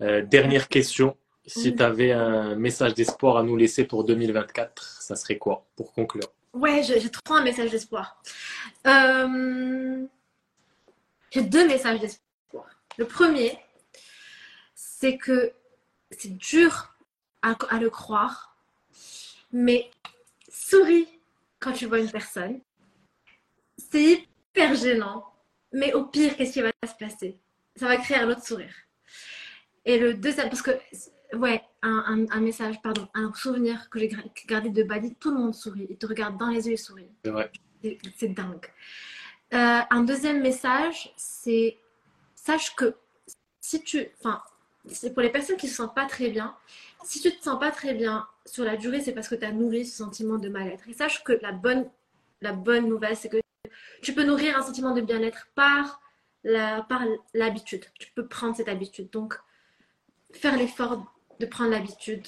Euh, 0.00 0.22
dernière 0.22 0.66
question. 0.66 1.14
Si 1.44 1.72
Mhm. 1.72 1.76
tu 1.76 1.82
avais 1.82 2.12
un 2.12 2.54
message 2.54 2.94
d'espoir 2.94 3.36
à 3.36 3.42
nous 3.42 3.56
laisser 3.58 3.84
pour 3.84 4.04
2024, 4.04 5.02
ça 5.02 5.14
serait 5.14 5.36
quoi 5.36 5.66
pour 5.76 5.92
conclure? 5.92 6.30
Ouais, 6.52 6.82
j'ai 6.82 7.10
trop 7.10 7.34
un 7.34 7.42
message 7.42 7.70
d'espoir. 7.70 8.20
Euh, 8.86 10.04
J'ai 11.30 11.42
deux 11.42 11.66
messages 11.66 12.00
d'espoir. 12.00 12.66
Le 12.98 13.06
premier, 13.06 13.58
c'est 14.74 15.16
que 15.16 15.52
c'est 16.10 16.36
dur 16.36 16.94
à 17.42 17.78
le 17.78 17.88
croire, 17.88 18.56
mais 19.52 19.90
souris 20.48 21.08
quand 21.60 21.72
tu 21.72 21.86
vois 21.86 22.00
une 22.00 22.10
personne. 22.10 22.60
C'est 23.78 24.02
hyper 24.02 24.74
gênant, 24.74 25.32
mais 25.72 25.92
au 25.94 26.04
pire, 26.04 26.36
qu'est-ce 26.36 26.52
qui 26.52 26.62
va 26.62 26.72
se 26.86 26.94
passer? 26.98 27.38
Ça 27.76 27.86
va 27.86 27.96
créer 27.96 28.18
un 28.18 28.28
autre 28.28 28.44
sourire. 28.44 28.74
Et 29.84 29.98
le 29.98 30.14
deuxième, 30.14 30.48
parce 30.50 30.62
que, 30.62 30.72
ouais, 31.34 31.62
un, 31.82 32.04
un- 32.28 32.30
un 32.36 32.40
message, 32.40 32.80
pardon, 32.82 33.08
un 33.14 33.32
souvenir 33.34 33.88
que 33.90 33.98
j'ai 33.98 34.10
gardé 34.46 34.70
de 34.70 34.82
Bali, 34.82 35.14
tout 35.16 35.30
le 35.30 35.38
monde 35.38 35.54
sourit. 35.54 35.86
Il 35.90 35.96
te 35.96 36.06
regarde 36.06 36.38
dans 36.38 36.48
les 36.48 36.66
yeux 36.66 36.74
et 36.74 36.76
sourit. 36.76 37.08
C'est 37.24 37.30
vrai. 37.30 37.50
C'est 38.16 38.28
dingue. 38.28 38.66
Euh, 39.54 39.80
un 39.90 40.02
deuxième 40.04 40.40
message, 40.42 41.12
c'est 41.16 41.78
sache 42.34 42.74
que 42.76 42.94
si 43.60 43.82
tu, 43.82 44.06
enfin, 44.18 44.42
c'est 44.86 45.12
pour 45.12 45.22
les 45.22 45.30
personnes 45.30 45.56
qui 45.56 45.68
se 45.68 45.74
sentent 45.76 45.94
pas 45.94 46.06
très 46.06 46.30
bien, 46.30 46.54
si 47.04 47.20
tu 47.20 47.30
te 47.34 47.42
sens 47.42 47.58
pas 47.58 47.70
très 47.70 47.94
bien 47.94 48.26
sur 48.46 48.64
la 48.64 48.76
durée, 48.76 49.00
c'est 49.00 49.12
parce 49.12 49.28
que 49.28 49.34
tu 49.34 49.44
as 49.44 49.52
nourri 49.52 49.86
ce 49.86 49.96
sentiment 49.96 50.38
de 50.38 50.48
mal-être. 50.48 50.88
Et 50.88 50.92
sache 50.92 51.24
que 51.24 51.32
la 51.42 51.52
bonne, 51.52 51.88
la 52.40 52.52
bonne 52.52 52.88
nouvelle, 52.88 53.16
c'est 53.16 53.28
que 53.28 53.38
tu 54.02 54.14
peux 54.14 54.24
nourrir 54.24 54.56
un 54.58 54.62
sentiment 54.62 54.92
de 54.94 55.00
bien-être 55.00 55.48
par 55.54 56.00
la, 56.44 56.82
par 56.82 57.02
l'habitude. 57.34 57.84
Tu 57.98 58.10
peux 58.14 58.26
prendre 58.26 58.56
cette 58.56 58.68
habitude. 58.68 59.10
Donc, 59.10 59.34
faire 60.32 60.56
l'effort 60.56 61.12
de 61.40 61.46
prendre 61.46 61.70
l'habitude, 61.70 62.22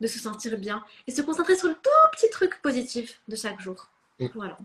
de 0.00 0.06
se 0.06 0.18
sentir 0.18 0.58
bien 0.58 0.84
et 1.06 1.12
se 1.12 1.22
concentrer 1.22 1.56
sur 1.56 1.68
le 1.68 1.74
tout 1.74 1.90
petit 2.12 2.28
truc 2.30 2.60
positif 2.60 3.22
de 3.28 3.36
chaque 3.36 3.60
jour. 3.60 3.88
Mm. 4.18 4.26
Voilà. 4.34 4.58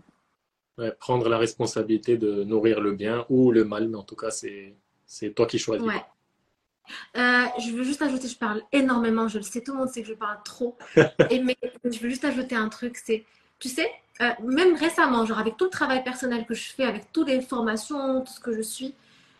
Ouais, 0.78 0.92
prendre 0.92 1.28
la 1.28 1.38
responsabilité 1.38 2.16
de 2.16 2.44
nourrir 2.44 2.80
le 2.80 2.92
bien 2.92 3.24
ou 3.30 3.52
le 3.52 3.64
mal, 3.64 3.88
mais 3.88 3.96
en 3.96 4.02
tout 4.02 4.16
cas, 4.16 4.30
c'est 4.30 4.74
c'est 5.06 5.30
toi 5.34 5.46
qui 5.46 5.58
choisis. 5.58 5.86
Ouais. 5.86 6.02
Euh, 7.16 7.44
je 7.60 7.70
veux 7.70 7.84
juste 7.84 8.02
ajouter, 8.02 8.28
je 8.28 8.36
parle 8.36 8.62
énormément, 8.72 9.28
je 9.28 9.38
le 9.38 9.44
sais, 9.44 9.60
tout 9.62 9.72
le 9.72 9.78
monde 9.78 9.88
sait 9.88 10.02
que 10.02 10.08
je 10.08 10.14
parle 10.14 10.38
trop. 10.44 10.76
Et 11.30 11.38
mais 11.40 11.56
je 11.84 11.98
veux 11.98 12.08
juste 12.08 12.24
ajouter 12.24 12.56
un 12.56 12.68
truc, 12.68 12.96
c'est, 12.96 13.24
tu 13.58 13.68
sais, 13.68 13.90
euh, 14.20 14.30
même 14.42 14.74
récemment, 14.74 15.24
genre 15.26 15.38
avec 15.38 15.56
tout 15.56 15.64
le 15.64 15.70
travail 15.70 16.02
personnel 16.02 16.44
que 16.46 16.54
je 16.54 16.72
fais, 16.72 16.84
avec 16.84 17.12
toutes 17.12 17.28
les 17.28 17.40
formations, 17.40 18.22
tout 18.22 18.32
ce 18.32 18.40
que 18.40 18.52
je 18.54 18.62
suis, 18.62 18.94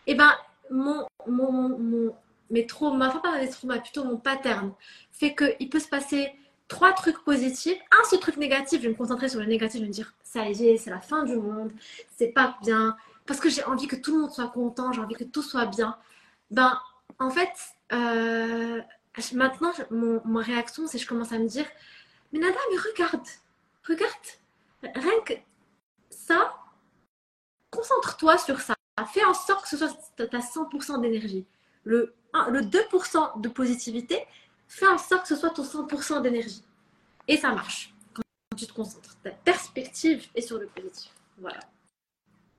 et 0.07 0.15
ben 0.15 0.31
mon, 0.69 1.05
mon, 1.27 1.51
mon, 1.51 1.79
mon- 1.79 2.15
mes 2.49 2.65
traumas, 2.67 3.09
enfin 3.09 3.19
pas 3.19 3.39
mes 3.39 3.49
traumas, 3.49 3.79
plutôt 3.79 4.03
mon 4.03 4.17
pattern, 4.17 4.73
fait 5.11 5.35
qu'il 5.35 5.69
peut 5.69 5.79
se 5.79 5.87
passer 5.87 6.31
trois 6.67 6.93
trucs 6.93 7.23
positifs, 7.23 7.77
un 7.91 8.03
seul 8.09 8.19
truc 8.19 8.37
négatif, 8.37 8.79
je 8.79 8.83
vais 8.83 8.89
me 8.89 8.97
concentrer 8.97 9.29
sur 9.29 9.39
le 9.39 9.45
négatif, 9.45 9.79
je 9.79 9.83
vais 9.83 9.87
me 9.87 9.93
dire, 9.93 10.13
ça 10.23 10.47
y 10.49 10.67
est, 10.67 10.77
c'est 10.77 10.89
la 10.89 11.01
fin 11.01 11.23
du 11.23 11.35
monde, 11.35 11.71
c'est 12.15 12.29
pas 12.29 12.57
bien, 12.61 12.95
parce 13.25 13.39
que 13.39 13.49
j'ai 13.49 13.63
envie 13.63 13.87
que 13.87 13.95
tout 13.95 14.15
le 14.15 14.21
monde 14.21 14.31
soit 14.31 14.49
content, 14.49 14.91
j'ai 14.91 15.01
envie 15.01 15.15
que 15.15 15.23
tout 15.23 15.41
soit 15.41 15.65
bien. 15.65 15.97
Ben, 16.51 16.79
en 17.19 17.29
fait, 17.29 17.51
euh, 17.93 18.81
maintenant, 19.33 19.71
mon, 19.91 20.21
ma 20.25 20.41
réaction, 20.41 20.87
c'est 20.87 20.97
je 20.97 21.07
commence 21.07 21.31
à 21.31 21.39
me 21.39 21.47
dire, 21.47 21.65
mais 22.31 22.39
Nada, 22.39 22.57
mais 22.71 22.77
regarde, 22.77 23.27
regarde, 23.87 24.11
rien 24.95 25.21
que 25.25 25.33
ça, 26.09 26.55
concentre-toi 27.69 28.37
sur 28.37 28.59
ça. 28.61 28.75
Fais 29.11 29.23
en 29.25 29.33
sorte 29.33 29.63
que 29.63 29.69
ce 29.69 29.77
soit 29.77 29.89
ta 30.17 30.39
100% 30.39 31.01
d'énergie. 31.01 31.45
Le, 31.83 32.13
un- 32.33 32.49
le 32.49 32.61
2% 32.61 33.41
de 33.41 33.49
positivité, 33.49 34.17
fais 34.67 34.87
en 34.87 34.97
sorte 34.97 35.23
que 35.23 35.27
ce 35.29 35.35
soit 35.35 35.49
ton 35.51 35.63
100% 35.63 36.21
d'énergie. 36.21 36.63
Et 37.27 37.37
ça 37.37 37.51
marche 37.53 37.93
quand 38.13 38.23
tu 38.57 38.65
te 38.67 38.73
concentres. 38.73 39.15
Ta 39.23 39.31
perspective 39.31 40.25
est 40.35 40.41
sur 40.41 40.57
le 40.57 40.67
positif. 40.67 41.11
Voilà. 41.39 41.59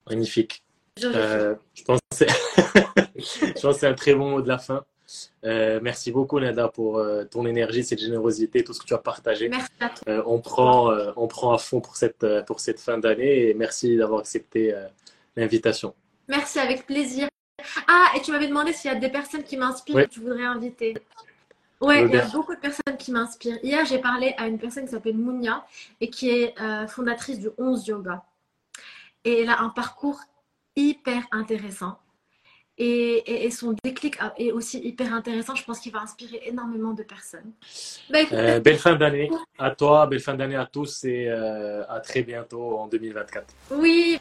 Magnifique. 0.08 0.62
Je 1.00 1.08
Euh, 1.08 1.54
je 1.74 1.82
pense 1.84 1.98
que 2.12 3.72
c'est 3.72 3.86
un 3.86 3.94
très 3.94 4.14
bon 4.14 4.30
mot 4.30 4.42
de 4.42 4.48
la 4.48 4.58
fin. 4.58 4.84
Euh, 5.44 5.80
merci 5.82 6.10
beaucoup, 6.12 6.40
Nada, 6.40 6.68
pour 6.68 6.98
euh, 6.98 7.24
ton 7.24 7.44
énergie, 7.46 7.84
cette 7.84 7.98
générosité, 8.00 8.64
tout 8.64 8.72
ce 8.72 8.80
que 8.80 8.86
tu 8.86 8.94
as 8.94 8.98
partagé. 8.98 9.48
Merci 9.48 9.68
à 9.80 9.88
toi. 9.90 9.98
Euh, 10.08 10.22
on, 10.26 10.40
prend, 10.40 10.90
on 11.16 11.26
prend 11.26 11.52
à 11.52 11.58
fond 11.58 11.80
pour 11.80 11.96
cette, 11.96 12.24
pour 12.46 12.60
cette 12.60 12.80
fin 12.80 12.96
d'année 12.98 13.48
et 13.48 13.54
merci 13.54 13.96
d'avoir 13.96 14.20
accepté 14.20 14.74
l'invitation. 15.36 15.94
Merci, 16.28 16.58
avec 16.58 16.86
plaisir. 16.86 17.28
Ah, 17.88 18.06
et 18.16 18.20
tu 18.22 18.30
m'avais 18.32 18.48
demandé 18.48 18.72
s'il 18.72 18.90
y 18.90 18.94
a 18.94 18.98
des 18.98 19.08
personnes 19.08 19.42
qui 19.44 19.56
m'inspirent 19.56 19.96
Oui. 19.96 20.04
que 20.04 20.10
tu 20.10 20.20
voudrais 20.20 20.44
inviter. 20.44 20.94
Ouais, 21.80 22.04
il 22.06 22.14
y 22.14 22.16
a 22.18 22.26
beaucoup 22.26 22.54
de 22.54 22.60
personnes 22.60 22.96
qui 22.98 23.10
m'inspirent. 23.12 23.58
Hier, 23.62 23.84
j'ai 23.84 23.98
parlé 23.98 24.34
à 24.38 24.46
une 24.46 24.58
personne 24.58 24.84
qui 24.84 24.90
s'appelle 24.92 25.16
Mounia 25.16 25.66
et 26.00 26.08
qui 26.08 26.30
est 26.30 26.54
euh, 26.60 26.86
fondatrice 26.86 27.38
du 27.38 27.48
11 27.58 27.86
Yoga. 27.86 28.22
Et 29.24 29.42
elle 29.42 29.48
a 29.50 29.60
un 29.60 29.68
parcours 29.70 30.20
hyper 30.76 31.22
intéressant. 31.32 31.98
Et, 32.76 33.18
et- 33.30 33.44
et 33.46 33.50
son 33.50 33.76
déclic 33.84 34.18
est 34.38 34.50
aussi 34.50 34.78
hyper 34.80 35.12
intéressant. 35.14 35.54
Je 35.54 35.62
pense 35.64 35.78
qu'il 35.78 35.92
va 35.92 36.00
inspirer 36.00 36.40
énormément 36.46 36.92
de 36.92 37.02
personnes. 37.04 37.52
Bah, 38.10 38.18
Euh, 38.32 38.58
belle 38.60 38.78
fin 38.78 38.96
d'année 38.96 39.30
à 39.58 39.70
toi, 39.70 40.06
belle 40.06 40.20
fin 40.20 40.34
d'année 40.34 40.56
à 40.56 40.66
tous 40.66 41.04
et 41.04 41.26
euh, 41.28 41.84
à 41.88 42.00
très 42.00 42.22
bientôt 42.22 42.78
en 42.78 42.88
2024. 42.88 43.46
oui, 43.72 44.18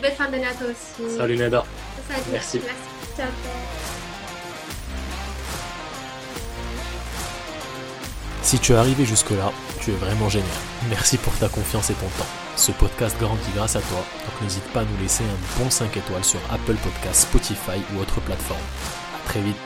belle 0.00 0.12
fin 0.12 0.28
d'année 0.30 0.46
à 0.46 0.54
toi 0.54 0.66
aussi. 0.68 1.08
Salut 1.16 1.36
Neda. 1.36 1.64
Merci. 2.30 2.60
Si 8.42 8.58
tu 8.58 8.72
es 8.72 8.76
arrivé 8.76 9.04
jusque-là, 9.04 9.52
tu 9.80 9.90
es 9.90 9.94
vraiment 9.94 10.28
génial. 10.28 10.48
Merci 10.88 11.16
pour 11.16 11.32
ta 11.34 11.48
confiance 11.48 11.90
et 11.90 11.94
ton 11.94 12.08
temps. 12.18 12.26
Ce 12.56 12.72
podcast 12.72 13.16
grandit 13.18 13.40
grâce 13.54 13.74
à 13.74 13.80
toi, 13.80 13.98
donc 13.98 14.42
n'hésite 14.42 14.64
pas 14.72 14.80
à 14.80 14.84
nous 14.84 15.02
laisser 15.02 15.24
un 15.24 15.62
bon 15.62 15.70
5 15.70 15.96
étoiles 15.96 16.24
sur 16.24 16.40
Apple 16.50 16.76
Podcasts, 16.76 17.22
Spotify 17.22 17.82
ou 17.94 18.00
autre 18.00 18.20
plateforme. 18.20 18.60
A 19.16 19.28
très 19.28 19.40
vite. 19.40 19.56